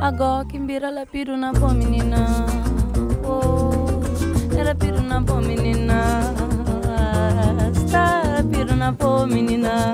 Agora 0.00 0.46
quem 0.46 0.66
vira, 0.66 0.86
ela 0.88 1.04
piro 1.04 1.36
na 1.36 1.52
boa 1.52 1.74
menina. 1.74 2.46
Oh, 3.22 4.00
ela 4.58 4.74
piro 4.74 5.02
na 5.02 5.20
boa 5.20 5.42
menina. 5.42 6.20
Está 7.76 8.42
piro 8.50 8.74
na 8.74 8.92
boa 8.92 9.26
menina. 9.26 9.92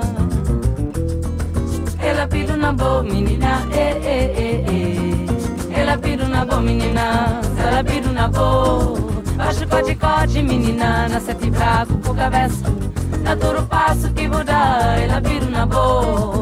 Ela 2.01 2.25
piro 2.27 2.55
na 2.55 2.71
boa 2.71 3.03
menina, 3.03 3.67
eh, 3.73 3.99
eh, 4.01 4.33
eh, 4.37 4.65
eh. 4.69 5.81
Ela 5.81 5.97
piro 5.97 6.25
na 6.29 6.45
boa 6.45 6.61
menina, 6.61 7.41
ela 7.67 7.83
piro 7.83 8.11
na 8.13 8.29
boa. 8.29 8.97
Baixo 9.35 9.67
cote 9.67 10.41
menina, 10.41 11.09
na 11.09 11.19
sete 11.19 11.49
bravo 11.49 11.97
com 11.99 12.15
cabeça. 12.15 12.65
Na 13.23 13.35
duro 13.35 13.63
passo 13.63 14.09
que 14.13 14.27
muda, 14.27 14.95
ela 15.03 15.21
piro 15.21 15.49
na 15.49 15.65
boa. 15.65 16.36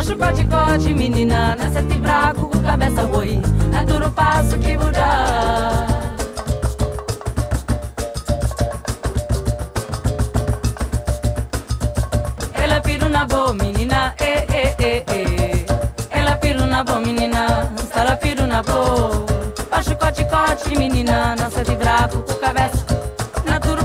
Ao 0.00 0.06
o 0.06 0.78
de 0.78 0.94
menina, 0.94 1.54
na 1.56 1.70
sete 1.70 1.98
braco, 1.98 2.48
com 2.48 2.62
cabeça 2.62 3.02
boi, 3.02 3.38
na 3.70 3.84
duro 3.84 4.10
passo 4.10 4.58
que 4.58 4.74
mudar. 4.78 5.86
Ela 12.54 12.76
é 12.76 12.80
piru 12.80 13.10
na 13.10 13.26
boa, 13.26 13.52
menina, 13.52 14.14
e, 14.18 14.24
e, 14.24 14.74
e, 14.78 15.04
e. 15.16 15.66
Ela 16.08 16.30
é 16.30 16.36
piru 16.36 16.64
na 16.64 16.82
boa, 16.82 17.00
menina, 17.00 17.70
ela 17.94 18.16
piru 18.16 18.46
na 18.46 18.62
boa. 18.62 19.26
Ao 19.70 19.80
o 19.80 20.68
de 20.68 20.78
menina, 20.78 21.36
na 21.36 21.50
sete 21.50 21.76
braco, 21.76 22.22
com 22.22 22.34
cabeça 22.40 22.86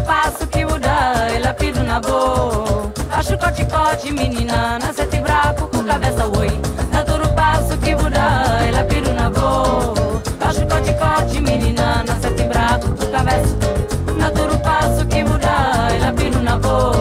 passo 0.05 0.47
que 0.47 0.63
muda, 0.66 1.28
ela 1.36 1.53
pido 1.53 1.84
na 1.84 1.99
boa. 1.99 2.89
Acho 3.11 3.38
cote-cote, 3.38 4.13
menina, 4.13 4.80
na 4.80 4.93
sete 4.93 5.20
braco 5.20 5.74
cabeça 5.86 6.27
o 6.27 6.39
oi. 6.39 6.49
Tá 6.91 6.99
Adoro 6.99 7.25
o 7.25 7.33
passo 7.33 7.77
que 7.77 7.95
murai, 7.95 8.71
la 8.71 8.83
piruna 8.83 9.29
vou. 9.29 9.93
Baixo 10.39 10.65
corte, 10.67 10.93
corte, 10.93 11.41
menina, 11.41 12.03
nasce 12.07 12.29
timbrado, 12.33 12.88
tu 12.95 13.07
cabeça. 13.07 13.55
Tá 14.19 14.25
Adoro 14.27 14.55
o 14.55 14.59
passo 14.59 15.05
que 15.05 15.23
murai, 15.23 15.99
la 15.99 16.11
piruna 16.11 16.57
vou. 16.57 16.93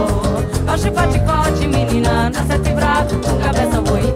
Baixo 0.66 0.93
corte, 0.93 1.18
corte, 1.20 1.66
menina, 1.66 2.30
nasce 2.30 2.59
timbrado, 2.59 3.16
tu 3.16 3.37
cabeça, 3.43 3.80
oi. 3.93 4.14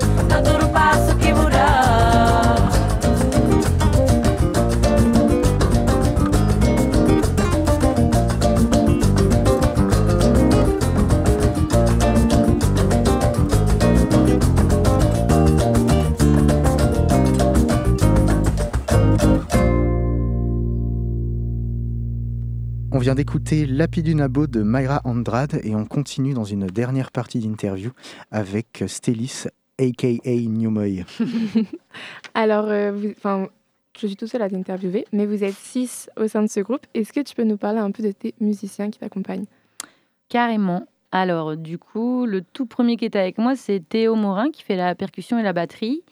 Vient 23.08 23.14
d'écouter 23.14 23.64
Lapidunabo 23.64 24.46
de 24.46 24.60
Mayra 24.62 25.00
Andrade 25.04 25.62
et 25.64 25.74
on 25.74 25.86
continue 25.86 26.34
dans 26.34 26.44
une 26.44 26.66
dernière 26.66 27.10
partie 27.10 27.38
d'interview 27.38 27.90
avec 28.30 28.84
Stélis, 28.86 29.44
aka 29.78 30.08
Newmoy. 30.26 31.06
Alors, 32.34 32.66
euh, 32.68 32.92
vous- 32.92 33.14
je 33.98 34.06
suis 34.06 34.14
tout 34.14 34.26
seul 34.26 34.42
à 34.42 34.50
t'interviewer, 34.50 35.06
mais 35.14 35.24
vous 35.24 35.42
êtes 35.42 35.54
six 35.54 36.10
au 36.18 36.28
sein 36.28 36.42
de 36.42 36.48
ce 36.48 36.60
groupe. 36.60 36.82
Est-ce 36.92 37.14
que 37.14 37.20
tu 37.20 37.34
peux 37.34 37.44
nous 37.44 37.56
parler 37.56 37.78
un 37.78 37.92
peu 37.92 38.02
de 38.02 38.12
tes 38.12 38.34
musiciens 38.42 38.90
qui 38.90 38.98
t'accompagnent? 38.98 39.46
Carrément. 40.28 40.86
Alors, 41.10 41.56
du 41.56 41.78
coup, 41.78 42.26
le 42.26 42.42
tout 42.42 42.66
premier 42.66 42.98
qui 42.98 43.06
était 43.06 43.18
avec 43.18 43.38
moi, 43.38 43.56
c'est 43.56 43.80
Théo 43.88 44.16
Morin 44.16 44.50
qui 44.50 44.62
fait 44.62 44.76
la 44.76 44.94
percussion 44.94 45.38
et 45.38 45.42
la 45.42 45.54
batterie. 45.54 46.02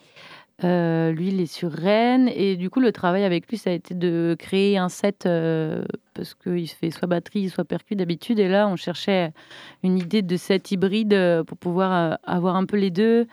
Euh, 0.65 1.13
lui, 1.13 1.29
il 1.29 1.41
est 1.41 1.47
sur 1.47 1.71
Rennes. 1.71 2.31
Et 2.35 2.57
du 2.57 2.71
coup, 2.71 2.81
le 2.81 2.93
travail 2.93 3.25
avec 3.25 3.49
lui, 3.49 3.59
ça 3.59 3.71
a 3.71 3.73
été 3.73 3.95
de 3.95 4.37
créer 4.39 4.79
un 4.79 4.89
set 4.89 5.27
euh, 5.27 5.85
parce 6.15 6.35
qu'il 6.35 6.69
fait 6.69 6.91
soit 6.91 7.09
batterie, 7.09 7.49
soit 7.49 7.65
percu 7.65 7.95
d'habitude. 7.95 8.39
Et 8.39 8.49
là, 8.49 8.69
on 8.69 8.77
cherchait 8.77 9.33
une 9.83 9.99
idée 9.99 10.23
de 10.23 10.37
set 10.37 10.71
hybride 10.71 11.13
euh, 11.13 11.45
pour 11.45 11.59
pouvoir 11.59 12.19
avoir 12.25 12.57
un 12.57 12.65
peu 12.65 12.77
les 12.77 12.91
deux. 12.91 13.27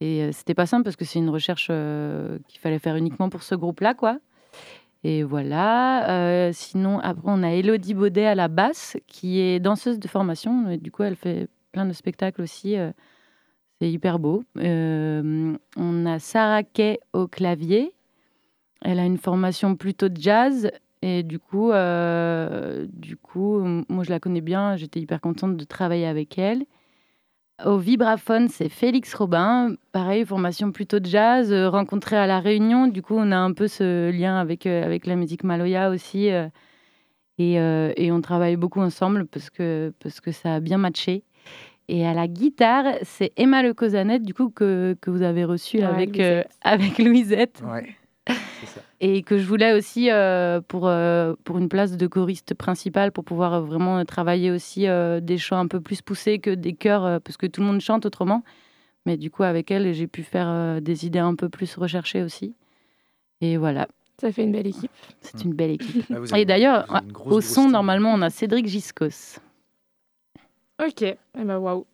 Et 0.00 0.30
c'était 0.32 0.54
pas 0.54 0.66
simple 0.66 0.84
parce 0.84 0.96
que 0.96 1.04
c'est 1.04 1.18
une 1.18 1.30
recherche 1.30 1.66
qu'il 1.66 2.60
fallait 2.60 2.78
faire 2.78 2.94
uniquement 2.94 3.28
pour 3.30 3.42
ce 3.42 3.56
groupe-là, 3.56 3.94
quoi. 3.94 4.18
Et 5.02 5.24
voilà. 5.24 6.52
Sinon, 6.52 7.00
après, 7.00 7.24
on 7.26 7.42
a 7.42 7.50
Elodie 7.50 7.94
Baudet 7.94 8.26
à 8.26 8.36
la 8.36 8.46
basse, 8.46 8.96
qui 9.08 9.40
est 9.40 9.58
danseuse 9.58 9.98
de 9.98 10.06
formation. 10.06 10.70
Et 10.70 10.76
du 10.76 10.92
coup, 10.92 11.02
elle 11.02 11.16
fait 11.16 11.48
plein 11.72 11.84
de 11.84 11.92
spectacles 11.92 12.42
aussi. 12.42 12.76
C'est 13.80 13.90
hyper 13.90 14.18
beau. 14.18 14.42
Euh, 14.58 15.56
on 15.76 16.06
a 16.06 16.18
Sarah 16.18 16.64
Kay 16.64 16.98
au 17.12 17.28
clavier. 17.28 17.92
Elle 18.82 18.98
a 18.98 19.04
une 19.04 19.18
formation 19.18 19.76
plutôt 19.76 20.08
de 20.08 20.20
jazz. 20.20 20.70
Et 21.00 21.22
du 21.22 21.38
coup, 21.38 21.70
euh, 21.70 22.86
du 22.92 23.16
coup, 23.16 23.60
moi, 23.88 24.02
je 24.02 24.10
la 24.10 24.18
connais 24.18 24.40
bien. 24.40 24.76
J'étais 24.76 25.00
hyper 25.00 25.20
contente 25.20 25.56
de 25.56 25.64
travailler 25.64 26.06
avec 26.06 26.38
elle. 26.38 26.64
Au 27.64 27.76
vibraphone, 27.76 28.48
c'est 28.48 28.68
Félix 28.68 29.14
Robin. 29.14 29.74
Pareil, 29.92 30.24
formation 30.24 30.70
plutôt 30.70 31.00
de 31.00 31.06
jazz, 31.06 31.52
euh, 31.52 31.68
rencontré 31.68 32.16
à 32.16 32.26
La 32.26 32.40
Réunion. 32.40 32.86
Du 32.88 33.02
coup, 33.02 33.14
on 33.16 33.30
a 33.32 33.36
un 33.36 33.52
peu 33.52 33.68
ce 33.68 34.10
lien 34.10 34.38
avec, 34.38 34.66
avec 34.66 35.06
la 35.06 35.16
musique 35.16 35.44
Maloya 35.44 35.90
aussi. 35.90 36.30
et, 37.38 37.54
et 37.54 38.12
on 38.12 38.20
travaille 38.20 38.56
beaucoup 38.56 38.80
ensemble 38.80 39.26
parce 39.26 39.50
que, 39.50 39.92
parce 40.00 40.20
que 40.20 40.32
ça 40.32 40.56
a 40.56 40.60
bien 40.60 40.78
matché. 40.78 41.24
Et 41.88 42.06
à 42.06 42.12
la 42.12 42.28
guitare, 42.28 42.84
c'est 43.02 43.32
Emma 43.36 43.62
Le 43.62 43.72
Cosanet, 43.72 44.18
du 44.18 44.34
coup, 44.34 44.50
que, 44.50 44.96
que 45.00 45.10
vous 45.10 45.22
avez 45.22 45.44
reçu 45.44 45.78
Ouais, 45.78 45.84
avec, 45.84 46.20
euh, 46.20 46.42
Louisette. 46.42 46.56
avec 46.62 46.98
Louisette. 46.98 47.62
Ouais, 47.64 47.96
ça. 48.28 48.80
Et 49.00 49.22
que 49.22 49.38
je 49.38 49.46
voulais 49.46 49.72
aussi 49.72 50.10
euh, 50.10 50.60
pour, 50.60 50.86
euh, 50.88 51.34
pour 51.44 51.56
une 51.58 51.68
place 51.68 51.96
de 51.96 52.06
choriste 52.06 52.52
principale, 52.54 53.12
pour 53.12 53.24
pouvoir 53.24 53.54
euh, 53.54 53.60
vraiment 53.60 54.04
travailler 54.04 54.50
aussi 54.50 54.86
euh, 54.88 55.20
des 55.20 55.38
chants 55.38 55.58
un 55.60 55.66
peu 55.68 55.80
plus 55.80 56.02
poussés 56.02 56.40
que 56.40 56.50
des 56.50 56.74
chœurs, 56.74 57.04
euh, 57.06 57.18
parce 57.20 57.36
que 57.36 57.46
tout 57.46 57.60
le 57.62 57.68
monde 57.68 57.80
chante 57.80 58.04
autrement. 58.04 58.42
Mais 59.06 59.16
du 59.16 59.30
coup, 59.30 59.44
avec 59.44 59.70
elle, 59.70 59.94
j'ai 59.94 60.08
pu 60.08 60.22
faire 60.24 60.48
euh, 60.48 60.80
des 60.80 61.06
idées 61.06 61.20
un 61.20 61.36
peu 61.36 61.48
plus 61.48 61.74
recherchées 61.76 62.22
aussi. 62.22 62.54
Et 63.40 63.56
voilà, 63.56 63.86
Ça 64.20 64.30
fait 64.32 64.42
une 64.42 64.52
belle 64.52 64.66
équipe. 64.66 64.90
c'est 65.20 65.42
une 65.44 65.54
belle 65.54 65.70
équipe. 65.70 66.04
Ah, 66.32 66.38
Et 66.38 66.44
d'ailleurs, 66.44 66.86
au 67.24 67.40
son, 67.40 67.68
normalement, 67.70 68.12
on 68.12 68.20
a 68.20 68.28
Cédric 68.30 68.66
Giscos. 68.66 69.38
Ok, 70.80 71.02
eh 71.02 71.16
ben 71.34 71.58
waouh. 71.58 71.86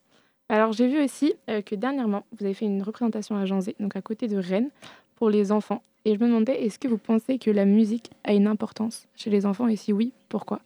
Alors 0.48 0.72
j'ai 0.72 0.88
vu 0.88 1.02
aussi 1.02 1.34
euh, 1.48 1.62
que 1.62 1.74
dernièrement, 1.74 2.24
vous 2.38 2.44
avez 2.44 2.54
fait 2.54 2.66
une 2.66 2.82
représentation 2.82 3.36
à 3.36 3.46
Janzé, 3.46 3.74
donc 3.80 3.96
à 3.96 4.02
côté 4.02 4.28
de 4.28 4.36
Rennes, 4.36 4.70
pour 5.16 5.30
les 5.30 5.52
enfants. 5.52 5.82
Et 6.04 6.14
je 6.14 6.20
me 6.20 6.26
demandais, 6.26 6.62
est-ce 6.62 6.78
que 6.78 6.86
vous 6.86 6.98
pensez 6.98 7.38
que 7.38 7.50
la 7.50 7.64
musique 7.64 8.10
a 8.24 8.34
une 8.34 8.46
importance 8.46 9.06
chez 9.16 9.30
les 9.30 9.46
enfants? 9.46 9.68
Et 9.68 9.76
si 9.76 9.92
oui, 9.92 10.12
pourquoi? 10.28 10.60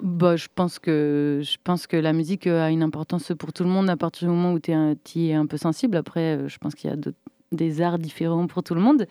Bah, 0.00 0.36
je, 0.36 0.46
pense 0.54 0.78
que, 0.78 1.40
je 1.42 1.56
pense 1.64 1.88
que 1.88 1.96
la 1.96 2.12
musique 2.12 2.46
euh, 2.46 2.64
a 2.64 2.70
une 2.70 2.84
importance 2.84 3.32
pour 3.36 3.52
tout 3.52 3.64
le 3.64 3.68
monde 3.70 3.90
à 3.90 3.96
partir 3.96 4.28
du 4.28 4.34
moment 4.34 4.52
où 4.52 4.60
tu 4.60 4.70
es, 4.70 5.34
un 5.34 5.46
peu 5.46 5.56
sensible. 5.56 5.96
Après, 5.96 6.36
euh, 6.36 6.48
je 6.48 6.58
pense 6.58 6.76
qu'il 6.76 6.88
y 6.88 6.92
a 6.92 6.96
d'autres- 6.96 7.18
des 7.52 7.80
arts 7.80 7.98
différents 7.98 8.46
pour 8.46 8.62
tout 8.62 8.74
le 8.74 8.80
monde. 8.80 9.06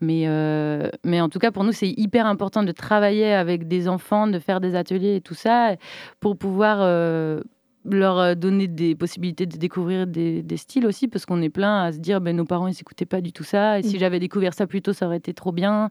Mais, 0.00 0.24
euh, 0.26 0.88
mais 1.04 1.20
en 1.20 1.28
tout 1.28 1.38
cas, 1.38 1.50
pour 1.50 1.64
nous, 1.64 1.72
c'est 1.72 1.88
hyper 1.96 2.26
important 2.26 2.62
de 2.62 2.72
travailler 2.72 3.32
avec 3.32 3.68
des 3.68 3.88
enfants, 3.88 4.26
de 4.26 4.38
faire 4.38 4.60
des 4.60 4.74
ateliers 4.74 5.16
et 5.16 5.20
tout 5.20 5.34
ça, 5.34 5.76
pour 6.20 6.36
pouvoir 6.36 6.78
euh, 6.80 7.40
leur 7.84 8.18
euh, 8.18 8.34
donner 8.34 8.66
des 8.66 8.94
possibilités 8.94 9.46
de 9.46 9.56
découvrir 9.56 10.06
des, 10.06 10.42
des 10.42 10.56
styles 10.56 10.86
aussi, 10.86 11.08
parce 11.08 11.26
qu'on 11.26 11.40
est 11.42 11.50
plein 11.50 11.82
à 11.84 11.92
se 11.92 11.98
dire, 11.98 12.20
ben, 12.20 12.34
nos 12.36 12.44
parents, 12.44 12.66
ils 12.66 12.72
n'écoutaient 12.72 13.06
pas 13.06 13.20
du 13.20 13.32
tout 13.32 13.44
ça, 13.44 13.78
et 13.78 13.82
si 13.82 13.96
Mm. 13.96 13.98
j'avais 14.00 14.18
découvert 14.18 14.54
ça 14.54 14.66
plus 14.66 14.82
tôt, 14.82 14.92
ça 14.92 15.06
aurait 15.06 15.18
été 15.18 15.32
trop 15.34 15.52
bien. 15.52 15.90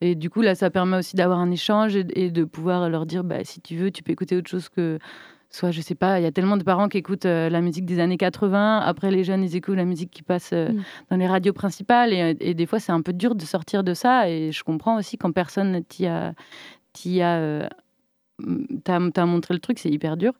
Et 0.00 0.16
du 0.16 0.30
coup, 0.30 0.42
là, 0.42 0.54
ça 0.56 0.68
permet 0.68 0.96
aussi 0.96 1.14
d'avoir 1.14 1.38
un 1.38 1.50
échange 1.52 1.94
et, 1.96 2.04
et 2.14 2.30
de 2.30 2.44
pouvoir 2.44 2.90
leur 2.90 3.06
dire, 3.06 3.22
bah, 3.22 3.44
si 3.44 3.60
tu 3.60 3.76
veux, 3.76 3.90
tu 3.92 4.02
peux 4.02 4.12
écouter 4.12 4.36
autre 4.36 4.50
chose 4.50 4.68
que... 4.68 4.98
Soit, 5.52 5.70
je 5.70 5.80
sais 5.82 5.94
pas, 5.94 6.18
il 6.18 6.22
y 6.22 6.26
a 6.26 6.32
tellement 6.32 6.56
de 6.56 6.64
parents 6.64 6.88
qui 6.88 6.98
écoutent 6.98 7.26
euh, 7.26 7.48
la 7.50 7.60
musique 7.60 7.84
des 7.84 8.00
années 8.00 8.16
80. 8.16 8.78
Après, 8.78 9.10
les 9.10 9.22
jeunes, 9.22 9.44
ils 9.44 9.54
écoutent 9.54 9.76
la 9.76 9.84
musique 9.84 10.10
qui 10.10 10.22
passe 10.22 10.50
euh, 10.52 10.70
Mm. 10.70 10.82
dans 11.10 11.16
les 11.16 11.26
radios 11.26 11.52
principales. 11.52 12.12
Et, 12.12 12.36
et 12.40 12.54
des 12.54 12.66
fois, 12.66 12.80
c'est 12.80 12.92
un 12.92 13.02
peu 13.02 13.12
dur 13.12 13.34
de 13.34 13.44
sortir 13.44 13.84
de 13.84 13.94
ça. 13.94 14.28
Et 14.28 14.50
je 14.50 14.64
comprends 14.64 14.96
aussi 14.98 15.18
quand 15.18 15.30
personne 15.32 15.84
t'y 15.84 16.06
a, 16.06 16.32
t'y 16.92 17.20
a, 17.20 17.36
euh, 17.36 17.68
t'a, 18.84 18.98
t'a 19.12 19.26
montré 19.26 19.54
le 19.54 19.60
truc, 19.60 19.78
c'est 19.78 19.90
hyper 19.90 20.16
dur. 20.16 20.32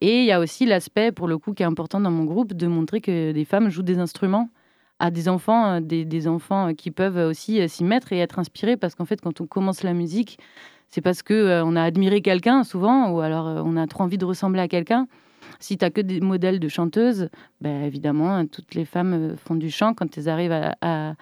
Et 0.00 0.20
il 0.20 0.24
y 0.26 0.32
a 0.32 0.40
aussi 0.40 0.66
l'aspect, 0.66 1.12
pour 1.12 1.28
le 1.28 1.38
coup, 1.38 1.54
qui 1.54 1.62
est 1.62 1.66
important 1.66 2.00
dans 2.00 2.10
mon 2.10 2.24
groupe, 2.24 2.52
de 2.52 2.66
montrer 2.66 3.00
que 3.00 3.32
des 3.32 3.44
femmes 3.44 3.70
jouent 3.70 3.82
des 3.82 3.98
instruments 3.98 4.50
à 4.98 5.10
des 5.10 5.28
enfants, 5.28 5.74
euh, 5.74 5.80
des, 5.80 6.04
des 6.04 6.28
enfants 6.28 6.68
euh, 6.68 6.72
qui 6.72 6.90
peuvent 6.90 7.28
aussi 7.28 7.60
euh, 7.60 7.68
s'y 7.68 7.84
mettre 7.84 8.12
et 8.12 8.18
être 8.18 8.38
inspirés. 8.38 8.76
Parce 8.76 8.94
qu'en 8.94 9.04
fait, 9.04 9.20
quand 9.20 9.40
on 9.40 9.46
commence 9.46 9.82
la 9.82 9.94
musique, 9.94 10.38
c'est 10.90 11.00
parce 11.00 11.22
que 11.22 11.34
euh, 11.34 11.64
on 11.64 11.76
a 11.76 11.82
admiré 11.82 12.22
quelqu'un 12.22 12.64
souvent, 12.64 13.10
ou 13.10 13.20
alors 13.20 13.46
euh, 13.46 13.62
on 13.64 13.76
a 13.76 13.86
trop 13.86 14.04
envie 14.04 14.18
de 14.18 14.24
ressembler 14.24 14.60
à 14.60 14.68
quelqu'un. 14.68 15.06
Si 15.60 15.76
tu 15.76 15.84
as 15.84 15.90
que 15.90 16.00
des 16.00 16.20
modèles 16.20 16.60
de 16.60 16.68
chanteuses, 16.68 17.28
ben, 17.60 17.82
évidemment, 17.82 18.38
euh, 18.38 18.44
toutes 18.44 18.74
les 18.74 18.84
femmes 18.84 19.32
euh, 19.32 19.36
font 19.36 19.54
du 19.54 19.70
chant 19.70 19.94
quand 19.94 20.16
elles 20.16 20.28
arrivent 20.28 20.52
à, 20.52 21.14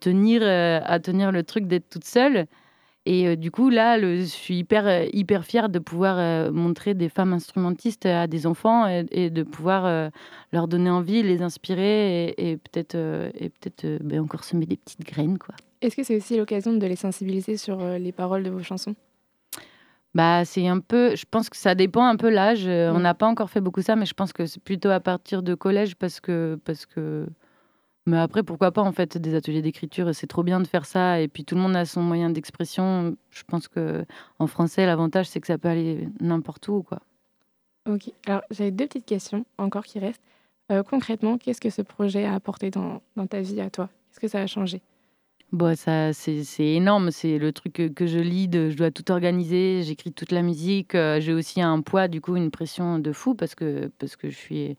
tenir, 0.00 0.42
à 0.44 1.00
tenir 1.00 1.32
le 1.32 1.42
truc 1.42 1.66
d'être 1.66 1.88
toutes 1.90 2.04
seules. 2.04 2.46
Et 3.04 3.36
du 3.36 3.50
coup, 3.50 3.68
là, 3.68 3.98
je 3.98 4.22
suis 4.22 4.58
hyper, 4.58 5.08
hyper 5.12 5.44
fière 5.44 5.68
de 5.68 5.80
pouvoir 5.80 6.52
montrer 6.52 6.94
des 6.94 7.08
femmes 7.08 7.32
instrumentistes 7.32 8.06
à 8.06 8.28
des 8.28 8.46
enfants 8.46 8.86
et, 8.86 9.28
de 9.28 9.42
pouvoir 9.42 10.10
leur 10.52 10.68
donner 10.68 10.88
envie, 10.88 11.24
les 11.24 11.42
inspirer 11.42 12.28
et, 12.38 12.58
peut-être 12.58 12.94
et 12.94 13.48
peut-être 13.48 14.00
ben, 14.04 14.20
encore 14.20 14.44
semer 14.44 14.66
des 14.66 14.76
petites 14.76 15.04
graines, 15.04 15.38
quoi. 15.38 15.56
Est-ce 15.82 15.96
que 15.96 16.02
c'est 16.02 16.16
aussi 16.16 16.36
l'occasion 16.36 16.72
de 16.72 16.86
les 16.86 16.96
sensibiliser 16.96 17.56
sur 17.58 17.80
euh, 17.80 17.98
les 17.98 18.12
paroles 18.12 18.42
de 18.44 18.50
vos 18.50 18.62
chansons? 18.62 18.94
Bah, 20.14 20.44
c'est 20.44 20.66
un 20.68 20.78
peu. 20.78 21.16
Je 21.16 21.24
pense 21.30 21.48
que 21.50 21.56
ça 21.56 21.74
dépend 21.74 22.06
un 22.06 22.16
peu 22.16 22.30
l'âge. 22.30 22.66
Euh, 22.66 22.92
On 22.92 22.98
Mm. 22.98 23.02
n'a 23.02 23.14
pas 23.14 23.26
encore 23.26 23.50
fait 23.50 23.60
beaucoup 23.60 23.82
ça, 23.82 23.96
mais 23.96 24.06
je 24.06 24.14
pense 24.14 24.32
que 24.32 24.46
c'est 24.46 24.62
plutôt 24.62 24.90
à 24.90 25.00
partir 25.00 25.42
de 25.42 25.54
collège 25.54 25.96
parce 25.96 26.20
que 26.20 26.58
parce 26.64 26.86
que. 26.86 27.26
Mais 28.06 28.18
après, 28.18 28.42
pourquoi 28.42 28.72
pas 28.72 28.82
en 28.82 28.90
fait 28.92 29.16
des 29.16 29.34
ateliers 29.34 29.62
d'écriture 29.62 30.12
C'est 30.14 30.26
trop 30.26 30.42
bien 30.42 30.58
de 30.60 30.66
faire 30.66 30.86
ça 30.86 31.20
et 31.20 31.28
puis 31.28 31.44
tout 31.44 31.54
le 31.54 31.60
monde 31.60 31.76
a 31.76 31.84
son 31.84 32.02
moyen 32.02 32.30
d'expression. 32.30 33.16
Je 33.30 33.42
pense 33.44 33.68
que 33.68 34.04
en 34.40 34.46
français, 34.48 34.86
l'avantage 34.86 35.26
c'est 35.28 35.40
que 35.40 35.46
ça 35.46 35.56
peut 35.56 35.68
aller 35.68 36.08
n'importe 36.20 36.66
où, 36.68 36.82
quoi. 36.82 36.98
Ok, 37.88 38.10
alors 38.26 38.42
j'avais 38.50 38.70
deux 38.72 38.86
petites 38.86 39.06
questions 39.06 39.44
encore 39.56 39.84
qui 39.84 39.98
restent. 39.98 40.22
Euh, 40.70 40.82
concrètement, 40.82 41.38
qu'est-ce 41.38 41.60
que 41.60 41.70
ce 41.70 41.82
projet 41.82 42.24
a 42.24 42.34
apporté 42.34 42.70
dans, 42.70 43.00
dans 43.16 43.26
ta 43.26 43.40
vie 43.40 43.60
à 43.60 43.70
toi? 43.70 43.88
Qu'est-ce 44.10 44.20
que 44.20 44.28
ça 44.28 44.40
a 44.40 44.46
changé? 44.46 44.80
Bon, 45.52 45.76
ça, 45.76 46.14
c'est 46.14 46.44
c'est 46.44 46.66
énorme. 46.66 47.10
C'est 47.10 47.36
le 47.38 47.52
truc 47.52 47.74
que, 47.94 48.06
je 48.06 48.18
lead. 48.18 48.70
Je 48.70 48.76
dois 48.76 48.90
tout 48.90 49.10
organiser. 49.12 49.82
J'écris 49.82 50.12
toute 50.12 50.32
la 50.32 50.40
musique. 50.42 50.94
euh, 50.94 51.20
J'ai 51.20 51.34
aussi 51.34 51.60
un 51.60 51.82
poids, 51.82 52.08
du 52.08 52.22
coup, 52.22 52.36
une 52.36 52.50
pression 52.50 52.98
de 52.98 53.12
fou 53.12 53.34
parce 53.34 53.54
que, 53.54 53.90
parce 53.98 54.16
que 54.16 54.30
je 54.30 54.36
suis. 54.36 54.76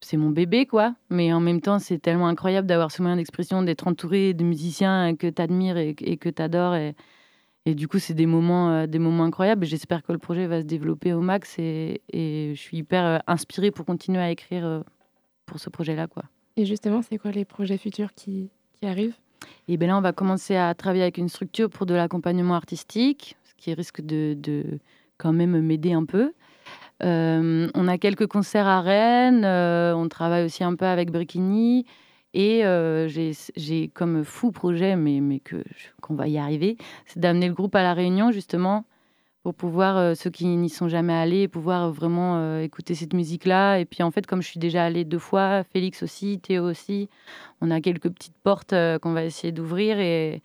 C'est 0.00 0.16
mon 0.16 0.30
bébé, 0.30 0.66
quoi. 0.66 0.94
Mais 1.10 1.32
en 1.32 1.40
même 1.40 1.60
temps, 1.60 1.78
c'est 1.78 1.98
tellement 1.98 2.26
incroyable 2.26 2.66
d'avoir 2.66 2.90
ce 2.90 3.02
moyen 3.02 3.16
d'expression, 3.18 3.62
d'être 3.62 3.86
entouré 3.86 4.32
de 4.34 4.42
musiciens 4.44 5.14
que 5.14 5.28
tu 5.28 5.42
admires 5.42 5.76
et, 5.76 5.94
que 5.94 6.28
tu 6.30 6.42
adores. 6.42 6.74
Et, 6.74 6.94
et 7.66 7.74
du 7.74 7.86
coup, 7.86 7.98
c'est 7.98 8.14
des 8.14 8.26
moments, 8.26 8.70
euh, 8.70 8.86
des 8.86 8.98
moments 8.98 9.24
incroyables. 9.24 9.66
J'espère 9.66 10.02
que 10.02 10.12
le 10.12 10.18
projet 10.18 10.46
va 10.46 10.62
se 10.62 10.66
développer 10.66 11.12
au 11.12 11.20
max. 11.20 11.56
Et, 11.58 12.00
et 12.12 12.52
je 12.54 12.60
suis 12.60 12.78
hyper 12.78 13.04
euh, 13.04 13.18
inspirée 13.26 13.70
pour 13.70 13.84
continuer 13.84 14.20
à 14.20 14.30
écrire 14.30 14.82
pour 15.46 15.60
ce 15.60 15.70
projet-là, 15.70 16.08
quoi. 16.08 16.24
Et 16.56 16.64
justement, 16.64 17.02
c'est 17.02 17.18
quoi 17.18 17.30
les 17.30 17.44
projets 17.44 17.78
futurs 17.78 18.14
qui, 18.14 18.50
qui 18.80 18.86
arrivent? 18.88 19.16
Et 19.68 19.76
bien 19.76 19.88
là, 19.88 19.98
on 19.98 20.00
va 20.00 20.12
commencer 20.12 20.56
à 20.56 20.74
travailler 20.74 21.02
avec 21.02 21.18
une 21.18 21.28
structure 21.28 21.70
pour 21.70 21.86
de 21.86 21.94
l'accompagnement 21.94 22.54
artistique, 22.54 23.36
ce 23.44 23.54
qui 23.56 23.72
risque 23.74 24.00
de, 24.00 24.78
quand 25.18 25.32
même 25.32 25.60
m'aider 25.60 25.92
un 25.92 26.04
peu. 26.04 26.32
Euh, 27.02 27.68
on 27.74 27.88
a 27.88 27.98
quelques 27.98 28.26
concerts 28.26 28.66
à 28.66 28.80
Rennes, 28.80 29.44
euh, 29.44 29.94
on 29.94 30.08
travaille 30.08 30.44
aussi 30.44 30.64
un 30.64 30.74
peu 30.74 30.86
avec 30.86 31.10
Brikini. 31.10 31.86
Et 32.32 32.64
euh, 32.64 33.08
j'ai 33.08 33.88
comme 33.88 34.24
fou 34.24 34.52
projet, 34.52 34.94
mais, 34.94 35.20
mais 35.20 35.42
qu'on 36.00 36.14
va 36.14 36.28
y 36.28 36.38
arriver, 36.38 36.76
c'est 37.06 37.18
d'amener 37.18 37.48
le 37.48 37.54
groupe 37.54 37.74
à 37.74 37.82
La 37.82 37.92
Réunion, 37.92 38.30
justement, 38.30 38.84
pour 39.42 39.54
pouvoir, 39.54 39.96
euh, 39.96 40.14
ceux 40.14 40.30
qui 40.30 40.46
n'y 40.46 40.68
sont 40.68 40.88
jamais 40.88 41.14
allés, 41.14 41.48
pouvoir 41.48 41.90
vraiment 41.90 42.36
euh, 42.36 42.62
écouter 42.62 42.94
cette 42.94 43.14
musique-là. 43.14 43.78
Et 43.78 43.84
puis, 43.86 44.02
en 44.02 44.10
fait, 44.10 44.26
comme 44.26 44.42
je 44.42 44.48
suis 44.48 44.60
déjà 44.60 44.84
allée 44.84 45.04
deux 45.04 45.18
fois, 45.18 45.64
Félix 45.64 46.02
aussi, 46.02 46.38
Théo 46.40 46.64
aussi, 46.68 47.08
on 47.60 47.70
a 47.70 47.80
quelques 47.80 48.10
petites 48.10 48.36
portes 48.42 48.74
euh, 48.74 48.98
qu'on 48.98 49.12
va 49.12 49.24
essayer 49.24 49.52
d'ouvrir. 49.52 49.98
Et, 49.98 50.42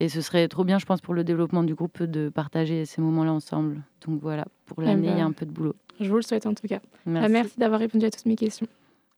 et 0.00 0.08
ce 0.10 0.20
serait 0.20 0.46
trop 0.48 0.64
bien, 0.64 0.78
je 0.78 0.84
pense, 0.84 1.00
pour 1.00 1.14
le 1.14 1.24
développement 1.24 1.62
du 1.62 1.74
groupe 1.74 2.02
de 2.02 2.28
partager 2.28 2.84
ces 2.84 3.00
moments-là 3.00 3.32
ensemble. 3.32 3.82
Donc 4.06 4.20
voilà, 4.20 4.44
pour 4.66 4.82
Eh 4.82 4.86
l'année, 4.86 5.08
il 5.08 5.12
y 5.12 5.16
ben, 5.16 5.22
a 5.22 5.26
un 5.26 5.32
peu 5.32 5.46
de 5.46 5.52
boulot. 5.52 5.74
Je 5.98 6.10
vous 6.10 6.16
le 6.16 6.22
souhaite 6.22 6.44
en 6.46 6.52
tout 6.52 6.68
cas. 6.68 6.80
Ah, 6.84 7.00
Merci, 7.06 7.32
merci 7.32 7.58
d'avoir 7.58 7.80
répondu 7.80 8.04
à 8.04 8.10
toutes 8.10 8.26
mes 8.26 8.36
questions. 8.36 8.66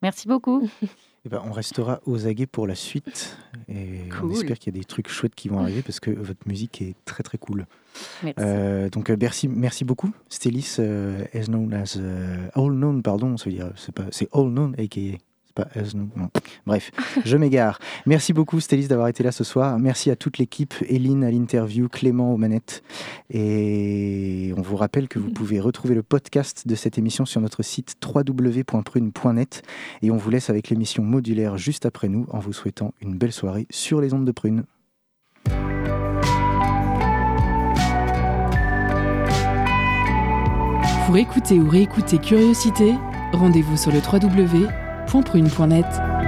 Merci 0.01 0.29
beaucoup. 0.29 0.69
Eh 1.29 1.31
ben, 1.31 1.43
on 1.45 1.53
restera 1.53 2.01
aux 2.07 2.27
aguets 2.27 2.47
pour 2.47 2.67
la 2.67 2.75
suite 2.75 3.37
et 3.69 4.09
on 4.23 4.31
espère 4.31 4.59
qu'il 4.59 4.75
y 4.75 4.79
a 4.79 4.81
des 4.81 4.87
trucs 4.87 5.11
chouettes 5.11 5.35
qui 5.35 5.51
vont 5.51 5.59
arriver 5.59 5.83
parce 5.83 6.01
que 6.01 6.11
votre 6.11 6.49
musique 6.49 6.81
est 6.81 6.95
très 7.05 7.23
très 7.23 7.37
cool. 7.37 7.67
Merci. 8.23 8.41
Euh, 8.41 8.89
donc 8.89 9.11
euh, 9.11 9.17
merci, 9.21 9.47
merci 9.47 9.85
beaucoup. 9.85 10.11
Stélis, 10.31 10.77
euh, 10.79 11.23
as 11.35 11.49
known 11.49 11.75
as 11.75 11.99
euh, 11.99 12.49
all 12.55 12.73
known, 12.73 13.03
pardon, 13.03 13.37
ça 13.37 13.45
veut 13.45 13.57
dire 13.57 13.71
c'est 13.77 13.95
pas 13.95 14.05
c'est 14.11 14.29
all 14.33 14.49
known 14.49 14.75
aka. 14.79 15.19
Non. 15.95 16.31
Bref, 16.67 16.91
je 17.25 17.37
m'égare. 17.37 17.79
Merci 18.07 18.33
beaucoup 18.33 18.61
Stélis 18.61 18.89
d'avoir 18.89 19.09
été 19.09 19.23
là 19.23 19.33
ce 19.33 19.45
soir. 19.45 19.79
Merci 19.79 20.11
à 20.11 20.17
toute 20.17 20.39
l'équipe, 20.39 20.75
Eline 20.89 21.25
à 21.25 21.31
l'interview, 21.31 21.89
Clément 21.89 22.33
aux 22.33 22.37
manettes. 22.37 22.83
Et 23.31 24.53
on 24.57 24.63
vous 24.63 24.77
rappelle 24.77 25.09
que 25.09 25.19
vous 25.19 25.31
pouvez 25.31 25.61
retrouver 25.61 25.95
le 25.95 26.03
podcast 26.03 26.67
de 26.67 26.75
cette 26.75 26.99
émission 26.99 27.25
sur 27.25 27.41
notre 27.41 27.63
site 27.63 27.97
www.prune.net. 28.05 29.63
Et 30.03 30.11
on 30.11 30.17
vous 30.17 30.31
laisse 30.31 30.51
avec 30.51 30.69
l'émission 30.71 31.03
modulaire 31.03 31.57
juste 31.57 31.87
après 31.87 32.09
nous 32.09 32.27
en 32.31 32.39
vous 32.39 32.53
souhaitant 32.53 32.95
une 33.01 33.17
belle 33.17 33.33
soirée 33.33 33.67
sur 33.71 34.01
les 34.01 34.15
ondes 34.15 34.25
de 34.25 34.33
Prune. 34.33 34.65
Pour 41.07 41.17
écouter 41.17 41.59
ou 41.59 41.71
réécouter 41.71 42.19
Curiosité, 42.19 42.95
rendez-vous 43.33 43.79
sur 43.79 43.91
le 43.91 44.01
www.prune.net. 45.09 46.28